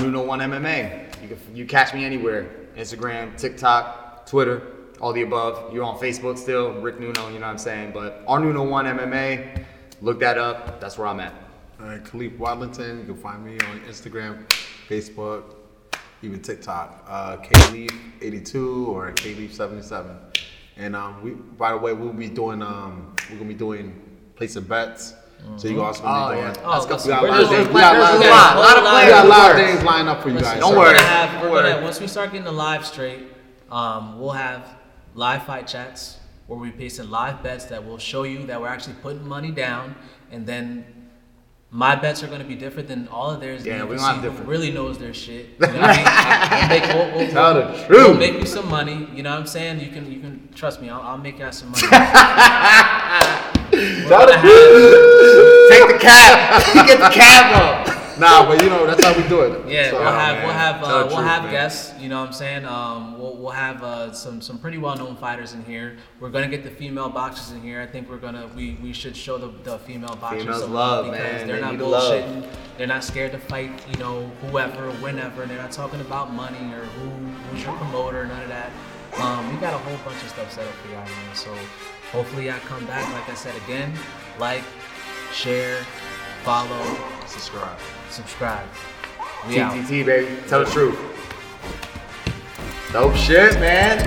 [0.00, 1.20] Nuno One MMA.
[1.20, 2.48] You can you catch me anywhere.
[2.78, 4.62] Instagram, TikTok, Twitter,
[5.02, 5.74] all the above.
[5.74, 7.28] You're on Facebook still, Rick Nuno.
[7.28, 7.92] You know what I'm saying?
[7.92, 9.66] But our Nuno One MMA.
[10.00, 10.80] Look that up.
[10.80, 11.34] That's where I'm at.
[11.78, 13.00] All right, Khalife Wadlington.
[13.00, 14.50] You can find me on Instagram,
[14.88, 15.56] Facebook,
[16.22, 17.04] even TikTok.
[17.06, 20.16] Uh, KLeaf82 or KLeaf77.
[20.80, 24.00] And um, we, by the way, we'll be doing um, we're gonna be doing
[24.34, 25.14] placing bets.
[25.56, 26.52] So you guys Oh, gonna be yeah.
[26.54, 26.66] doing.
[26.66, 26.96] Oh, Let's go.
[26.96, 27.68] We got a lot of things.
[27.68, 29.04] we got a lot of lot of things.
[29.04, 30.60] we got a lot of things lined up for you Listen, guys.
[30.60, 30.94] don't we're worry.
[30.96, 33.20] Gonna have, we're gonna, once we start getting the live straight,
[33.70, 34.66] um, we'll have
[35.14, 38.94] live fight chats where we pasting live bets that will show you that we're actually
[39.02, 39.94] putting money down,
[40.30, 40.84] and then
[41.72, 43.64] my bets are going to be different than all of theirs.
[43.64, 44.48] Yeah, we have different.
[44.48, 45.50] really knows their shit.
[45.60, 46.68] You know what I mean?
[46.68, 47.88] Make, we'll, we'll, Tell the truth.
[47.88, 49.08] We'll make you some money.
[49.14, 49.80] You know what I'm saying?
[49.80, 50.88] You can, you can trust me.
[50.88, 51.82] I'll, I'll make you some money.
[53.72, 54.32] We're gonna
[55.70, 56.74] Take the cap.
[56.74, 57.79] Get the cap up.
[58.20, 59.66] Nah, but you know that's how we do it.
[59.70, 60.44] Yeah, So, we'll have man.
[60.46, 61.52] we'll have uh, we'll truth, have man.
[61.52, 61.98] guests.
[62.00, 62.64] You know what I'm saying?
[62.64, 65.96] Um, we'll we'll have uh, some some pretty well known fighters in here.
[66.20, 67.80] We're gonna get the female boxers in here.
[67.80, 71.04] I think we're gonna we, we should show the, the female boxers Females some love,
[71.06, 71.46] because man.
[71.46, 72.12] they're They not the love.
[72.24, 72.46] bullshitting.
[72.78, 73.70] They're not scared to fight.
[73.90, 75.46] You know whoever, whenever.
[75.46, 77.08] They're not talking about money or who
[77.48, 78.26] who's your promoter.
[78.26, 78.70] None of that.
[79.18, 81.34] Um, we got a whole bunch of stuff set up for y'all, man.
[81.34, 81.52] So
[82.12, 83.10] hopefully y'all come back.
[83.12, 83.92] Like I said again,
[84.38, 84.62] like,
[85.32, 85.84] share,
[86.44, 87.78] follow, subscribe.
[88.20, 88.66] Subscribe.
[89.48, 89.72] We out.
[89.74, 90.36] TTT, baby.
[90.46, 90.98] Tell the truth.
[92.92, 93.98] Dope shit, man.